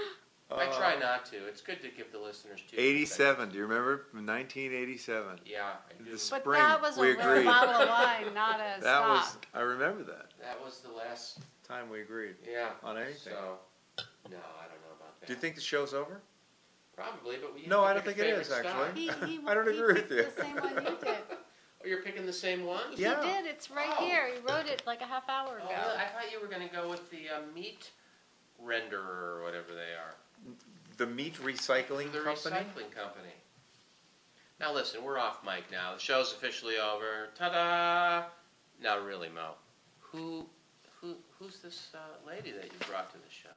I 0.52 0.66
Uh, 0.66 0.76
try 0.76 0.98
not 0.98 1.24
to. 1.26 1.36
It's 1.46 1.60
good 1.60 1.80
to 1.82 1.88
give 1.90 2.10
the 2.10 2.18
listeners 2.18 2.60
two. 2.68 2.76
87. 2.76 3.50
Do 3.50 3.56
you 3.56 3.62
remember? 3.62 4.06
1987. 4.12 5.38
Yeah, 5.46 5.62
I 5.88 5.92
do. 5.98 6.04
The 6.04 6.10
But 6.10 6.20
spring. 6.20 6.60
that 6.60 6.82
was 6.82 6.98
a 6.98 7.00
we 7.00 7.08
real 7.12 7.20
agreed. 7.20 7.44
bottle 7.44 7.82
of 7.82 7.88
wine, 7.88 8.34
not 8.34 8.58
a 8.60 8.80
That 8.82 9.08
was. 9.08 9.36
I 9.54 9.60
remember 9.60 10.02
that 10.04 10.26
That 10.40 10.60
was 10.64 10.80
the 10.80 10.90
last. 10.92 11.38
time 11.66 11.88
we 11.88 12.00
agreed 12.00 12.34
Yeah. 12.50 12.70
on 12.82 12.96
anything. 12.98 13.32
So, 13.32 13.58
no, 14.28 14.36
I 14.38 14.66
don't 14.66 14.80
know 14.82 14.94
about 14.98 15.20
that. 15.20 15.26
Do 15.28 15.32
you 15.32 15.38
think 15.38 15.54
the 15.54 15.60
show's 15.60 15.94
over? 15.94 16.20
Probably, 16.96 17.36
but 17.40 17.54
we. 17.54 17.66
No, 17.66 17.84
I 17.84 17.94
don't 17.94 18.04
think 18.04 18.18
it 18.18 18.26
is, 18.26 18.48
stock. 18.48 18.64
actually. 18.66 19.00
He, 19.02 19.06
he, 19.26 19.40
I 19.46 19.54
don't 19.54 19.70
he 19.70 19.78
agree 19.78 19.94
with 19.94 20.10
you. 20.10 20.24
The 20.24 20.42
same 20.42 20.56
one 20.56 20.74
you 20.84 20.96
did. 21.00 21.16
Oh, 21.82 21.86
you're 21.88 22.02
picking 22.02 22.26
the 22.26 22.32
same 22.32 22.64
one? 22.64 22.82
Yeah. 22.96 23.22
He 23.22 23.28
did. 23.30 23.46
It's 23.46 23.70
right 23.70 23.88
Oh. 23.98 24.04
here. 24.04 24.28
He 24.28 24.38
wrote 24.40 24.66
it 24.66 24.82
like 24.86 25.00
a 25.00 25.06
half 25.06 25.28
hour 25.28 25.60
Oh, 25.62 25.66
ago. 25.66 25.74
really? 25.74 25.96
I 25.98 26.06
thought 26.06 26.30
you 26.32 26.40
were 26.40 26.46
going 26.46 26.66
to 26.68 26.74
go 26.74 26.88
with 26.88 27.10
the 27.10 27.28
uh, 27.30 27.40
meat 27.54 27.90
renderer 28.62 29.38
or 29.38 29.42
whatever 29.42 29.74
they 29.74 29.94
are. 29.94 30.14
The 30.98 31.06
meat 31.06 31.34
recycling 31.36 32.12
the 32.12 32.20
company. 32.20 32.56
recycling 32.56 32.90
company. 32.94 33.32
Now 34.58 34.74
listen, 34.74 35.02
we're 35.02 35.18
off 35.18 35.42
mic 35.44 35.70
now. 35.70 35.94
The 35.94 36.00
show's 36.00 36.32
officially 36.32 36.76
over. 36.76 37.28
Ta-da! 37.34 38.26
Now 38.82 38.98
really, 39.00 39.30
Mo, 39.30 39.52
who, 40.00 40.44
who, 41.00 41.16
who's 41.38 41.60
this 41.60 41.88
uh, 41.94 41.98
lady 42.28 42.50
that 42.52 42.64
you 42.64 42.78
brought 42.86 43.10
to 43.12 43.16
the 43.16 43.30
show? 43.30 43.48